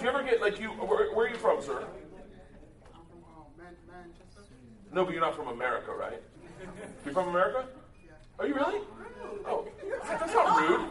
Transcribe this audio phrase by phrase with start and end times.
[0.00, 0.68] Do you ever get like you?
[0.70, 1.84] Where, where are you from, sir?
[2.94, 4.40] I'm from Man- Manchester.
[4.94, 6.22] No, but you're not from America, right?
[7.04, 7.66] You're from America?
[8.38, 8.80] Are you really?
[9.44, 9.68] Oh,
[10.08, 10.88] that's not rude.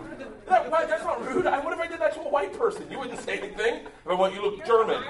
[0.47, 1.47] That, why- that's not rude.
[1.47, 2.83] I, what if I did that to a white person?
[2.91, 3.85] You wouldn't say anything.
[3.85, 5.04] If I went, you look German.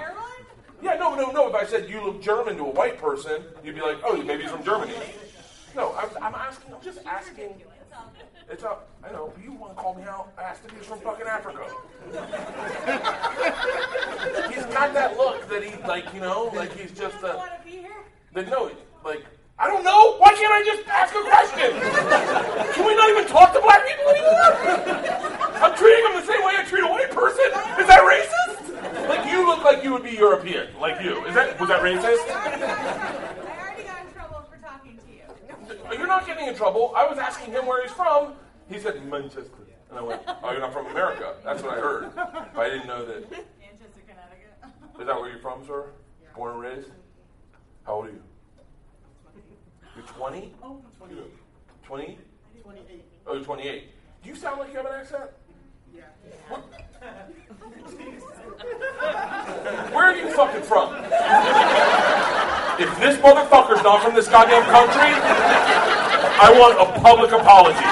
[0.82, 1.48] Yeah, no, no, no.
[1.48, 4.44] If I said you look German to a white person, you'd be like, oh, maybe
[4.44, 4.94] he's from Germany.
[5.76, 6.72] No, I'm, I'm asking.
[6.72, 7.62] I'm just asking.
[8.50, 8.76] It's a.
[9.04, 9.32] I know.
[9.42, 10.32] You want to call me out?
[10.36, 11.64] I asked if he's from fucking Africa.
[14.52, 16.12] he's got that look that he like.
[16.12, 17.36] You know, like he's just a.
[17.36, 17.96] Want to be here?
[18.34, 18.70] Then no,
[19.04, 19.24] like
[19.60, 20.16] I don't know.
[20.16, 21.70] Why can't I just ask a question?
[22.72, 24.56] Can we not even talk to black people anymore?
[25.60, 27.44] I'm treating them the same way I treat a white person.
[27.76, 29.06] Is that racist?
[29.06, 31.24] Like you look like you would be European, like you.
[31.26, 32.24] Is that was that racist?
[32.24, 32.56] I
[33.60, 35.12] already got in trouble for talking to
[35.92, 35.98] you.
[35.98, 36.92] You're not getting in trouble.
[36.96, 38.34] I was asking him where he's from.
[38.68, 39.50] He said Manchester,
[39.90, 42.14] and I went, "Oh, you're not from America." That's what I heard.
[42.14, 43.30] But I didn't know that.
[43.30, 44.54] Manchester, Connecticut.
[45.00, 45.86] Is that where you're from, sir?
[46.36, 46.90] Born and raised?
[47.84, 48.22] How old are you?
[49.96, 50.54] You're 20?
[50.62, 51.22] Oh, 28.
[51.82, 52.18] 20?
[52.62, 53.04] 28.
[53.26, 53.88] Oh, you're 28.
[54.22, 55.30] Do you sound like you have an accent?
[59.92, 60.94] Where are you fucking from?
[62.80, 65.12] If this motherfucker's not from this goddamn country,
[66.42, 67.84] I want a public apology.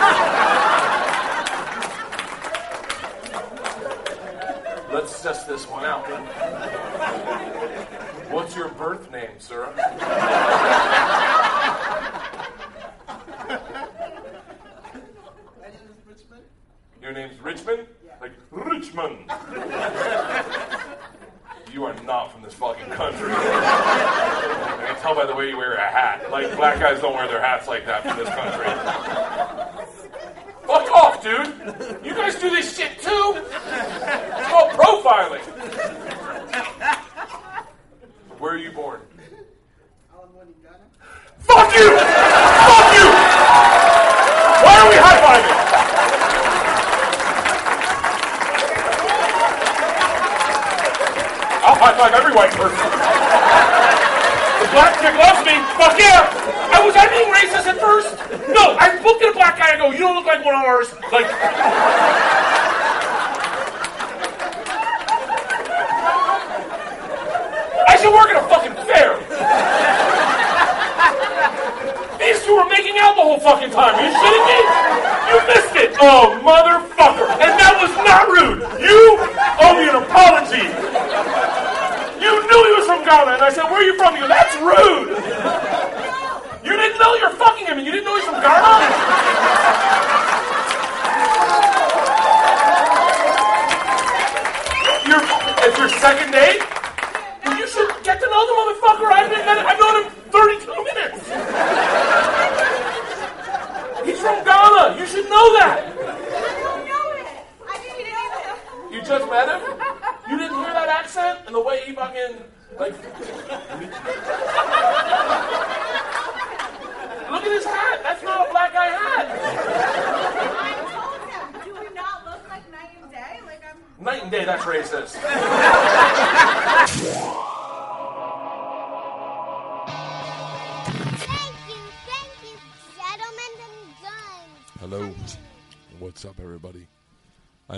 [4.92, 6.06] Let's test this one out.
[8.30, 9.70] What's your birth name, sir?
[9.76, 9.84] My
[15.66, 16.44] name is Richmond.
[17.08, 17.86] Your name's Richmond?
[18.20, 19.30] Like Richmond.
[21.72, 23.30] you are not from this fucking country.
[23.32, 26.30] I can tell by the way you wear a hat.
[26.30, 28.66] Like black guys don't wear their hats like that from this country.
[30.66, 32.04] Fuck off, dude.
[32.04, 33.32] You guys do this shit too?
[33.36, 35.40] It's called profiling.
[38.38, 39.00] Where are you born?
[40.12, 40.84] I was born in Ghana.
[41.38, 41.88] Fuck you!
[42.68, 43.08] Fuck you!
[44.62, 45.57] Why are we high fiving?
[51.88, 52.76] High five every white person.
[52.76, 55.56] The black chick loves me.
[55.80, 56.28] Fuck yeah!
[56.68, 58.12] I was I being racist at first?
[58.52, 60.62] No, I looked at a black guy and go, you don't look like one of
[60.68, 60.92] ours.
[61.08, 61.24] Like.
[67.88, 69.16] I should work at a fucking fair.
[72.20, 73.96] These two were making out the whole fucking time.
[73.96, 74.60] Are you shitting me?
[75.32, 75.96] You missed it.
[76.04, 77.32] Oh, motherfucker.
[77.32, 78.60] And that was not rude.
[78.76, 79.16] You
[79.64, 80.87] owe me an apology.
[82.20, 84.16] You knew he was from Ghana, and I said, where are you from?
[84.16, 85.14] You that's rude.
[86.66, 88.74] You didn't know you're fucking him, and you didn't know he's from Ghana?
[95.06, 95.22] You're,
[95.62, 96.60] it's your second date?
[97.46, 99.08] Well, you should get to know the motherfucker.
[99.14, 99.77] I've been, I've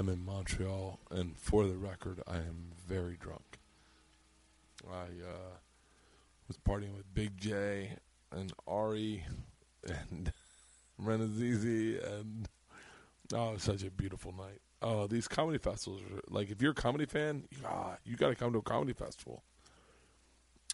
[0.00, 3.58] I'm in Montreal, and for the record, I am very drunk.
[4.90, 5.58] I uh,
[6.48, 7.98] was partying with Big Jay
[8.32, 9.26] and Ari
[9.86, 10.32] and
[11.04, 12.48] Renazizi, and
[13.34, 14.62] oh, such a beautiful night.
[14.80, 18.34] Oh, these comedy festivals are like if you're a comedy fan, ah, you got to
[18.34, 19.42] come to a comedy festival.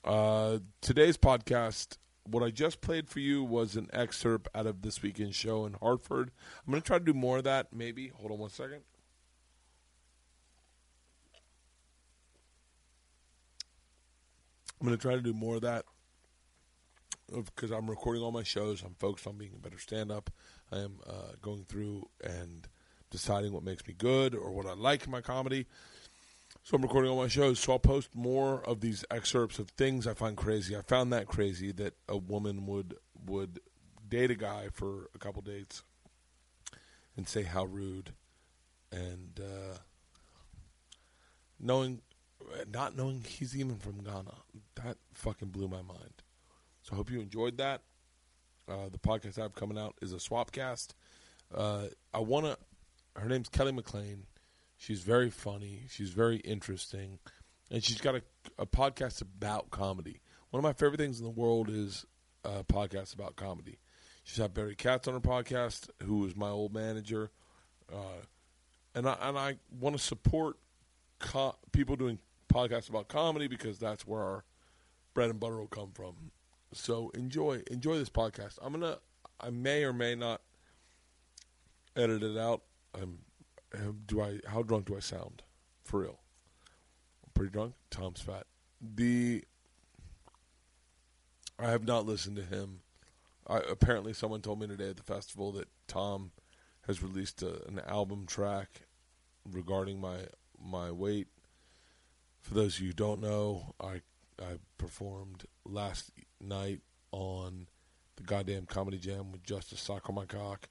[0.05, 5.03] Uh, today's podcast, what I just played for you was an excerpt out of this
[5.03, 6.31] weekend's show in Hartford.
[6.65, 8.13] I'm going to try to do more of that, maybe.
[8.21, 8.83] Hold on one second.
[14.81, 15.84] I'm going to try to do more of that
[17.33, 18.83] because I'm recording all my shows.
[18.83, 20.31] I'm focused on being a better stand up.
[20.71, 22.69] I am uh, going through and
[23.11, 25.67] deciding what makes me good or what I like in my comedy.
[26.63, 27.59] So I'm recording all my shows.
[27.59, 30.77] So I'll post more of these excerpts of things I find crazy.
[30.77, 33.61] I found that crazy that a woman would would
[34.09, 35.83] date a guy for a couple dates
[37.17, 38.13] and say how rude
[38.93, 39.79] and uh,
[41.59, 42.03] knowing
[42.72, 44.34] not knowing he's even from Ghana.
[44.83, 46.22] That fucking blew my mind.
[46.83, 47.83] So I hope you enjoyed that.
[48.69, 50.89] Uh, the podcast I have coming out is a swapcast.
[51.54, 52.59] Uh, I want to.
[53.21, 54.25] Her name's Kelly MacLean.
[54.77, 55.83] She's very funny.
[55.89, 57.19] She's very interesting.
[57.71, 58.22] and she's got a,
[58.59, 60.21] a podcast about comedy.
[60.51, 62.04] One of my favorite things in the world is
[62.45, 63.78] a podcast about comedy.
[64.25, 67.31] She's had Barry Katz on her podcast, who was my old manager,
[67.93, 68.22] uh,
[68.95, 70.57] and I and I want to support
[71.21, 72.19] co- people doing
[72.57, 74.45] podcasts about comedy because that's where our
[75.15, 76.15] bread and butter will come from.
[76.73, 78.59] So enjoy enjoy this podcast.
[78.63, 78.99] I'm gonna
[79.41, 80.41] I may or may not
[81.95, 82.63] edit it out.
[82.95, 83.19] I'm,
[84.07, 84.41] do I?
[84.47, 85.43] How drunk do I sound?
[85.85, 86.21] For real,
[87.25, 87.75] I'm pretty drunk.
[87.91, 88.47] Tom's fat.
[88.81, 89.45] The
[91.59, 92.81] I have not listened to him.
[93.47, 96.33] I, apparently, someone told me today at the festival that Tom
[96.87, 98.83] has released a, an album track
[99.51, 100.27] regarding my
[100.59, 101.29] my weight.
[102.47, 104.03] For those of you who don't know, I
[104.41, 107.66] I performed last night on
[108.15, 110.69] the goddamn comedy jam with Justice Sock my cock.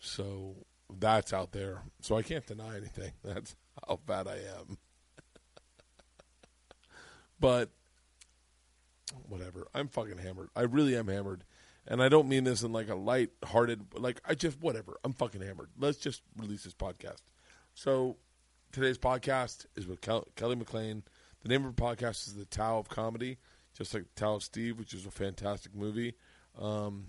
[0.00, 1.82] So that's out there.
[2.00, 3.12] So I can't deny anything.
[3.24, 3.54] That's
[3.86, 4.78] how bad I am.
[7.40, 7.68] but
[9.28, 9.68] whatever.
[9.74, 10.48] I'm fucking hammered.
[10.56, 11.44] I really am hammered.
[11.86, 14.96] And I don't mean this in like a light hearted like I just whatever.
[15.04, 15.68] I'm fucking hammered.
[15.78, 17.20] Let's just release this podcast.
[17.74, 18.16] So
[18.72, 21.02] today's podcast is with Kel- Kelly MacLean.
[21.42, 23.36] The name of her podcast is The Tao of Comedy,
[23.76, 26.14] just like Tao of Steve, which is a fantastic movie.
[26.58, 27.06] Um,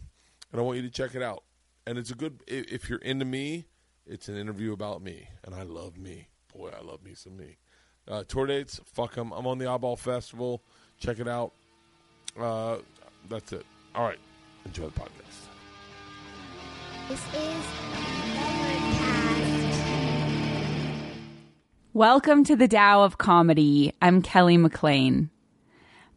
[0.52, 1.44] and I want you to check it out.
[1.88, 3.66] And it's a good if you're into me,
[4.06, 6.28] it's an interview about me, and I love me.
[6.54, 7.58] Boy, I love me some me.
[8.08, 9.32] Uh, tour dates, fuck them.
[9.32, 10.64] I'm on the Oddball Festival.
[11.00, 11.54] Check it out.
[12.40, 12.78] Uh,
[13.30, 13.66] that's it.
[13.96, 14.20] All right,
[14.66, 15.50] enjoy the podcast.
[17.10, 18.23] This is
[21.96, 23.94] Welcome to the Tao of Comedy.
[24.02, 25.30] I'm Kelly MacLean.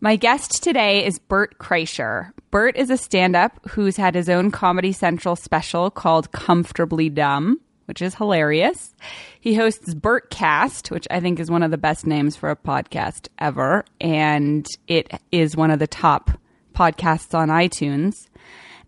[0.01, 2.33] My guest today is Bert Kreischer.
[2.51, 7.61] Bert is a stand up who's had his own Comedy Central special called Comfortably Dumb,
[7.85, 8.95] which is hilarious.
[9.39, 13.29] He hosts Bertcast, which I think is one of the best names for a podcast
[13.39, 16.31] ever, and it is one of the top
[16.75, 18.29] podcasts on iTunes.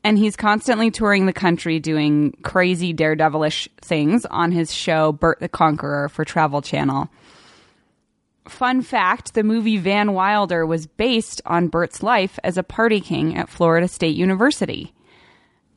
[0.05, 5.49] And he's constantly touring the country doing crazy daredevilish things on his show Bert the
[5.49, 7.11] Conqueror for Travel Channel.
[8.47, 13.37] Fun fact the movie Van Wilder was based on Bert's life as a party king
[13.37, 14.95] at Florida State University.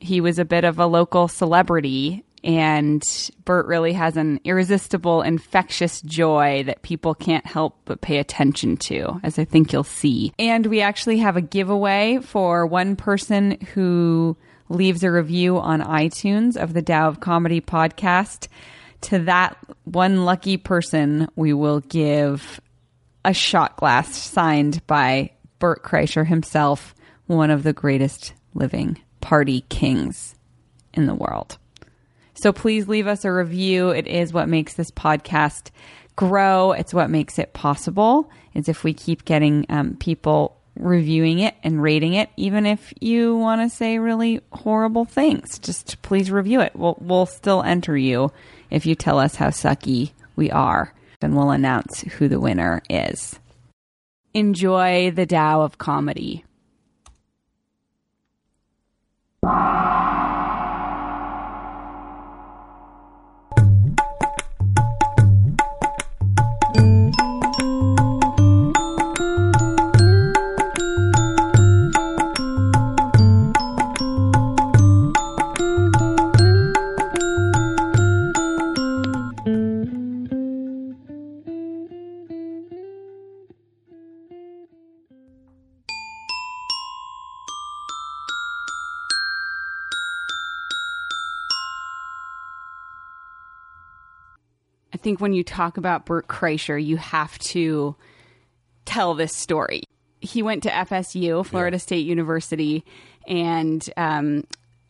[0.00, 3.02] He was a bit of a local celebrity, and
[3.44, 9.20] Bert really has an irresistible, infectious joy that people can't help but pay attention to,
[9.22, 10.32] as I think you'll see.
[10.38, 14.36] And we actually have a giveaway for one person who
[14.68, 18.48] leaves a review on iTunes of the Tao of Comedy podcast
[19.02, 22.60] to that one lucky person, we will give
[23.24, 26.94] a shot glass signed by Bert Kreischer himself,
[27.26, 30.34] one of the greatest living party kings
[30.94, 31.58] in the world.
[32.42, 33.90] So please leave us a review.
[33.90, 35.70] It is what makes this podcast
[36.16, 36.72] grow.
[36.72, 38.28] It's what makes it possible.
[38.52, 43.36] Is if we keep getting um, people reviewing it and rating it, even if you
[43.36, 46.74] want to say really horrible things, just please review it.
[46.74, 48.32] We'll we'll still enter you
[48.70, 53.38] if you tell us how sucky we are, and we'll announce who the winner is.
[54.34, 56.44] Enjoy the Tao of comedy.
[95.02, 97.96] Think when you talk about Bert Kreischer, you have to
[98.84, 99.82] tell this story.
[100.20, 102.84] He went to FSU, Florida State University,
[103.26, 104.44] and um,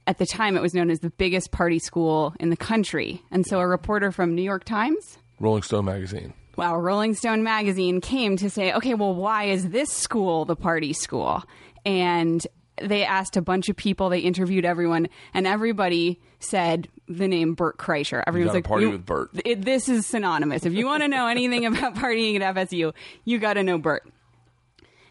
[0.06, 3.22] at the time it was known as the biggest party school in the country.
[3.30, 6.34] And so a reporter from New York Times, Rolling Stone magazine.
[6.56, 10.92] wow, Rolling Stone magazine came to say, okay, well, why is this school the party
[10.92, 11.42] school?
[11.84, 12.46] And
[12.82, 17.78] they asked a bunch of people, they interviewed everyone, and everybody said the name Bert
[17.78, 18.22] Kreischer.
[18.26, 20.66] Everyone's like, party with Bert." it, this is synonymous.
[20.66, 22.92] If you want to know anything about partying at FSU,
[23.24, 24.08] you got to know Bert.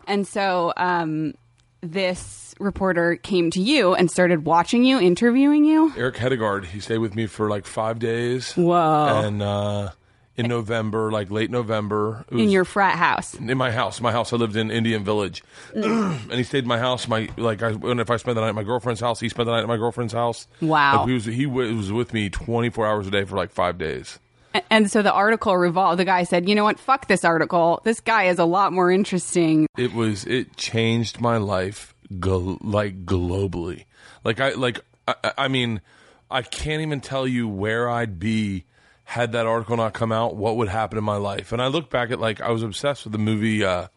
[0.07, 1.35] And so um,
[1.81, 5.93] this reporter came to you and started watching you, interviewing you.
[5.97, 6.65] Erik Hedegaard.
[6.65, 8.53] He stayed with me for like five days.
[8.53, 9.23] Whoa.
[9.25, 9.91] And uh,
[10.37, 13.33] in November, like late November, In your frat house.
[13.35, 13.99] in my house.
[14.01, 14.31] My house.
[14.33, 15.43] I lived in Indian Village,
[15.75, 15.83] mm.
[16.29, 17.07] and he stayed in my house.
[17.07, 19.45] My like, I, when if I spent the night at my girlfriend's house, he spent
[19.47, 20.47] the night at my girlfriend's house.
[20.61, 20.99] Wow.
[20.99, 23.77] Like, he was he was with me twenty four hours a day for like five
[23.77, 24.19] days.
[24.69, 25.97] And so the article revolved.
[25.99, 26.77] The guy said, "You know what?
[26.79, 27.81] Fuck this article.
[27.85, 33.05] This guy is a lot more interesting." it was it changed my life gl- like
[33.05, 33.85] globally
[34.25, 35.79] like i like I- I mean
[36.29, 38.65] i can't even tell you where i'd be
[39.11, 41.89] had that article not come out what would happen in my life and i look
[41.89, 43.87] back at like i was obsessed with the movie uh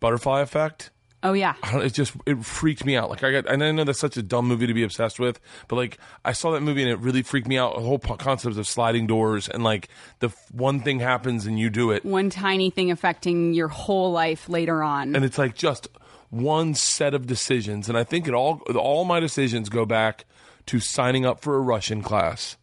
[0.00, 0.90] butterfly effect
[1.22, 1.54] Oh yeah.
[1.72, 3.10] It just it freaked me out.
[3.10, 5.40] Like I got, and I know that's such a dumb movie to be obsessed with,
[5.66, 7.74] but like I saw that movie and it really freaked me out.
[7.74, 9.88] The whole concept of sliding doors and like
[10.20, 14.12] the f- one thing happens and you do it, One tiny thing affecting your whole
[14.12, 15.16] life later on.
[15.16, 15.88] and it's like just
[16.30, 20.26] one set of decisions and i think it all all my decisions go back
[20.66, 22.56] to signing up for a russian class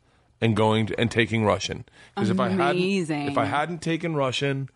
[0.44, 1.86] and going to, and taking russian
[2.16, 3.28] because if i hadn't Amazing.
[3.32, 4.70] if i hadn't taken russian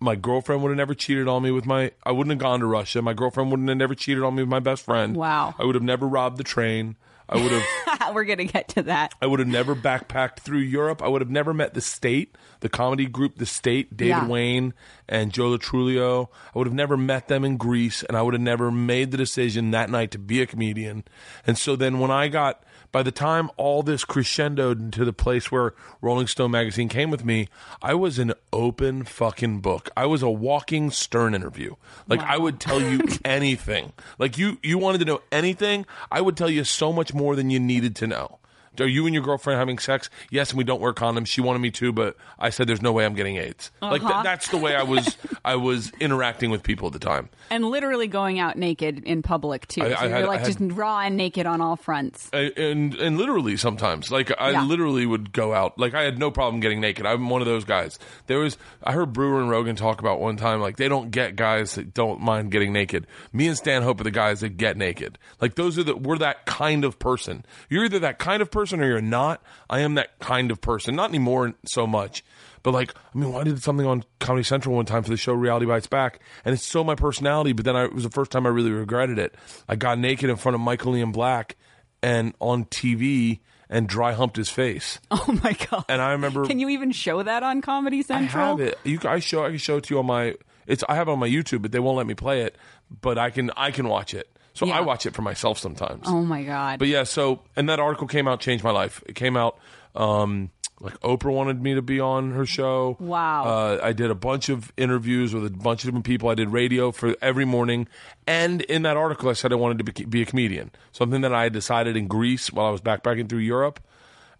[0.00, 2.66] my girlfriend would have never cheated on me with my i wouldn't have gone to
[2.66, 5.54] russia my girlfriend wouldn't have never cheated on me with my best friend Wow.
[5.58, 6.96] i would have never robbed the train
[7.28, 7.62] i would have
[8.14, 9.14] We're gonna get to that.
[9.22, 11.02] I would have never backpacked through Europe.
[11.02, 14.26] I would have never met the State, the comedy group, the State, David Yeah.
[14.26, 14.74] Wain
[15.08, 16.28] and Joe Lo Truglio.
[16.54, 19.16] I would have never met them in Greece, and I would have never made the
[19.16, 21.04] decision that night to be a comedian.
[21.46, 25.50] And so then when I got, by the time all this crescendoed into the place
[25.50, 27.48] where Rolling Stone magazine came with me,
[27.80, 29.90] I was an open fucking book.
[29.96, 31.74] I was a walking Stern interview.
[32.06, 33.92] Like I would tell you anything.
[34.18, 37.50] Like you, you wanted to know anything, I would tell you so much more than
[37.50, 38.38] you needed to know.
[38.80, 40.08] Are you and your girlfriend having sex?
[40.30, 41.26] Yes, and we don't wear condoms.
[41.26, 43.70] She wanted me to, but I said there's no way I'm getting AIDS.
[43.82, 44.22] Like th- uh-huh.
[44.22, 45.16] that's the way I was.
[45.44, 47.28] I was interacting with people at the time.
[47.50, 49.82] And literally going out naked in public too.
[49.82, 52.30] I- so I you're had- like had- just raw and naked on all fronts.
[52.32, 54.64] I- and and literally sometimes like I Yeah.
[54.64, 57.04] literally would go out like I had no problem getting naked.
[57.04, 57.98] I'm one of those guys.
[58.26, 61.36] There was I heard Breuer and Rogan talk about one time like they don't get
[61.36, 63.06] guys that don't mind getting naked.
[63.32, 65.18] Me and Stanhope are the guys that get naked.
[65.40, 67.44] Like those are the we're that kind of person.
[67.68, 69.42] You're either that kind of person or you're not.
[69.70, 70.94] I am that kind of person.
[70.94, 72.22] Not anymore so much.
[72.62, 75.32] But like, I mean, I did something on Comedy Central one time for the show
[75.32, 77.52] Reality Bites Back, and it's so my personality.
[77.52, 79.34] But then I, it was the first time I really regretted it.
[79.68, 81.56] I got naked in front of Michael Ian Black
[82.02, 85.00] and on TV and dry humped his face.
[85.10, 85.84] Oh my god.
[85.88, 88.58] And I remember Can you even show that on Comedy I Central?
[88.58, 88.78] have it.
[88.84, 90.34] You, I show I can show it to you on my.
[90.66, 92.56] It's I have it on my YouTube, but they won't let me play it.
[93.00, 94.28] But I can I can watch it.
[94.54, 94.78] So Yeah.
[94.78, 96.04] I watch it for myself sometimes.
[96.06, 96.78] Oh my god.
[96.78, 99.02] But yeah, so and that article came out, changed my life.
[99.06, 99.58] It came out
[99.94, 102.96] um, like Oprah wanted me to be on her show.
[102.98, 103.44] Wow.
[103.44, 106.28] Uh, I did a bunch of interviews with a bunch of different people.
[106.28, 107.86] I did radio for every morning,
[108.26, 110.70] and in that article, I said I wanted to be, be a comedian.
[110.90, 113.80] Something that I had decided in Greece while I was backpacking through Europe,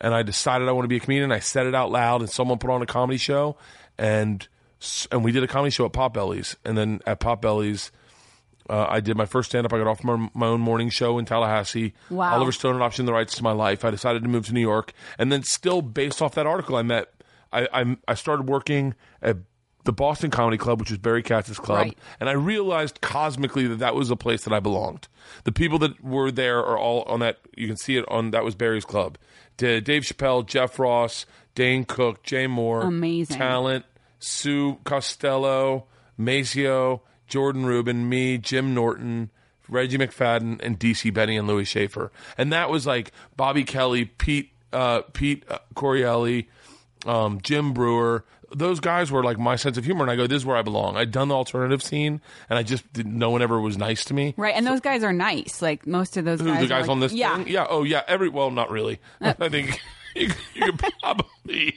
[0.00, 1.30] and I decided I want to be a comedian.
[1.30, 3.56] I said it out loud, and someone put on a comedy show,
[3.96, 4.46] and
[5.12, 7.92] and we did a comedy show at Potbelly's, and then at Potbelly's.
[8.68, 9.72] Uh, I did my first stand up.
[9.72, 11.94] I got off my, my own morning show in Tallahassee.
[12.10, 12.34] Wow.
[12.34, 13.84] Oliver Stone and Option the Rights to My Life.
[13.84, 14.92] I decided to move to New York.
[15.18, 17.12] And then, still based off that article, I met,
[17.52, 19.38] I, I, I started working at
[19.84, 21.78] the Boston Comedy Club, which was Barry Katz's club.
[21.78, 21.98] Right.
[22.20, 25.08] And I realized cosmically that that was a place that I belonged.
[25.42, 28.44] The people that were there are all on that, you can see it on, that
[28.44, 29.18] was Barry's club.
[29.56, 31.26] D- Dave Chappelle, Jeff Ross,
[31.56, 32.86] Dane Cook, Jay Mohr.
[32.86, 33.36] Amazing.
[33.36, 33.84] Talent,
[34.20, 37.02] Sue Costello, Maceo,
[37.32, 39.30] Jordan Rubin, me, Jim Norton,
[39.66, 42.12] Reggie McFadden, and DC Benny and Louis Schaefer.
[42.36, 46.44] And that was like Bobby Kelly, Pete, uh, Pete uh, Correale,
[47.06, 48.24] um, Jim Breuer.
[48.54, 50.62] Those guys were like my sense of humor, and I go, "This is where I
[50.62, 52.20] belong." I'd done the alternative scene,
[52.50, 54.34] and I just didn't, no one ever was nice to me.
[54.36, 55.62] right, and those guys are nice.
[55.62, 56.58] Like most of those Who guys.
[56.58, 57.38] the are guys like- on this Yeah.
[57.38, 57.48] thing?
[57.48, 57.64] Yeah.
[57.66, 58.02] Oh, yeah.
[58.06, 59.00] Every well, not really.
[59.22, 59.80] I think
[60.14, 61.74] you, you could probably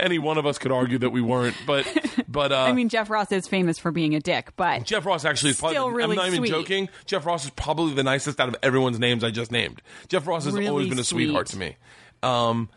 [0.00, 1.86] any one of us could argue that we weren't, but
[2.28, 5.24] but uh, I mean, Jeff Ross is famous for being a dick, but Jeff Ross
[5.24, 5.76] actually is probably.
[5.76, 6.50] Still really I'm not even sweet.
[6.50, 6.88] joking.
[7.06, 9.82] Jeff Ross is probably the nicest out of everyone's names I just named.
[10.08, 11.76] Jeff Ross has Really always been a sweetheart to me.
[12.22, 12.70] Um,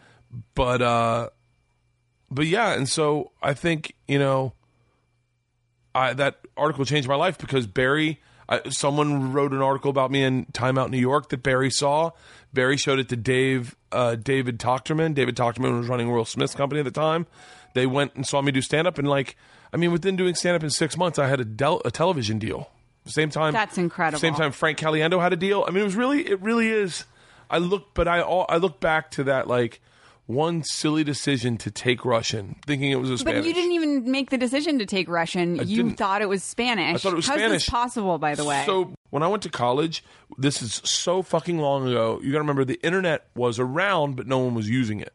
[0.55, 1.29] but uh,
[2.29, 4.53] but yeah, and so I think you know,
[5.95, 8.19] I that article changed my life because Barry.
[8.51, 12.09] I, someone wrote an article about me in Time Out New York that Barry saw.
[12.53, 15.13] Barry showed it to Dave, uh, David Tochterman.
[15.13, 17.27] David Tochterman was running Will Smith's company at the time.
[17.75, 19.35] They went and saw me do stand up, and like,
[19.71, 22.39] I mean, within doing stand up in six months, I had a, del- a television
[22.39, 22.71] deal.
[23.05, 24.19] Same time, That's incredible.
[24.19, 25.65] Same time, Frank Caliendo had a deal.
[25.67, 27.05] I mean, it was really, it really is.
[27.49, 29.81] I look, but I, all, I look back to that like
[30.27, 34.29] one silly decision to take Russian, thinking it was a but you didn't even make
[34.29, 35.55] the decision to take Russian.
[35.55, 35.97] you didn't.
[35.97, 36.95] thought it was Spanish.
[36.95, 37.65] I thought it was How's Spanish.
[37.65, 38.63] this possible, by the way?
[38.67, 40.03] So when I went to college,
[40.37, 42.19] this is so fucking long ago.
[42.23, 45.13] You got to remember the internet was around, but no one was using it.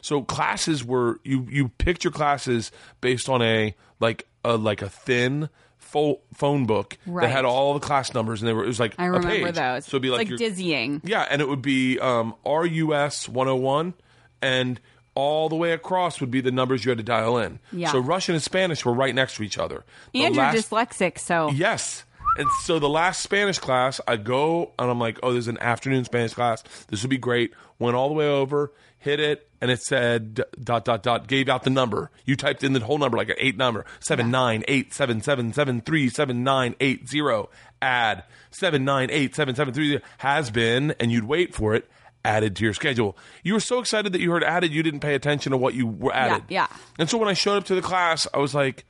[0.00, 2.70] So classes were you you picked your classes
[3.00, 5.48] based on a like a like a thin
[5.78, 7.22] fo- phone book Right.
[7.26, 9.46] that had all the class numbers, and they were it was like I a remember
[9.46, 9.54] page.
[9.54, 9.86] those.
[9.86, 11.00] So it'd be It's like, like your- dizzying.
[11.04, 13.94] yeah, and it would be um, RUS 101,
[14.42, 14.80] and
[15.14, 17.60] all the way across would be the numbers you had to dial in.
[17.72, 17.90] Yeah.
[17.92, 19.84] So Russian and Spanish were right next to each other.
[20.12, 22.04] The And you're dyslexic, so Yes.
[22.36, 26.04] And so the last Spanish class, I go and I'm like, oh, there's an afternoon
[26.04, 26.62] Spanish class.
[26.88, 27.52] This would be great.
[27.78, 31.26] Went all the way over, hit it, and it said dot dot dot.
[31.28, 32.10] Gave out the number.
[32.24, 35.52] You typed in the whole number, like an eight number, seven nine eight seven seven
[35.52, 37.50] seven three seven nine eight zero.
[37.80, 41.88] Add seven nine eight seven seven three has been, and you'd wait for it.
[42.26, 43.18] Added to your schedule.
[43.42, 45.86] You were so excited that you heard added, you didn't pay attention to what you
[45.86, 46.44] were added.
[46.48, 46.68] yeah.
[46.98, 48.86] And so when I showed up to the class, I was like,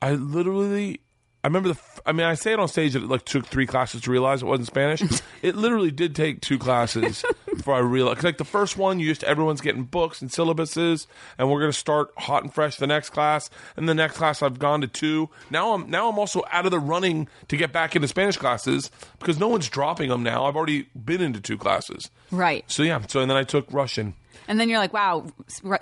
[0.00, 1.02] I literally,
[1.42, 3.46] I remember the, f- I mean, I say it on stage that it like took
[3.46, 5.02] three classes to realize it wasn't Spanish.
[5.42, 8.16] it literally did take two classes before I realized.
[8.18, 11.06] 'cause, like the first one, you just everyone's getting books and syllabuses,
[11.38, 13.48] and we're gonna start hot and fresh the next class.
[13.76, 15.30] And the next class, I've gone to two.
[15.50, 18.90] Now I'm now I'm also out of the running to get back into Spanish classes
[19.18, 20.44] because no one's dropping them now.
[20.44, 22.10] I've already been into two classes.
[22.30, 22.64] right.
[22.70, 24.14] So yeah, so and then I took Russian.
[24.50, 25.26] And then you're like, wow,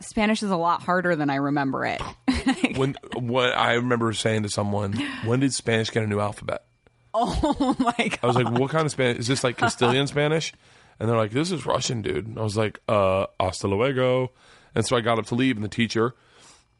[0.00, 2.02] Spanish is a lot harder than I remember it.
[2.76, 4.92] when what I remember saying to someone,
[5.25, 6.64] when did Spanish get a new alphabet?
[7.14, 8.18] oh my god.
[8.22, 9.20] I was like, what kind of Spanish?
[9.20, 10.52] Is this like Castilian Spanish?
[11.00, 12.26] And they're like, this is Russian, dude.
[12.26, 14.32] And I was like, uh, hasta luego.
[14.75, 16.14] And so I got up to leave, and the teacher,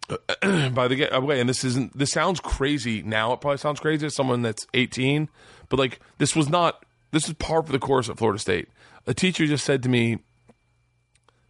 [0.43, 3.33] by the way, and this isn't, this sounds crazy now.
[3.33, 5.31] It probably sounds crazy to someone that's 18,
[5.71, 8.69] but like, this was not, this is par for the course at Florida State.
[9.07, 10.19] A teacher just said to me,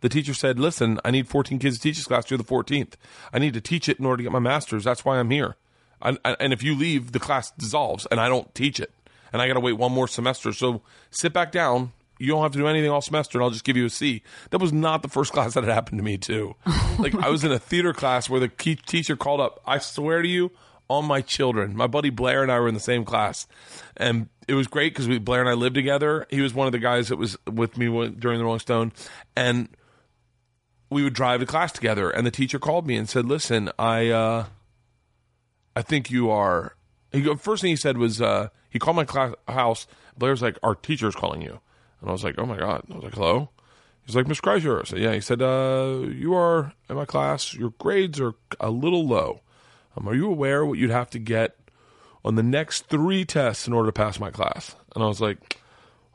[0.01, 2.31] the teacher said, "Listen, I need 14 kids to teach this class.
[2.31, 2.95] You're the 14th.
[3.33, 4.85] I need to teach it in order to get my master's.
[4.85, 5.57] That's why I'm here.
[6.01, 8.93] I, I, and if you leave, the class dissolves, and I don't teach it,
[9.33, 10.53] and I got to wait one more semester.
[10.53, 11.93] So sit back down.
[12.21, 14.23] You don't have to do anything all semester, and I'll just give you a C.
[14.51, 16.55] That was not the first class that had happened to me too.
[16.99, 19.61] like I was in a theater class where the key teacher called up.
[19.67, 20.51] I swear to you,
[20.89, 21.77] on my children.
[21.77, 23.47] My buddy Blair and I were in the same class,
[23.97, 26.27] and it was great because we Blair and I lived together.
[26.31, 28.93] He was one of the guys that was with me during the Rolling Stone,
[29.37, 29.69] and
[30.91, 32.11] we would drive to class together.
[32.11, 34.47] And the teacher called me and said, "Listen, I uh,
[35.77, 36.75] I think you are."
[37.13, 39.87] He first thing he said was uh, he called my class house.
[40.17, 41.61] Blair's like, "Our teacher's calling you,"
[42.01, 43.51] and I was like, "Oh my god!" I was like, "Hello."
[44.09, 44.81] He's like, Miss Kreischer.
[44.81, 45.13] I said, yeah.
[45.13, 47.53] He said, uh, you are in my class.
[47.53, 49.43] Your grades are a little low.
[49.95, 51.59] Um, are you aware what you'd have to get
[52.25, 54.75] on the next three tests in order to pass my class?
[54.95, 55.61] And I was like,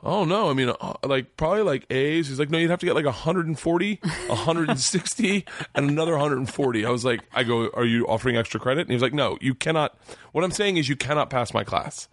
[0.03, 0.49] oh no.
[0.49, 2.27] I mean, uh, like probably like A's.
[2.27, 6.85] He's like, no, you'd have to get like 140, 160, and another 140.
[6.85, 8.81] I was like, I go, are you offering extra credit?
[8.81, 9.97] And he was like, no, you cannot.
[10.31, 12.07] What I'm saying is you cannot pass my class.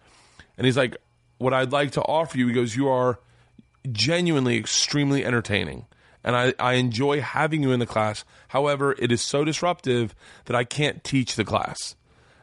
[0.57, 0.97] And he's like,
[1.37, 3.19] what I'd like to offer you, he goes, you are
[3.91, 5.85] genuinely extremely entertaining.
[6.23, 8.23] And I, I enjoy having you in the class.
[8.49, 10.13] However, it is so disruptive
[10.45, 11.95] that I can't teach the class.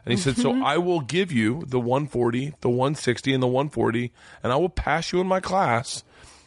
[0.08, 4.10] And he said, So I will give you the 140, the 160, and the 140,
[4.42, 6.02] and I will pass you in my class.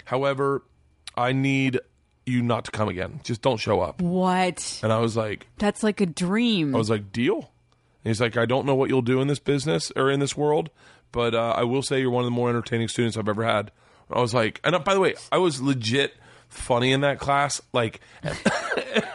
[0.06, 0.64] However,
[1.16, 1.80] I need
[2.26, 3.20] you not to come again.
[3.24, 4.02] Just don't show up.
[4.02, 4.80] What?
[4.82, 6.74] And I was like, That's like a dream.
[6.74, 7.38] I was like, deal.
[7.38, 10.36] And he's like, I don't know what you'll do in this business or in this
[10.36, 10.72] world,
[11.12, 13.72] but uh, I will say you're one of the more entertaining students I've ever had.
[14.12, 16.16] I was like, and uh, by the way, I was legit
[16.50, 17.62] funny in that class.
[17.74, 18.36] Like, and,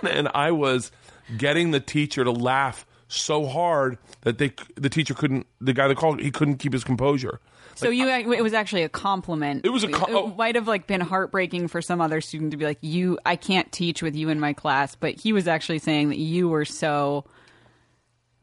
[0.09, 0.93] and I was
[1.37, 5.97] getting the teacher to laugh so hard that they, the teacher couldn't, the guy that
[5.97, 7.41] called, he couldn't keep his composure.
[7.75, 9.65] so you, it was actually a compliment.
[9.65, 10.29] It was a com- oh.
[10.29, 13.37] It might have like been heartbreaking for some other student to be like, "You, I
[13.37, 16.65] can't teach with you in my class," but he was actually saying that you were
[16.65, 17.25] so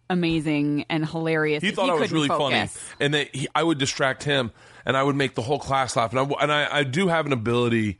[0.10, 1.63] amazing and hilarious.
[1.63, 4.52] he thought I was really funny, and that he, I would distract him,
[4.86, 6.12] and I would make the whole class laugh.
[6.13, 7.99] And I, and I, I do have an ability.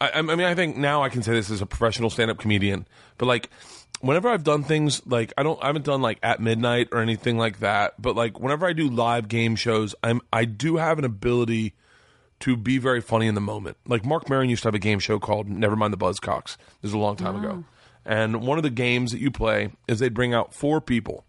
[0.00, 2.88] I, I mean, I think now I can say this as a professional stand-up comedian,
[3.16, 3.50] but like
[4.04, 7.38] whenever I've done things like I don't, I haven't done like at midnight or anything
[7.38, 8.00] like that.
[8.00, 11.74] But like whenever I do live game shows, I'm, I do have an ability
[12.40, 13.78] to be very funny in the moment.
[13.86, 16.56] Like Marc Maron used to have a game show called Never Mind the Buzzcocks.
[16.82, 17.64] This is a long time ago.
[17.64, 17.70] Oh.
[18.04, 21.24] And one of the games that you play is they'd bring out four people.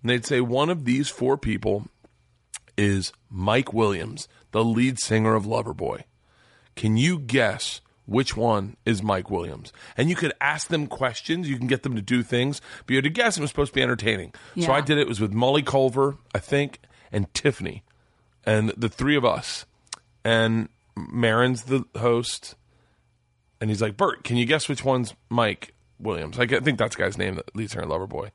[0.00, 1.88] And they'd say one of these four people
[2.78, 6.04] is Mike Williams, the lead singer of Loverboy.
[6.74, 9.72] Can you guess which one is Mike Williams?
[9.96, 11.48] And you could ask them questions.
[11.48, 12.60] You can get them to do things.
[12.86, 13.36] But you had to guess.
[13.36, 14.32] It was supposed to be entertaining.
[14.60, 15.02] So I did it.
[15.02, 16.80] It was with Molly Culver, I think,
[17.12, 17.82] and Tiffany.
[18.44, 19.66] And the three of us.
[20.24, 22.54] And Maron's the host.
[23.60, 26.38] And he's like, Bert, can you guess which one's Mike Williams?
[26.38, 28.30] I think that's the guy's name, the lead singer of Loverboy.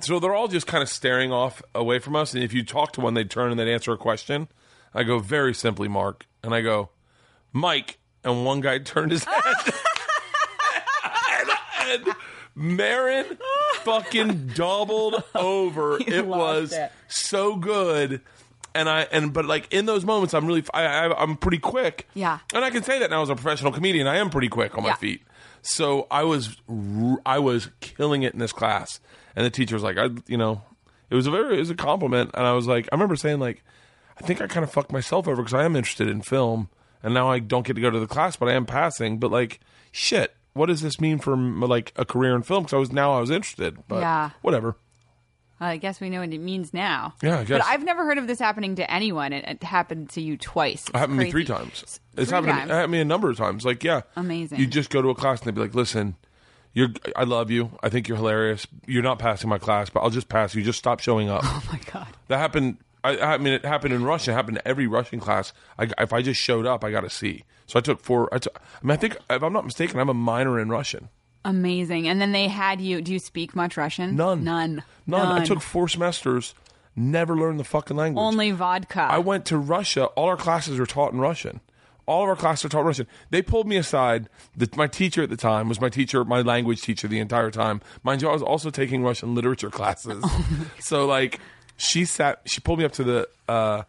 [0.00, 2.34] So they're all just kind of staring off away from us.
[2.34, 4.48] And if you talk to one, they'd turn and they'd answer a question.
[4.94, 6.26] I go, very simply, Marc.
[6.42, 6.90] And I go,
[7.52, 7.98] Mike.
[8.26, 9.42] And one guy turned his head.
[11.80, 12.14] and, and
[12.54, 13.38] Maron
[13.82, 15.98] fucking doubled over.
[16.06, 16.92] it was it.
[17.08, 18.20] so good.
[18.74, 22.06] And I and but like in those moments, I'm really I, I I'm pretty quick.
[22.14, 22.40] Yeah.
[22.52, 24.82] And I can say that now as a professional comedian, I am pretty quick on
[24.82, 24.94] my Yeah.
[24.96, 25.22] feet.
[25.62, 26.56] So I was
[27.24, 29.00] I was killing it in this class,
[29.34, 30.62] and the teacher was like, I you know,
[31.10, 33.38] it was a very it was a compliment, and I was like, I remember saying
[33.40, 33.64] like,
[34.18, 36.68] I think I kind of fucked myself over because I am interested in film,
[37.02, 39.18] and now I don't get to go to the class, but I am passing.
[39.18, 39.60] But like,
[39.92, 42.64] shit, what does this mean for like a career in film?
[42.64, 44.30] Because I was now I was interested, but Yeah.
[44.42, 44.76] whatever.
[45.58, 47.14] I guess we know what it means now.
[47.22, 47.60] Yeah, I guess.
[47.62, 49.32] But I've never heard of this happening to anyone.
[49.32, 50.82] It, it happened to you twice.
[50.82, 51.80] It's It happened to me three times.
[51.82, 52.60] It's Three happened, times.
[52.62, 53.64] To me, it happened to me a number of times.
[53.64, 54.58] Like, yeah, Amazing.
[54.58, 56.16] You just go to a class and they'd be like, "Listen,
[56.74, 57.70] you're, I love you.
[57.82, 58.66] I think you're hilarious.
[58.86, 60.62] You're not passing my class, but I'll just pass you.
[60.62, 62.08] Just stop showing up." Oh my god.
[62.28, 62.76] that happened.
[63.06, 64.34] I, I mean, it happened in Russian.
[64.34, 65.52] It happened to every Russian class.
[65.78, 67.44] I, if I just showed up, I got a C.
[67.66, 68.32] So I took four.
[68.32, 71.08] I, took, I mean, I think if I'm not mistaken, I'm a minor in Russian.
[71.44, 72.08] Amazing.
[72.08, 73.00] And then they had you.
[73.00, 74.16] Do you speak much Russian?
[74.16, 74.42] None.
[74.42, 74.82] None.
[75.06, 75.42] None.
[75.42, 76.54] I took four semesters.
[76.96, 78.22] Never learned the fucking language.
[78.22, 79.02] only vodka.
[79.02, 80.06] I went to Russia.
[80.06, 81.60] All our classes were taught in Russian.
[82.06, 83.06] All of our classes are taught Russian.
[83.30, 84.28] They pulled me aside.
[84.56, 87.80] The, my teacher at the time was my teacher, my language teacher the entire time.
[88.02, 90.22] Mind you, I was also taking Russian literature classes.
[90.24, 91.38] Oh so like,
[91.76, 92.40] she sat.
[92.46, 93.82] She pulled me up to the uh,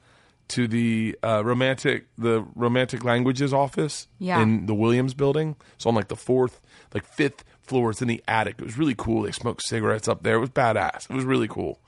[0.50, 4.42] to the uh, romantic the romantic languages office Yeah.
[4.42, 5.56] in the Williams building.
[5.78, 6.62] So on like the fourth,
[6.94, 7.90] like fifth floor.
[7.92, 8.56] It's in the attic.
[8.60, 9.24] It was really cool.
[9.24, 10.36] They smoked cigarettes up there.
[10.36, 11.10] It was badass.
[11.10, 11.80] It was really cool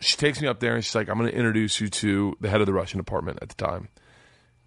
[0.00, 2.50] she takes me up there and she's like, I'm going to introduce you to the
[2.50, 3.88] head of the Russian department at the time.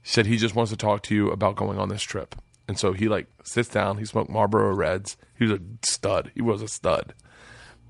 [0.01, 2.33] She said he just wants to talk to you about going on this trip.
[2.67, 3.97] And so he like sits down.
[3.99, 5.15] He smoked Marlboro Reds.
[5.37, 6.31] He was a stud.
[6.33, 7.13] He was a stud.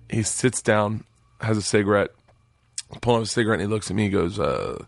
[0.10, 1.06] He sits down,
[1.40, 2.10] has a cigarette,
[3.02, 4.84] pulling up a cigarette and he looks at me and goes, uh,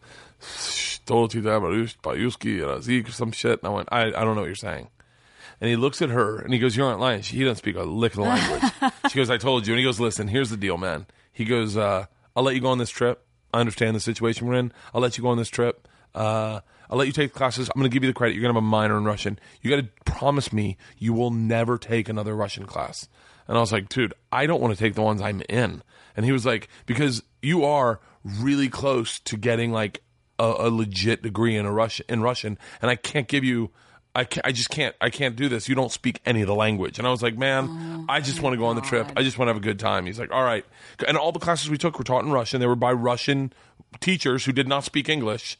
[3.07, 3.59] or some shit.
[3.59, 4.89] And I went, I, I don't know what you're saying.
[5.62, 7.21] And he looks at her and he goes, You aren't lying.
[7.21, 8.63] She, he doesn't speak a lick of the language.
[9.09, 9.73] she goes, I told you.
[9.73, 11.05] And he goes, Listen, here's the deal, man.
[11.31, 13.25] He goes, uh, I'll let you go on this trip.
[13.53, 14.71] I understand the situation we're in.
[14.93, 15.88] I'll let you go on this trip.
[16.13, 17.69] Uh, I'll let you take the classes.
[17.69, 18.33] I'm going to give you the credit.
[18.33, 19.39] You're going to have a minor in Russian.
[19.62, 23.07] You got to promise me you will never take another Russian class.
[23.47, 25.81] And I was like, dude, I don't want to take the ones I'm in.
[26.15, 30.02] And he was like, because you are really close to getting like
[30.38, 33.71] a, a legit degree in a Russian in Russian, and I can't give you."
[34.15, 34.95] I, can't, I just can't.
[34.99, 35.69] I can't do this.
[35.69, 36.97] You don't speak any of the language.
[36.97, 39.10] And I was like, man, I just want to go on the trip.
[39.15, 40.08] I just want to have a good time.
[40.08, 40.65] He's like, all right.
[41.08, 42.60] And all the classes we took were taught in Russian.
[42.60, 43.54] They were by Russian
[44.02, 45.58] teachers who did not speak English.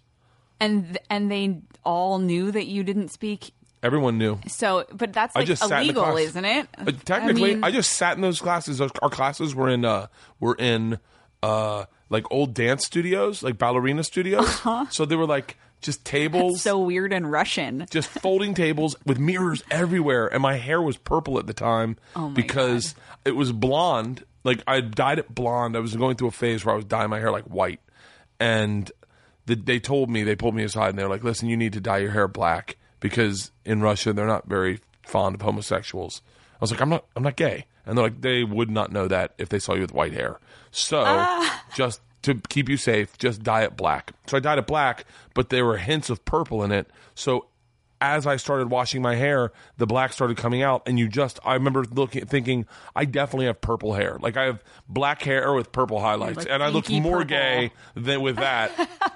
[0.60, 3.52] and th- and they all knew that you didn't speak.
[3.84, 4.40] Everyone knew.
[4.48, 6.68] So, but that's I like just sat in the illegal, isn't it?
[6.84, 8.82] But technically, I, mean- just sat in those classes.
[8.82, 10.08] Our classes were in uh,
[10.40, 11.00] were in
[11.44, 14.62] uh, like old dance studios, like ballerina studios.
[14.92, 16.66] So they were like just tables.
[16.66, 16.76] Uh-huh.
[16.76, 17.86] so weird in Russian.
[17.90, 22.30] just folding tables with mirrors everywhere and my hair was purple at the time Oh
[22.30, 26.64] because it was blonde like i dyed it blonde i was going through a phase
[26.66, 27.80] where i was dyeing my hair like white
[28.40, 28.92] and
[29.46, 31.82] the, they told me they pulled me aside and they're like listen you need to
[31.82, 36.22] dye your hair black because in russia they're not very fond of homosexuals
[36.54, 39.08] i was like i'm not i'm not gay and they're like they would not know
[39.08, 40.40] that if they saw you with white hair
[40.72, 41.64] so Ah.
[41.76, 44.12] just to keep you safe, just dye it black.
[44.28, 46.86] So I dyed it black, but there were hints of purple in it.
[47.16, 47.46] So
[48.02, 51.54] as I started washing my hair, the black started coming out, and you just I
[51.54, 54.18] remember looking thinking, I definitely have purple hair.
[54.22, 57.30] Like I have black hair with purple highlights, and I look pinky more purple.
[57.38, 58.72] gay than with that.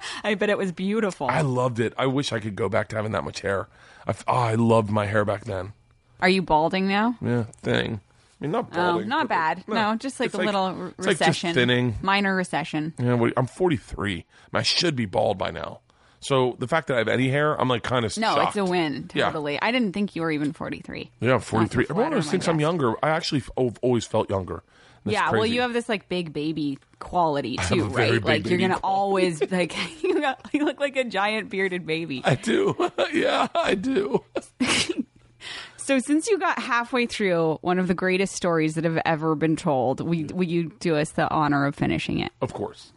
[0.24, 1.28] I bet it was beautiful.
[1.28, 1.92] I loved it.
[1.98, 3.68] I wish I could go back to having that much hair.
[4.06, 5.72] I, oh, I loved my hair back then.
[6.20, 7.16] Are you balding now?
[7.20, 8.00] Yeah, thing.
[8.44, 9.64] Mean, not Oh, not bad.
[9.66, 11.54] like, No, just like it's a little re- it's like just recession.
[11.54, 11.94] thinning.
[12.02, 12.94] Minor recession.
[12.98, 14.14] Yeah, what- I'm 43.
[14.52, 15.80] and I should be bald by now.
[16.20, 18.48] So the fact that I have any hair, I'm like kind of No, shocked.
[18.48, 19.10] it's a win.
[19.14, 19.26] Yeah.
[19.26, 19.60] Totally.
[19.60, 21.10] I didn't think you were even 43.
[21.20, 21.82] Yeah, I'm 43.
[21.82, 22.94] Not to Everyone always thinks I'm younger.
[23.04, 24.62] I actually f- have always felt younger.
[25.04, 25.54] That's yeah, well, crazy.
[25.56, 28.12] you have this like big baby quality have too, a very right?
[28.14, 31.84] big Like you're baby gonna always like you, got, you look like a giant bearded
[31.84, 32.22] baby.
[32.24, 32.74] I do.
[33.12, 34.24] yeah, I do.
[35.84, 39.54] So since you got halfway through one of the greatest stories that have ever been
[39.54, 42.32] told, will, will you do us the honor of finishing it?
[42.40, 42.94] Of course.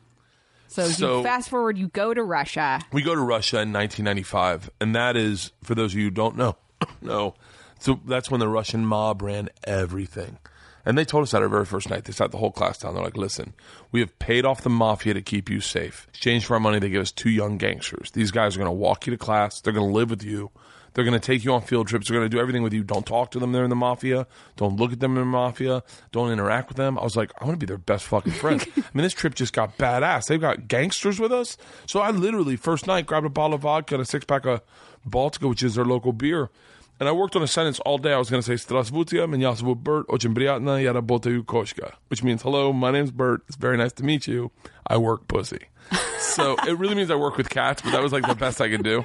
[0.69, 2.79] So, So- you fast forward, you go to Russia.
[2.93, 6.37] We go to Russia in 1995, and that is, for those of you who don't
[6.37, 6.55] know,
[7.01, 7.33] no.
[7.77, 10.37] So that's when the Russian mob ran everything.
[10.85, 12.05] And they told us that our very first night.
[12.05, 12.93] They sat the whole class down.
[12.93, 13.53] They're like, listen,
[13.91, 16.05] we have paid off the mafia to keep you safe.
[16.05, 18.11] In exchange for our money, they give us two young gangsters.
[18.11, 19.59] These guys are going to walk you to class.
[19.59, 20.51] They're going to live with you.
[20.93, 22.07] They're going to take you on field trips.
[22.07, 22.83] They're going to do everything with you.
[22.83, 23.51] Don't talk to them.
[23.51, 24.27] They're in the mafia.
[24.55, 25.83] Don't look at them in the mafia.
[26.11, 26.97] Don't interact with them.
[26.97, 28.65] I was like, I want to be their best fucking friend.
[28.77, 30.27] I mean, this trip just got badass.
[30.27, 31.57] They've got gangsters with us.
[31.85, 34.61] So I literally, first night, grabbed a bottle of vodka and a six pack of
[35.07, 36.49] Baltika, which is their local beer.
[36.99, 38.11] And I worked on a sentence all day.
[38.11, 40.93] I was going to say, Strasvutia, меня Bert, очень приятно, я
[42.07, 44.49] which means, hello, my name's Bert, it's very nice to meet you,
[44.87, 45.67] I work pussy.
[46.17, 48.69] so it really means I work with cats, but that was like the best I
[48.69, 49.03] could do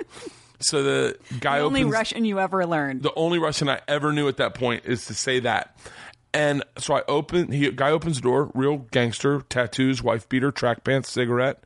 [0.64, 3.02] so the guy the only opens, Russian you ever learned.
[3.02, 5.76] The only Russian I ever knew at that point is to say that.
[6.34, 10.82] And so I open he guy opens the door, real gangster, tattoos, wife beater, track
[10.84, 11.62] pants, cigarette,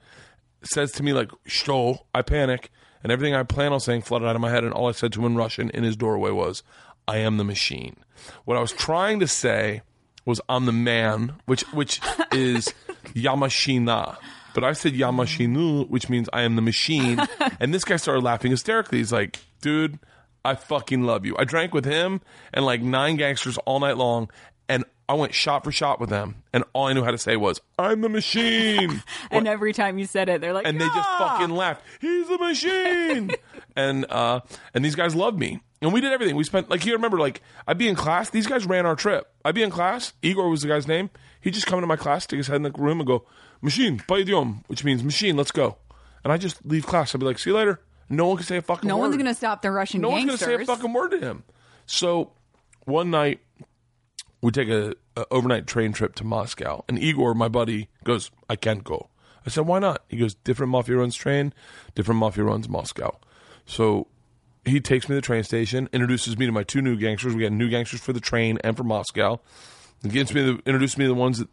[0.63, 2.71] says to me like "Shto." I panic,
[3.03, 5.13] and everything I plan on saying flooded out of my head, and all I said
[5.13, 6.63] to him in Russian in his doorway was,
[7.07, 7.97] "I am the machine."
[8.45, 9.83] What I was trying to say
[10.25, 12.01] was "I'm the man," which which
[12.33, 12.75] is
[13.15, 14.17] Yamashina.
[14.57, 17.21] But I said Yamashinu, which means I am the machine.
[17.61, 18.97] and this guy started laughing hysterically.
[18.97, 19.99] He's like, dude,
[20.47, 21.37] I fucking love you.
[21.39, 22.23] I drank with him
[22.55, 24.31] and like nine gangsters all night long,
[24.67, 27.37] and I went shot for shot with them, and all I knew how to say
[27.37, 31.09] was, "I'm the machine," and every time you said it, they're like, and they just
[31.19, 31.85] fucking laughed.
[32.01, 33.33] He's the machine,
[33.77, 34.41] and uh,
[34.73, 36.35] and these guys loved me, and we did everything.
[36.35, 38.31] We spent like you remember, like I'd be in class.
[38.31, 39.31] These guys ran our trip.
[39.45, 40.15] I'd be in class.
[40.23, 41.11] Igor was the guy's name.
[41.43, 43.27] He'd just come into my class, stick his head in the room, and go,
[43.63, 45.77] machine, paidium, which means machine, let's go.
[46.25, 47.15] And I just leave class.
[47.15, 47.81] I'll be like, see you later.
[48.09, 49.03] No one can say a fucking no word.
[49.03, 51.19] one's going to stop the Russian No one's going to say a fucking word to
[51.19, 51.45] him.
[51.87, 52.33] So
[52.85, 53.41] one night,
[54.41, 58.57] we take a, a overnight train trip to Moscow, and Igor, my buddy, goes, "I
[58.57, 59.09] can't go."
[59.45, 61.53] I said, "Why not?" He goes, "Different mafia runs train,
[61.95, 63.19] different mafia runs Moscow."
[63.65, 64.07] So
[64.65, 67.35] he takes me to the train station, introduces me to my two new gangsters.
[67.35, 69.41] We got new gangsters for the train and for Moscow.
[70.03, 71.49] He gets me, the, introduces me to the ones that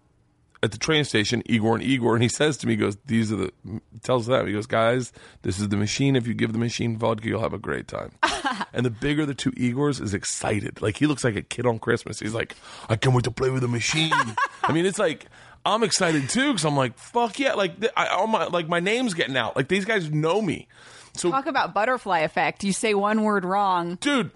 [0.64, 3.32] at the train station, Igor and Igor, and he says to me, he goes, "These
[3.34, 3.54] are the."
[4.02, 6.16] Tells them, he goes, "Guys, this is the machine.
[6.16, 8.14] If you give the machine vodka, you'll have a great time."
[8.74, 11.80] and the bigger the two Igors is excited, like he looks like a kid on
[11.80, 12.20] Christmas.
[12.20, 12.56] He's like,
[12.88, 14.14] "I can't wait to play with the machine."
[14.64, 15.28] I mean, it's like.
[15.66, 17.54] I'm excited too because I'm like, fuck yeah!
[17.54, 19.56] Like, I, all my like my name's getting out.
[19.56, 20.68] Like these guys know me.
[21.16, 22.66] So Talk about butterfly effect.
[22.66, 23.96] You say one word wrong.
[24.02, 24.32] dude,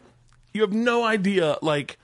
[0.54, 1.58] you have no idea.
[1.62, 2.00] Like,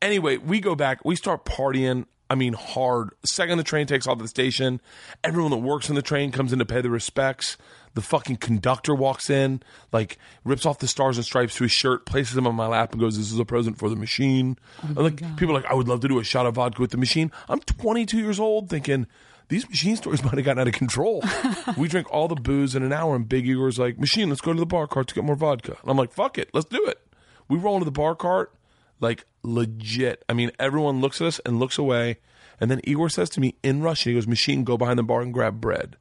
[0.00, 2.06] anyway, we go back, we start partying.
[2.30, 3.10] I mean, hard.
[3.24, 4.80] Second the train takes off the station,
[5.24, 7.56] everyone that works in the train comes in to pay the respects.
[7.94, 9.62] The fucking conductor walks in,
[9.92, 12.92] like rips off the stars and stripes to his shirt, places them on my lap,
[12.92, 15.70] and goes, "This is a present for the machine." Oh and like people are like,
[15.70, 18.38] "I would love to do a shot of vodka with the machine." I'm 22 years
[18.38, 19.06] old, thinking
[19.48, 21.24] these machine stores might have gotten out of control.
[21.76, 24.52] we drink all the booze in an hour, and Big Igor's like, "Machine, let's go
[24.52, 26.84] to the bar cart to get more vodka." And I'm like, "Fuck it, let's do
[26.86, 27.00] it."
[27.48, 28.52] We roll into the bar cart,
[29.00, 30.24] like legit.
[30.28, 32.18] I mean, everyone looks at us and looks away,
[32.60, 35.20] and then Igor says to me in Russian, he goes, "Machine, go behind the bar
[35.20, 35.96] and grab bread."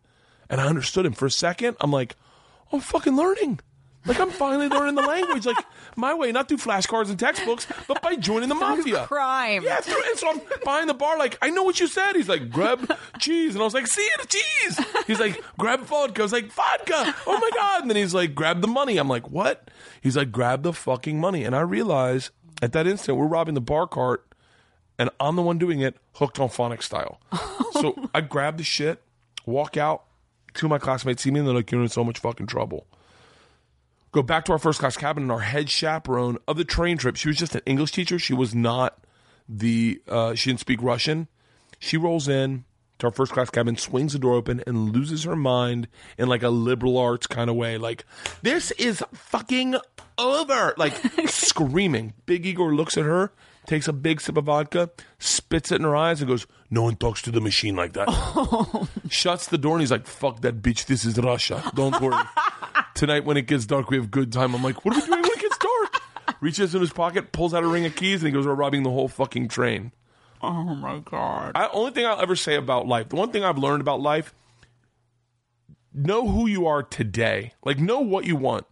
[0.49, 1.77] And I understood him for a second.
[1.81, 2.15] I'm like,
[2.71, 3.59] "I'm fucking learning."
[4.05, 5.57] Like I'm finally learning the language, like
[5.97, 9.05] my way, not through flashcards and textbooks, but by joining the mafia.
[9.05, 9.63] crime.
[9.63, 12.15] Yeah, through, and so I'm behind the bar, like I know what you said.
[12.15, 14.85] He's like, grab cheese, and I was like, see it, cheese.
[15.07, 16.21] He's like, grab vodka.
[16.21, 17.15] I was like, vodka.
[17.27, 17.81] Oh my god!
[17.81, 18.97] And then he's like, grab the money.
[18.97, 19.69] I'm like, what?
[19.99, 21.43] He's like, grab the fucking money.
[21.43, 24.25] And I realize at that instant we're robbing the bar cart,
[24.97, 27.19] and I'm the one doing it, hooked on phonic style.
[27.73, 29.01] so I grab the shit,
[29.45, 30.03] walk out.
[30.53, 32.87] Two of my classmates see me, and they're like, you're in so much fucking trouble
[34.11, 37.15] go back to our first class cabin and our head chaperone of the train trip
[37.15, 38.97] she was just an english teacher she was not
[39.47, 41.27] the uh, she didn't speak russian
[41.79, 42.65] she rolls in
[42.99, 46.43] to our first class cabin swings the door open and loses her mind in like
[46.43, 47.77] a liberal arts kind of way.
[47.77, 48.05] Like
[48.41, 49.75] this is fucking
[50.17, 50.73] over.
[50.77, 50.93] Like
[51.27, 52.13] screaming.
[52.25, 53.31] Big igor looks at her
[53.65, 56.95] takes a big sip of vodka spits it in her eyes and goes no one
[56.95, 58.07] talks to the machine like that.
[59.09, 60.85] Shuts the door and he's like fuck that bitch.
[60.85, 61.61] This is russia.
[61.75, 62.23] Don't worry.
[62.95, 64.55] Tonight when it gets dark, we have good time.
[64.55, 66.37] I'm like, what are we doing when it gets dark?
[66.41, 68.81] Reaches in his pocket, pulls out a ring of keys, and he goes, we're robbing
[68.81, 69.91] the whole fucking train.
[70.41, 71.53] Oh my god.
[71.55, 74.33] I, only thing I'll ever say about life, the one thing I've learned about life,
[75.93, 77.53] know who you are today.
[77.63, 78.65] Like, know what you want.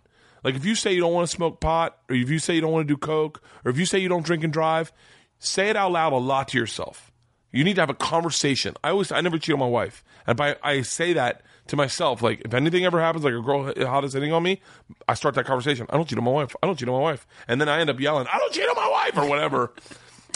[0.44, 2.62] Like, if you say you don't want to smoke pot, or if you say you
[2.62, 4.94] don't want to do coke, or if you say you don't drink and drive,
[5.40, 7.12] say it out loud a lot to yourself.
[7.52, 8.76] You need to have a conversation.
[8.84, 12.22] I always, I never cheat on my wife, and by I say that to myself.
[12.22, 14.62] Like, if anything ever happens, like a girl hot is hitting on me,
[15.08, 15.88] I start that conversation.
[15.90, 16.56] I don't cheat on my wife.
[16.62, 18.68] I don't cheat on my wife, and then I end up yelling, "I don't cheat
[18.70, 19.74] on my wife" or whatever.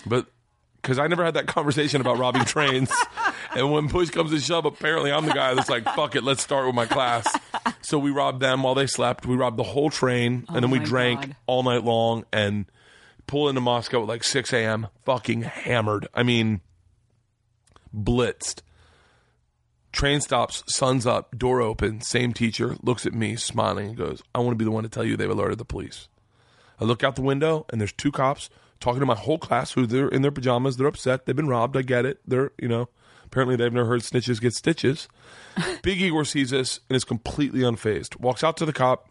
[0.06, 0.28] but
[0.82, 2.92] because I never had that conversation about robbing trains.
[3.56, 6.42] And when push comes to shove, apparently I'm the guy that's like, fuck it, let's
[6.42, 7.28] start with my class.
[7.82, 9.26] So we robbed them while they slept.
[9.26, 11.36] We robbed the whole train, and then oh we my drank God.
[11.48, 12.66] all night long and
[13.28, 16.08] pull into Moscow at like 6 a.m., fucking hammered.
[16.14, 16.62] I mean,
[17.96, 18.62] blitzed.
[19.92, 24.40] Train stops, sun's up, door open, same teacher, looks at me, smiling, and goes, I
[24.40, 26.08] want to be the one to tell you they've alerted the police.
[26.80, 29.86] I look out the window and there's two cops talking to my whole class who
[29.86, 30.78] they're in their pajamas.
[30.78, 31.26] They're upset.
[31.26, 31.78] They've been robbed.
[31.78, 32.20] I get it.
[32.26, 32.90] They're, you know,
[33.26, 35.08] apparently they've never heard snitches get stitches.
[35.84, 38.20] Big Igor sees this and is completely unfazed.
[38.20, 39.10] Walks out to the cop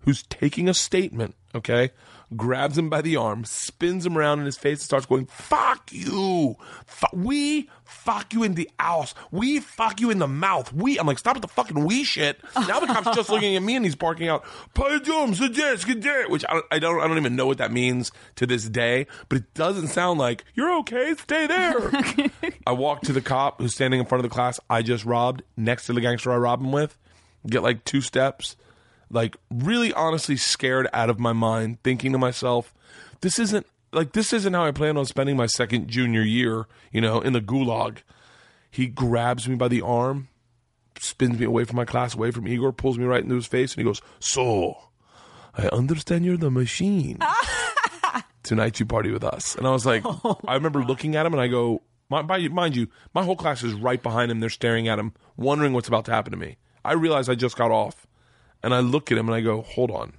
[0.00, 1.90] who's taking a statement, okay,
[2.36, 5.90] grabs him by the arm, spins him around in his face, and starts going, fuck
[5.92, 6.56] you.
[6.86, 9.14] Fu- we fuck you in the ass.
[9.30, 10.72] We fuck you in the mouth.
[10.72, 12.40] We, I'm like, stop with the fucking we shit.
[12.54, 16.44] Now the cop's just looking at me and he's barking out, "Pardon, suggest, get which
[16.48, 19.54] I, I don't, I don't even know what that means to this day, but it
[19.54, 21.90] doesn't sound like, you're okay, stay there.
[22.66, 25.42] I walk to the cop who's standing in front of the class I just robbed
[25.56, 26.96] next to the gangster I robbed him with,
[27.46, 28.56] get like two steps,
[29.10, 32.74] like really honestly scared out of my mind, thinking to myself,
[33.20, 37.00] this isn't like this isn't how I plan on spending my second junior year, you
[37.00, 37.98] know, in the gulag.
[38.70, 40.28] He grabs me by the arm,
[40.98, 43.72] spins me away from my class, away from Igor, pulls me right into his face,
[43.72, 44.76] and he goes, So,
[45.54, 47.18] I understand you're the machine.
[48.42, 49.56] Tonight you party with us.
[49.56, 52.38] And I was like, oh, I remember looking at him and I go, my, by,
[52.48, 54.40] mind you, my whole class is right behind him.
[54.40, 56.56] They're staring at him, wondering what's about to happen to me.
[56.84, 58.06] I realize I just got off.
[58.62, 60.14] And I look at him and I go, hold on.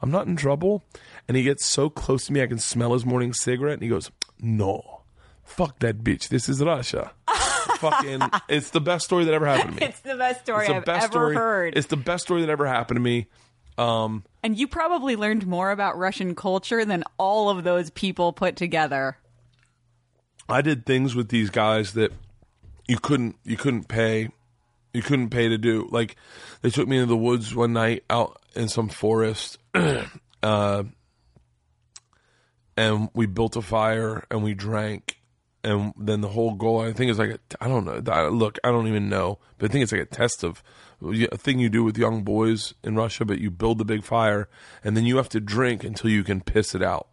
[0.00, 0.84] I'm not in trouble.
[1.28, 3.74] And he gets so close to me, I can smell his morning cigarette.
[3.74, 5.02] And he goes, no,
[5.44, 6.28] fuck that bitch.
[6.28, 7.12] This is Russia.
[7.78, 9.86] Fucking, it's the best story that ever happened to me.
[9.88, 11.34] It's the best story the I've best ever story.
[11.36, 11.76] heard.
[11.76, 13.28] It's the best story that ever happened to me.
[13.78, 18.56] Um, and you probably learned more about Russian culture than all of those people put
[18.56, 19.16] together.
[20.48, 22.12] I did things with these guys that
[22.86, 24.28] you couldn't you couldn't pay
[24.92, 25.88] you couldn't pay to do.
[25.90, 26.16] Like
[26.60, 29.58] they took me into the woods one night out in some forest,
[30.42, 30.84] uh,
[32.76, 35.18] and we built a fire and we drank.
[35.64, 38.28] And then the whole goal, I think, is like a, I don't know.
[38.30, 40.60] Look, I don't even know, but I think it's like a test of
[41.00, 43.24] a thing you do with young boys in Russia.
[43.24, 44.48] But you build the big fire,
[44.82, 47.06] and then you have to drink until you can piss it out.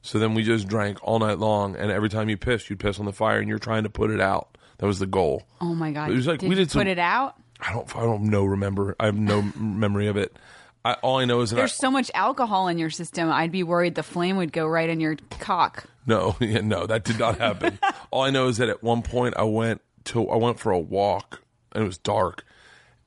[0.00, 2.98] So then we just drank all night long, and every time you pissed, you'd piss
[2.98, 4.56] on the fire, and you're trying to put it out.
[4.80, 5.42] That was the goal.
[5.60, 6.10] Oh my god!
[6.10, 7.36] It was like did we did some- put it out.
[7.60, 8.44] I don't, I don't know.
[8.44, 10.34] Remember, I have no memory of it.
[10.82, 13.30] I, all I know is that I, There's so much alcohol in your system.
[13.30, 15.84] I'd be worried the flame would go right in your cock.
[16.06, 17.78] no, yeah, no, that did not happen.
[18.10, 20.78] all I know is that at one point I went to, I went for a
[20.78, 22.44] walk, and it was dark,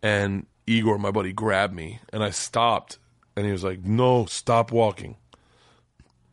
[0.04, 3.00] and Igor, my buddy, grabbed me, and I stopped,
[3.36, 5.16] and he was like, "No, stop walking."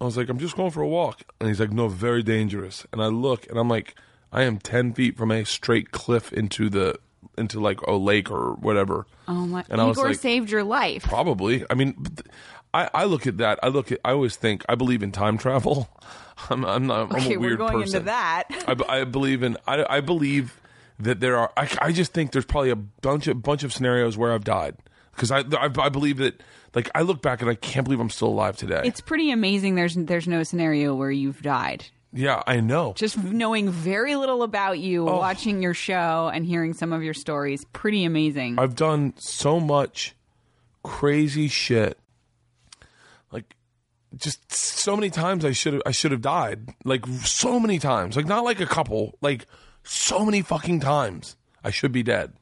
[0.00, 1.22] I was like, I'm just going for a walk.
[1.38, 2.86] And he's like, no, very dangerous.
[2.90, 3.94] And I look and I'm like,
[4.32, 6.98] I am 10 feet from a straight cliff into the,
[7.36, 9.06] into like a lake or whatever.
[9.26, 9.64] Oh my!
[9.68, 11.02] And I Igor like, saved your life.
[11.04, 11.64] Probably.
[11.70, 12.06] I mean,
[12.72, 13.58] I, I look at that.
[13.62, 15.88] I look at, I always think, I believe in time travel.
[16.50, 17.96] I'm, I'm not, I'm okay, a weird we're going person.
[17.96, 18.44] into that.
[18.88, 20.60] I believe in, I, I believe
[20.98, 24.16] that there are, I, I just think there's probably a bunch of, bunch of scenarios
[24.16, 24.76] where I've died.
[25.12, 26.42] Because I, I, I believe that,
[26.74, 28.82] like, I look back and I can't believe I'm still alive today.
[28.84, 29.74] It's pretty amazing.
[29.74, 31.86] There's there's no scenario where you've died.
[32.12, 32.92] Yeah, I know.
[32.96, 35.18] Just knowing very little about you, Oh.
[35.18, 38.58] watching your show, and hearing some of your stories, pretty amazing.
[38.58, 40.14] I've done so much
[40.82, 41.98] crazy shit.
[43.30, 43.54] Like
[44.16, 46.70] just so many times I should have I should have died.
[46.84, 48.16] Like so many times.
[48.16, 49.46] Like not like a couple, like
[49.84, 52.32] so many fucking times I should be dead.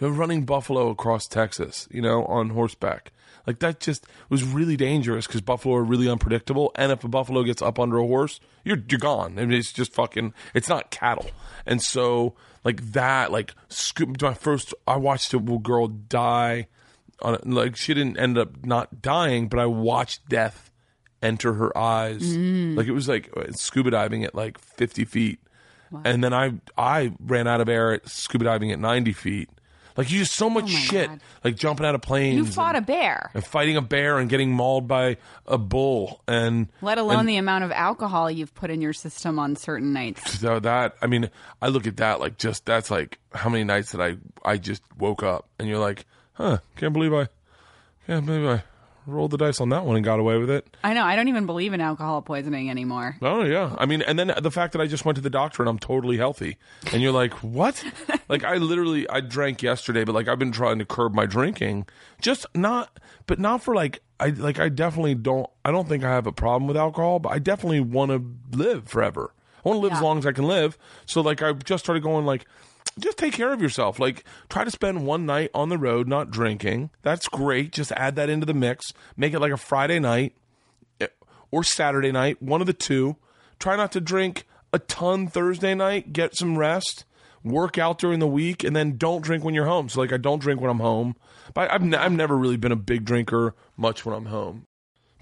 [0.00, 3.12] You know, running buffalo across Texas, you know, on horseback.
[3.48, 6.70] Like that just was really dangerous because buffalo are really unpredictable.
[6.74, 9.38] And if a buffalo gets up under a horse, you're you're gone.
[9.38, 10.34] I mean, it's just fucking.
[10.52, 11.30] It's not cattle.
[11.64, 14.20] And so like that, like scoop.
[14.20, 16.66] My first, I watched a girl die.
[17.22, 17.46] On it.
[17.46, 20.70] like she didn't end up not dying, but I watched death
[21.22, 22.36] enter her eyes.
[22.76, 25.40] Like it was like uh, scuba diving at like 50 feet,
[26.04, 29.48] and then I I ran out of air at scuba diving at 90 feet.
[29.98, 31.20] Like you just so much oh my shit, God.
[31.42, 32.36] like jumping out of planes.
[32.36, 36.22] you fought and, a bear, and fighting a bear and getting mauled by a bull
[36.28, 39.92] and let alone and the amount of alcohol you've put in your system on certain
[39.92, 40.38] nights.
[40.40, 41.30] so that I mean
[41.60, 44.84] I look at that like just that's like how many nights that I I just
[44.96, 47.26] woke up and you're like huh can't believe I
[48.06, 48.62] can't believe I
[49.08, 50.76] rolled the dice on that one and got away with it.
[50.84, 51.04] I know.
[51.04, 53.16] I don't even believe in alcohol poisoning anymore.
[53.22, 53.74] oh yeah.
[53.78, 55.78] I mean and then the fact that I just went to the doctor and I'm
[55.78, 56.56] totally healthy.
[56.92, 57.82] And you're like what?
[58.28, 61.86] Like I literally I drank yesterday but like I've been trying to curb my drinking.
[62.20, 66.10] Just not but not for like I like I definitely don't I don't think I
[66.10, 69.32] have a problem with alcohol but I definitely want to live forever.
[69.64, 70.76] I want to live as long as I can live.
[71.06, 72.44] So like I've just started going like
[72.98, 76.30] just take care of yourself like try to spend one night on the road not
[76.30, 80.34] drinking that's great just add that into the mix make it like a Friday night
[81.00, 81.06] eh,
[81.50, 83.16] or Saturday night, one of the two.
[83.58, 87.04] Try not to drink a ton Thursday night, get some rest,
[87.42, 89.88] work out during the week, and then don't drink when you're home.
[89.88, 91.16] So, like, I don't drink when I'm home.
[91.54, 94.64] But I've, ne- I've never really been a big drinker much when I'm home.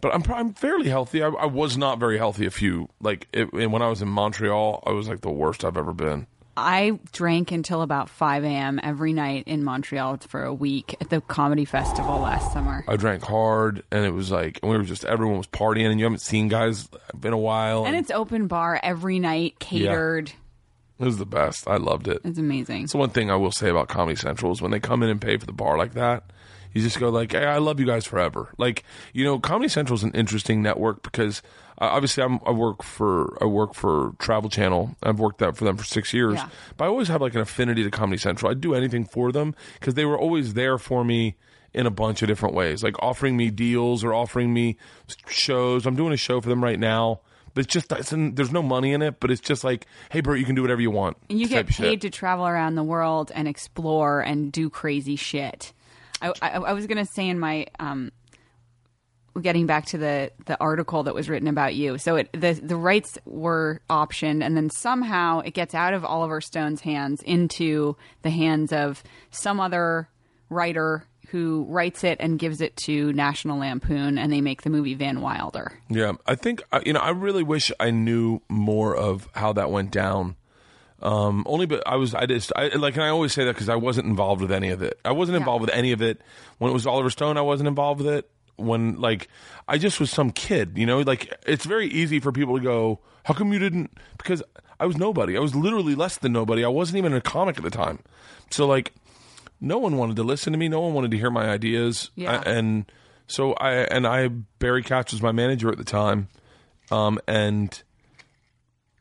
[0.00, 1.22] But I'm, I'm fairly healthy.
[1.22, 4.08] I, I was not very healthy a few, like, it, and when I was in
[4.08, 6.26] Montreal, I was like the worst I've ever been.
[6.56, 8.80] I drank until about 5 a.m.
[8.82, 12.84] every night in Montreal for a week at the comedy festival last summer.
[12.88, 15.98] I drank hard, and it was like and we were just everyone was partying, and
[16.00, 16.88] you haven't seen guys
[17.22, 17.84] in a while.
[17.84, 20.32] And it's open bar every night, catered.
[20.98, 21.68] it was the best.
[21.68, 22.22] I loved it.
[22.24, 22.86] It's amazing.
[22.86, 25.20] So one thing I will say about Comedy Central is when they come in and
[25.20, 26.24] pay for the bar like that,
[26.72, 29.96] you just go like, "Hey, I love you guys forever." Like, you know, Comedy Central
[29.96, 31.42] is an interesting network because
[31.78, 34.96] obviously I'm, I work for I work for Travel Channel.
[35.02, 36.48] I've worked that for them for six years, Yeah.
[36.76, 38.50] but I always have like an affinity to Comedy Central.
[38.50, 41.36] I'd do anything for them because they were always there for me
[41.74, 44.76] in a bunch of different ways, like offering me deals or offering me
[45.28, 45.84] shows.
[45.86, 47.20] I'm doing a show for them right now.
[47.52, 50.38] But it's just it's, there's no money in it, but it's just like, hey, Bert,
[50.38, 51.16] you can do whatever you want.
[51.30, 51.76] And you get shit.
[51.76, 55.72] paid to travel around the world and explore and do crazy shit.
[56.20, 58.12] I, I, I was going to say in my um,
[59.42, 61.98] getting back to the the article that was written about you.
[61.98, 66.40] So it the the rights were optioned, and then somehow it gets out of Oliver
[66.40, 70.08] Stone's hands into the hands of some other
[70.48, 74.94] writer who writes it and gives it to National Lampoon, and they make the movie
[74.94, 75.72] Van Wilder.
[75.88, 77.00] Yeah, I think you know.
[77.00, 80.36] I really wish I knew more of how that went down.
[81.02, 83.68] Um, only, but I was, I just, I like, and I always say that because
[83.68, 84.98] I wasn't involved with any of it.
[85.04, 85.40] I wasn't Yeah.
[85.40, 86.22] involved with any of it
[86.56, 87.36] when it was Oliver Stone.
[87.36, 89.28] I wasn't involved with it when, like,
[89.68, 90.72] I just was some kid.
[90.76, 94.42] You know, like it's very easy for people to go, "How come you didn't?" Because
[94.78, 95.36] I was nobody.
[95.36, 96.64] I was literally less than nobody.
[96.64, 98.00] I wasn't even a comic at the time.
[98.50, 98.92] So, like,
[99.60, 100.68] no one wanted to listen to me.
[100.68, 102.10] No one wanted to hear my ideas.
[102.14, 102.40] Yeah.
[102.44, 102.90] I- and
[103.26, 106.28] so I and I Barry Katz was my manager at the time.
[106.90, 107.82] Um, and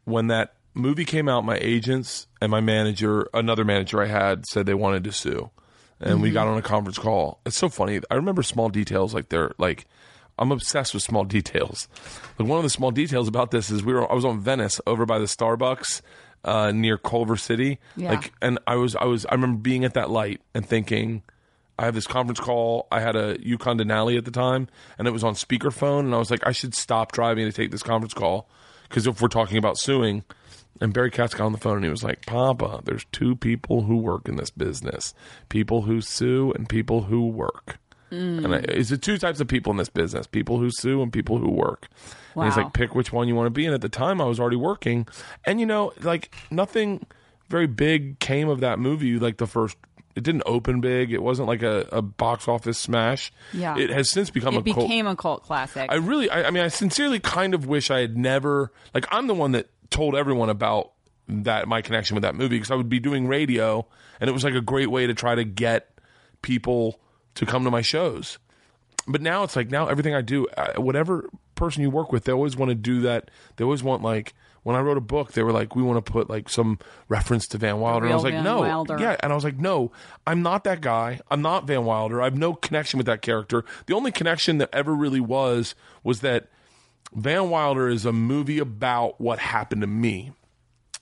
[0.05, 4.65] when that movie came out, my agents and my manager, another manager I had, said
[4.65, 5.49] they wanted to sue,
[6.05, 7.39] and we got on a conference call.
[7.45, 7.99] It's so funny.
[8.09, 9.85] I remember small details like they're like.
[10.37, 11.87] I'm obsessed with small details.
[12.37, 14.81] Like one of the small details about this is we were I was on Venice
[14.85, 16.01] over by the Starbucks
[16.43, 17.79] uh, near Culver City.
[17.95, 18.11] Yeah.
[18.11, 21.23] Like and I was I was I remember being at that light and thinking
[21.77, 22.87] I have this conference call.
[22.91, 26.01] I had a Yukon Denali at the time, and it was on speakerphone.
[26.01, 28.47] And I was like, I should stop driving to take this conference call
[28.87, 30.23] because if we're talking about suing,
[30.81, 33.83] and Barry Katz got on the phone and he was like, Papa, there's two people
[33.83, 35.13] who work in this business:
[35.49, 37.79] people who sue and people who work.
[38.11, 38.45] Mm.
[38.45, 40.27] And I, is it two types of people in this business?
[40.27, 41.87] People who sue and people who work.
[42.35, 43.65] And he's like, pick which one you want to be.
[43.65, 45.07] And at the time, I was already working,
[45.45, 47.05] and you know, like nothing
[47.49, 49.17] very big came of that movie.
[49.17, 49.77] Like the first,
[50.15, 51.13] it didn't open big.
[51.13, 53.31] It wasn't like a, a box office smash.
[53.53, 53.77] Yeah.
[53.77, 54.87] it has since become It a cult.
[54.87, 55.89] became a cult classic.
[55.89, 59.27] I really, I, I mean, I sincerely kind of wish I had never, like, I'm
[59.27, 60.91] the one that told everyone about
[61.27, 63.87] that, my connection with that movie, because I would be doing radio,
[64.19, 65.99] and it was like a great way to try to get
[66.41, 66.99] people
[67.35, 68.37] to come to my shows.
[69.07, 72.31] But now it's like, now everything I do, uh, whatever person you work with, they
[72.31, 73.29] always want to do that.
[73.55, 74.33] They always want, like,
[74.63, 77.47] when I wrote a book, they were like, we want to put, like, some reference
[77.49, 78.05] to Van Wilder.
[78.05, 78.61] And I was like, Van no.
[78.61, 78.97] Wilder.
[78.99, 79.91] Yeah, and I was like, no,
[80.25, 81.19] I'm not that guy.
[81.29, 82.19] I'm not Van Wilder.
[82.19, 83.63] I have no connection with that character.
[83.85, 86.47] The only connection that ever really was was that
[87.15, 90.31] Van Wilder is a movie about what happened to me.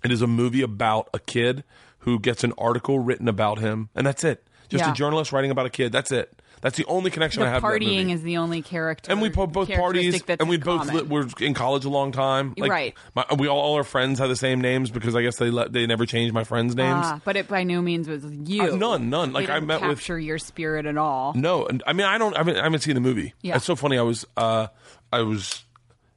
[0.03, 1.63] It is a movie about a kid
[1.99, 4.45] who gets an article written about him, and that's it.
[4.69, 4.91] Just Yeah.
[4.91, 5.91] a journalist writing about a kid.
[5.91, 6.39] That's it.
[6.61, 7.61] That's the only connection the I have.
[7.63, 9.11] partying is the only character.
[9.11, 12.53] And we both parties, and we both li- were in college a long time.
[12.57, 12.95] Like, Right.
[13.15, 15.73] My, we all, all our friends have the same names because I guess they let
[15.73, 17.01] they never changed my friends' names.
[17.03, 18.73] Ah, but it by no means was you.
[18.73, 19.33] Uh, none, none.
[19.33, 21.33] Like, They I didn't met with- capture your spirit at all.
[21.35, 22.37] No, and I mean I don't.
[22.37, 23.33] I, mean, I haven't seen the movie.
[23.41, 23.57] Yeah.
[23.57, 23.97] it's so funny.
[23.97, 24.67] I was, uh,
[25.11, 25.65] I was,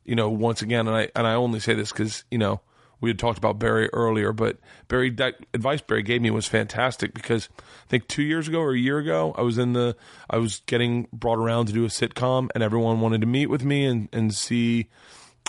[0.07, 2.61] you know, once again, and I and I only say this because you know
[3.01, 7.13] we had talked about Barry earlier, but Barry that advice Barry gave me was fantastic
[7.13, 9.97] because I think two years ago or a year ago I was in the
[10.31, 13.65] I was getting brought around to do a sitcom, and everyone wanted to meet with
[13.65, 14.89] me and and see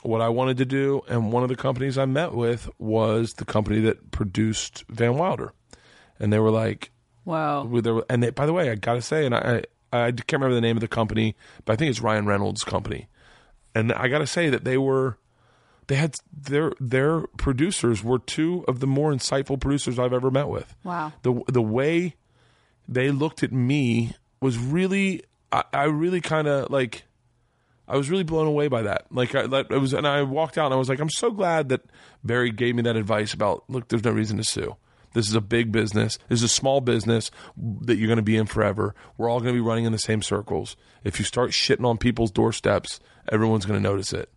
[0.04, 3.46] what I wanted to do, and one of the companies I met with was the
[3.46, 5.54] company that produced Van Wilder,
[6.20, 6.92] and they were like,
[7.26, 7.68] wow,
[8.10, 10.62] and they, by the way, I gotta say, and I, I I can't remember the
[10.62, 11.36] name of the company,
[11.66, 13.08] but I think it's Ryan Reynolds' company,
[13.78, 15.18] and I gotta say that they were,
[15.88, 20.48] they had their their producers were two of the more insightful producers I've ever met
[20.48, 20.76] with.
[20.84, 21.14] Wow.
[21.22, 22.16] The the way
[22.88, 27.04] they looked at me was really, I, I really kind of like.
[27.90, 29.06] I was really blown away by that.
[29.12, 31.32] Like I, that, it was, and I walked out and I was like, I'm so
[31.32, 31.86] glad that
[32.22, 34.76] Barry gave me that advice about, look, there's no reason to sue.
[35.14, 36.18] This is a big business.
[36.28, 38.94] This is a small business that you're going to be in forever.
[39.18, 40.76] We're all going to be running in the same circles.
[41.06, 43.00] If you start shitting on people's doorsteps,
[43.32, 44.30] everyone's going to notice it.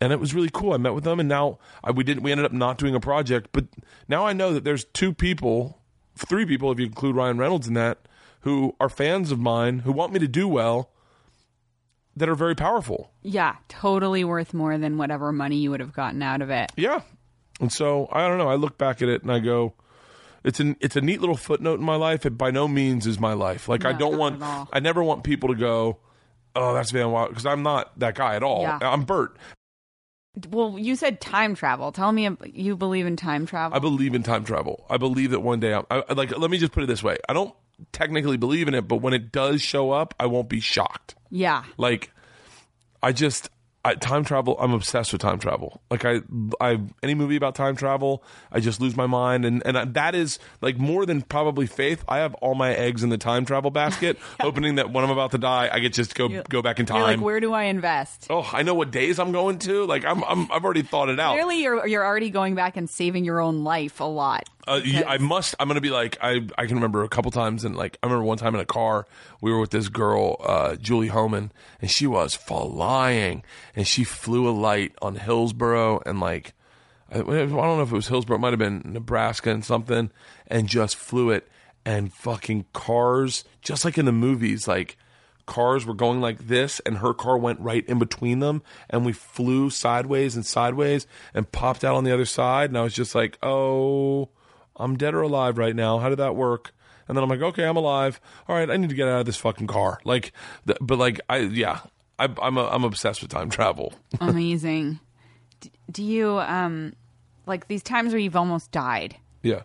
[0.00, 0.72] And it was really cool.
[0.72, 2.22] I met with them, and now I, we didn't.
[2.22, 3.66] We ended up not doing a project, but
[4.08, 5.78] now I know that there's two people,
[6.16, 8.08] three people, if you include Ryan Reynolds in that,
[8.40, 10.90] who are fans of mine, who want me to do well,
[12.16, 13.12] that are very powerful.
[13.22, 16.70] Yeah, totally worth more than whatever money you would have gotten out of it.
[16.76, 17.00] Yeah.
[17.60, 18.48] And so I don't know.
[18.48, 19.74] I look back at it and I go,
[20.44, 22.26] it's an it's a neat little footnote in my life.
[22.26, 23.68] It by no means is my life.
[23.68, 24.42] Like I don't want.
[24.42, 25.98] I never want people to go,
[26.56, 28.62] oh that's Van Wilder because I'm not that guy at all.
[28.62, 28.78] Yeah.
[28.82, 29.36] I'm Bert.
[30.50, 31.92] Well, you said time travel.
[31.92, 33.76] Tell me you believe in time travel.
[33.76, 34.84] I believe in time travel.
[34.90, 36.36] I believe that one day I'm I, I- like.
[36.36, 37.18] Let me just put it this way.
[37.28, 37.54] I don't
[37.92, 41.14] technically believe in it, but when it does show up, I won't be shocked.
[41.30, 41.64] yeah.
[41.76, 42.10] Like,
[43.02, 43.48] I just
[43.84, 44.56] I, time travel.
[44.58, 45.82] I'm obsessed with time travel.
[45.90, 46.20] Like I,
[46.60, 50.38] I any movie about time travel, I just lose my mind, and and that is
[50.60, 52.02] like more than probably faith.
[52.08, 55.32] I have all my eggs in the time travel basket, hoping that when I'm about
[55.32, 57.02] to die, I get just go go back in time.
[57.02, 58.28] Like, where do I invest?
[58.30, 59.84] oh, I know what days I'm going to.
[59.84, 61.34] Like I'm, I'm I've already thought it out.
[61.34, 64.48] Clearly, you're you're already going back and saving your own life a lot.
[64.66, 65.54] Uh, I must.
[65.60, 66.46] I'm gonna be like I.
[66.56, 69.06] I can remember a couple times, and like I remember one time in a car,
[69.40, 73.42] we were with this girl, uh, Julie Homan, and she was flying,
[73.76, 76.54] and she flew a light on Hillsboro, and like
[77.10, 80.10] I, I don't know if it was Hillsboro, it might have been Nebraska and something,
[80.46, 81.46] and just flew it,
[81.84, 84.96] and fucking cars, just like in the movies, like
[85.46, 89.12] cars were going like this and her car went right in between them and we
[89.12, 93.14] flew sideways and sideways and popped out on the other side and I was just
[93.14, 94.30] like, "Oh,
[94.76, 95.98] I'm dead or alive right now.
[95.98, 96.72] How did that work?"
[97.06, 98.20] And then I'm like, "Okay, I'm alive.
[98.48, 100.32] All right, I need to get out of this fucking car." Like
[100.66, 101.80] th- but like I yeah,
[102.18, 103.92] I I'm a, I'm obsessed with time travel.
[104.20, 105.00] Amazing.
[105.60, 106.94] D- do you um
[107.46, 109.16] like these times where you've almost died?
[109.42, 109.62] yeah.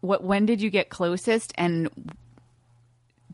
[0.00, 1.90] What when did you get closest and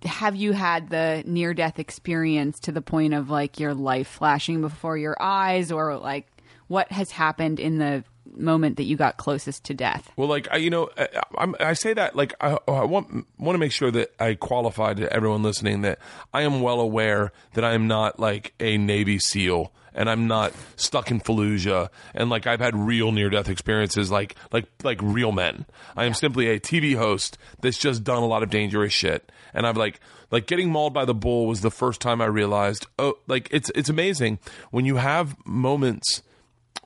[0.05, 4.61] have you had the near death experience to the point of like your life flashing
[4.61, 6.27] before your eyes or like
[6.67, 8.05] what has happened in the
[8.37, 10.11] moment that you got closest to death?
[10.17, 11.09] Well, like I, you know, I,
[11.39, 14.35] I'm, I say that like I, oh, I want want to make sure that I
[14.35, 15.99] qualify to everyone listening that
[16.33, 20.53] I am well aware that I am not like a Navy SEAL and I'm not
[20.77, 25.33] stuck in Fallujah and like I've had real near death experiences like like like real
[25.33, 25.67] men.
[25.97, 29.67] I am simply a TV host that's just done a lot of dangerous shit and
[29.67, 29.99] I've like
[30.31, 33.71] like getting mauled by the bull was the first time I realized oh like it's
[33.75, 34.39] it's amazing
[34.71, 36.23] when you have moments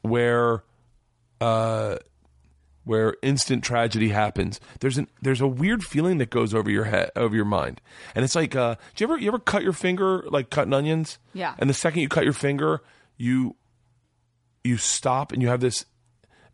[0.03, 0.63] where
[1.41, 1.97] uh,
[2.85, 7.11] where instant tragedy happens, there's an there's a weird feeling that goes over your head,
[7.17, 7.81] over your mind,
[8.15, 11.19] and it's like, uh, do you ever you ever cut your finger like cutting onions?
[11.35, 11.55] Yeah.
[11.59, 12.83] And the second you cut your finger,
[13.17, 13.57] you
[14.65, 15.85] you stop and you have this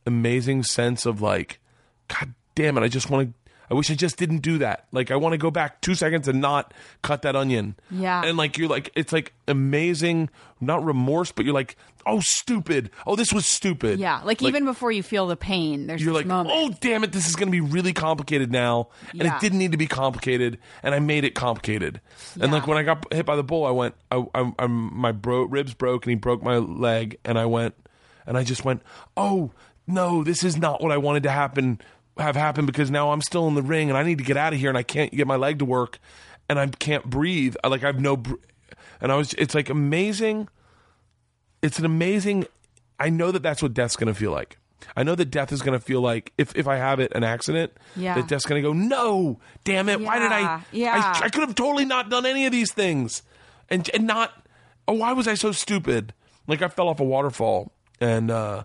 [0.07, 1.61] amazing sense of like,
[2.09, 3.35] God damn it, I just want to.
[3.69, 4.87] I wish I just didn't do that.
[4.93, 6.73] Like I want to go back two seconds and not
[7.03, 7.75] cut that onion.
[7.91, 8.23] Yeah.
[8.25, 10.31] And like you're like it's like amazing,
[10.61, 11.77] not remorse, but you're like,
[12.07, 12.91] oh stupid.
[13.07, 13.99] Oh this was stupid.
[13.99, 16.55] Yeah, like, even before you feel the pain, there's you're like, moment.
[16.57, 19.37] oh damn it, this is going to be really complicated now, and Yeah.
[19.37, 22.01] it didn't need to be complicated, and I made it complicated.
[22.41, 25.13] And like when I got hit by the bull, I went, I, I, I my
[25.13, 27.75] bro, ribs broke, and he broke my leg, and I went,
[28.27, 28.83] and I just went,
[29.17, 29.51] oh
[29.87, 31.81] no, this is not what I wanted to happen,
[32.19, 34.53] have happen, because now I'm still in the ring, and I need to get out
[34.53, 35.99] of here, and I can't get my leg to work,
[36.49, 37.57] and I can't breathe.
[37.65, 38.35] I, like I have no, br-
[39.01, 40.49] and I was, it's like amazing
[41.63, 42.47] it's an amazing
[43.01, 44.59] i know that that's what death's going to feel like.
[44.97, 47.25] I know that death is going to feel like if, if i have it an
[47.25, 48.15] accident Yeah.
[48.15, 49.41] that death's going to go no!
[49.65, 50.01] Damn it!
[50.01, 51.13] Why did i Yeah, yeah.
[51.21, 53.23] I, I could have totally not done any of these things.
[53.69, 54.33] And and not
[54.87, 56.15] oh why was i so stupid?
[56.47, 58.65] Like i fell off a waterfall and uh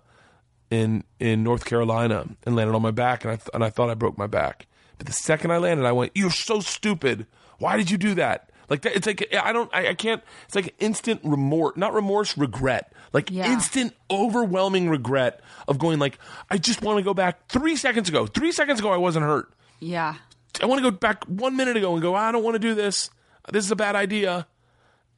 [0.70, 3.90] in in north carolina and landed on my back and i th- and i thought
[3.90, 4.66] i broke my back.
[4.98, 7.26] But the second i landed i went you're so stupid!
[7.58, 10.22] Why did you do that like that, it's like I don't, I, I can't.
[10.46, 12.92] It's like instant remorse, not remorse, regret.
[13.12, 13.52] Like Yeah.
[13.52, 15.98] instant, overwhelming regret of going.
[15.98, 16.18] Like
[16.50, 18.26] I just want to go back three seconds ago.
[18.26, 19.52] Three seconds ago, I wasn't hurt.
[19.80, 20.14] yeah.
[20.62, 22.14] I want to go back one minute ago and go.
[22.14, 23.08] I don't want to do this.
[23.50, 24.46] This is a bad idea.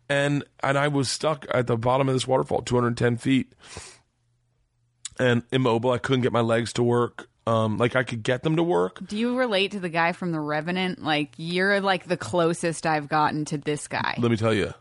[0.09, 3.53] And and I was stuck at the bottom of this waterfall, 210 feet,
[5.19, 5.91] and immobile.
[5.91, 7.29] I couldn't get my legs to work.
[7.47, 9.07] Um, like I could get them to work.
[9.07, 11.03] Do you relate to the guy from The Revenant?
[11.03, 14.15] Like you're like the closest I've gotten to this guy.
[14.19, 14.73] Let me tell you,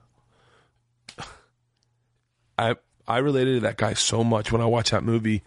[2.57, 2.75] I
[3.07, 5.43] I related to that guy so much when I watched that movie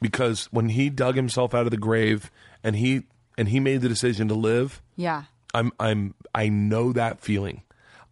[0.00, 2.30] because when he dug himself out of the grave
[2.62, 3.02] and he
[3.36, 5.24] and he made the decision to live, Yeah.
[5.52, 7.62] I'm I'm I know that feeling.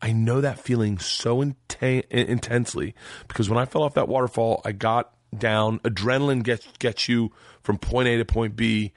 [0.03, 2.95] I know that feeling so inten- intensely
[3.27, 5.79] because when I fell off that waterfall, I got down.
[5.81, 7.33] Adrenaline gets gets you
[7.65, 8.93] from point A to point B,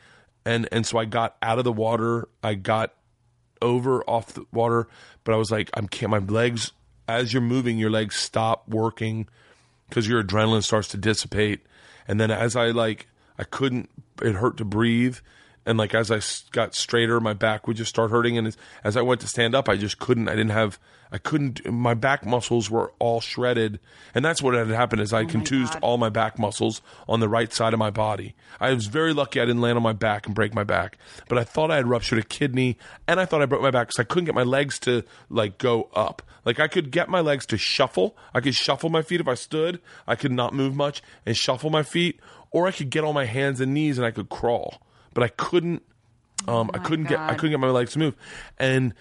[0.45, 2.27] and and so I got out of the water.
[2.43, 2.93] I got
[3.61, 4.87] over off the water,
[5.23, 6.11] but I was like, I'm can't.
[6.11, 6.73] My legs,
[7.07, 9.27] as you're moving, your legs stop working
[9.89, 11.61] because your adrenaline starts to dissipate,
[12.07, 13.07] and then as I like,
[13.39, 13.89] I couldn't.
[14.21, 15.17] It hurt to breathe,
[15.67, 16.21] and like as I
[16.53, 19.53] got straighter, my back would just start hurting, and as, as I went to stand
[19.53, 20.29] up, I just couldn't.
[20.29, 20.79] I didn't have.
[21.11, 21.69] I couldn't.
[21.69, 23.79] My back muscles were all shredded,
[24.15, 25.01] and that's what had happened.
[25.01, 25.83] Is I oh contused God.
[25.83, 28.33] all my back muscles on the right side of my body.
[28.61, 30.97] I was very lucky I didn't land on my back and break my back,
[31.27, 33.89] but I thought I had ruptured a kidney, and I thought I broke my back
[33.89, 36.21] because I couldn't get my legs to like go up.
[36.45, 38.15] Like I could get my legs to shuffle.
[38.33, 39.81] I could shuffle my feet if I stood.
[40.07, 43.25] I could not move much and shuffle my feet, or I could get on my
[43.25, 44.81] hands and knees and I could crawl.
[45.17, 45.81] But I couldn't.
[46.47, 47.17] Um, I couldn't get.
[47.17, 48.15] I couldn't get my legs to move,
[48.59, 48.93] and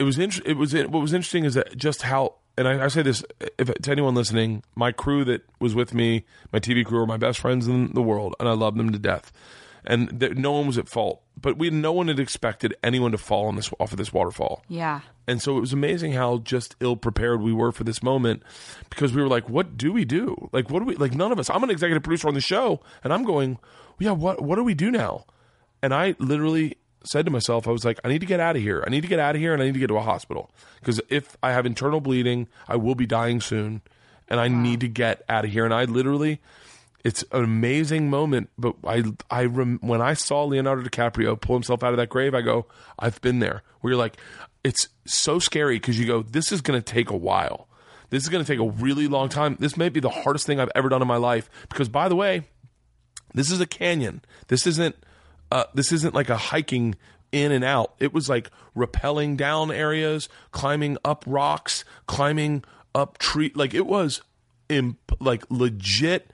[0.00, 2.88] it was inter- it was what was interesting is that just how and I, I
[2.88, 3.24] say this
[3.56, 7.16] if to anyone listening, my crew that was with me, my TV crew are my
[7.16, 9.30] best friends in the world, and I love them to death.
[9.84, 13.18] And th- no one was at fault, but we no one had expected anyone to
[13.18, 14.62] fall on this off of this waterfall.
[14.68, 15.00] Yeah.
[15.26, 18.42] And so it was amazing how just ill prepared we were for this moment
[18.90, 20.48] because we were like, what do we do?
[20.52, 22.80] Like, what do we, like, none of us, I'm an executive producer on the show
[23.02, 23.58] and I'm going,
[23.98, 25.24] yeah, what, what do we do now?
[25.82, 28.62] And I literally said to myself, I was like, I need to get out of
[28.62, 28.82] here.
[28.86, 30.50] I need to get out of here and I need to get to a hospital
[30.80, 33.82] because if I have internal bleeding, I will be dying soon
[34.28, 35.64] and I need to get out of here.
[35.64, 36.40] And I literally,
[37.04, 38.50] it's an amazing moment.
[38.58, 42.34] But I, I rem- when I saw Leonardo DiCaprio pull himself out of that grave,
[42.34, 42.66] I go,
[42.98, 43.62] I've been there.
[43.80, 44.16] Where you're like,
[44.64, 47.68] it's so scary because you go, this is going to take a while.
[48.08, 49.56] This is going to take a really long time.
[49.60, 51.50] This may be the hardest thing I've ever done in my life.
[51.68, 52.44] Because by the way,
[53.34, 54.22] this is a canyon.
[54.48, 54.96] This isn't.
[55.52, 56.96] Uh, this isn't like a hiking
[57.30, 57.94] in and out.
[58.00, 63.52] It was like rappelling down areas, climbing up rocks, climbing up tree.
[63.54, 64.22] Like it was,
[64.68, 66.30] imp- like legit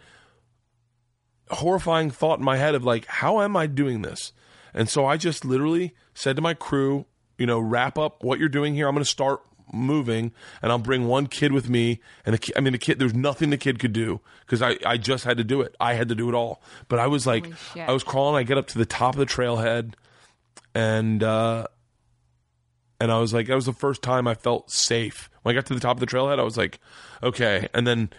[1.50, 4.32] horrifying thought in my head of like, how am I doing this?
[4.72, 7.06] And so I just literally said to my crew,
[7.38, 8.86] you know, wrap up what you're doing here.
[8.86, 9.40] I'm going to start
[9.72, 10.32] moving
[10.62, 12.00] and I'll bring one kid with me.
[12.24, 14.96] And the I mean, the kid, there's nothing the kid could do because I, I
[14.96, 15.74] just had to do it.
[15.80, 16.62] I had to do it all.
[16.88, 17.46] But I was like,
[17.88, 18.36] I was crawling.
[18.36, 19.94] I get up to the top of the trailhead
[20.74, 21.66] and, uh,
[23.00, 25.30] and I was like, that was the first time I felt safe.
[25.42, 26.78] When I got to the top of the trailhead, I was like,
[27.22, 27.66] okay.
[27.72, 28.10] And then,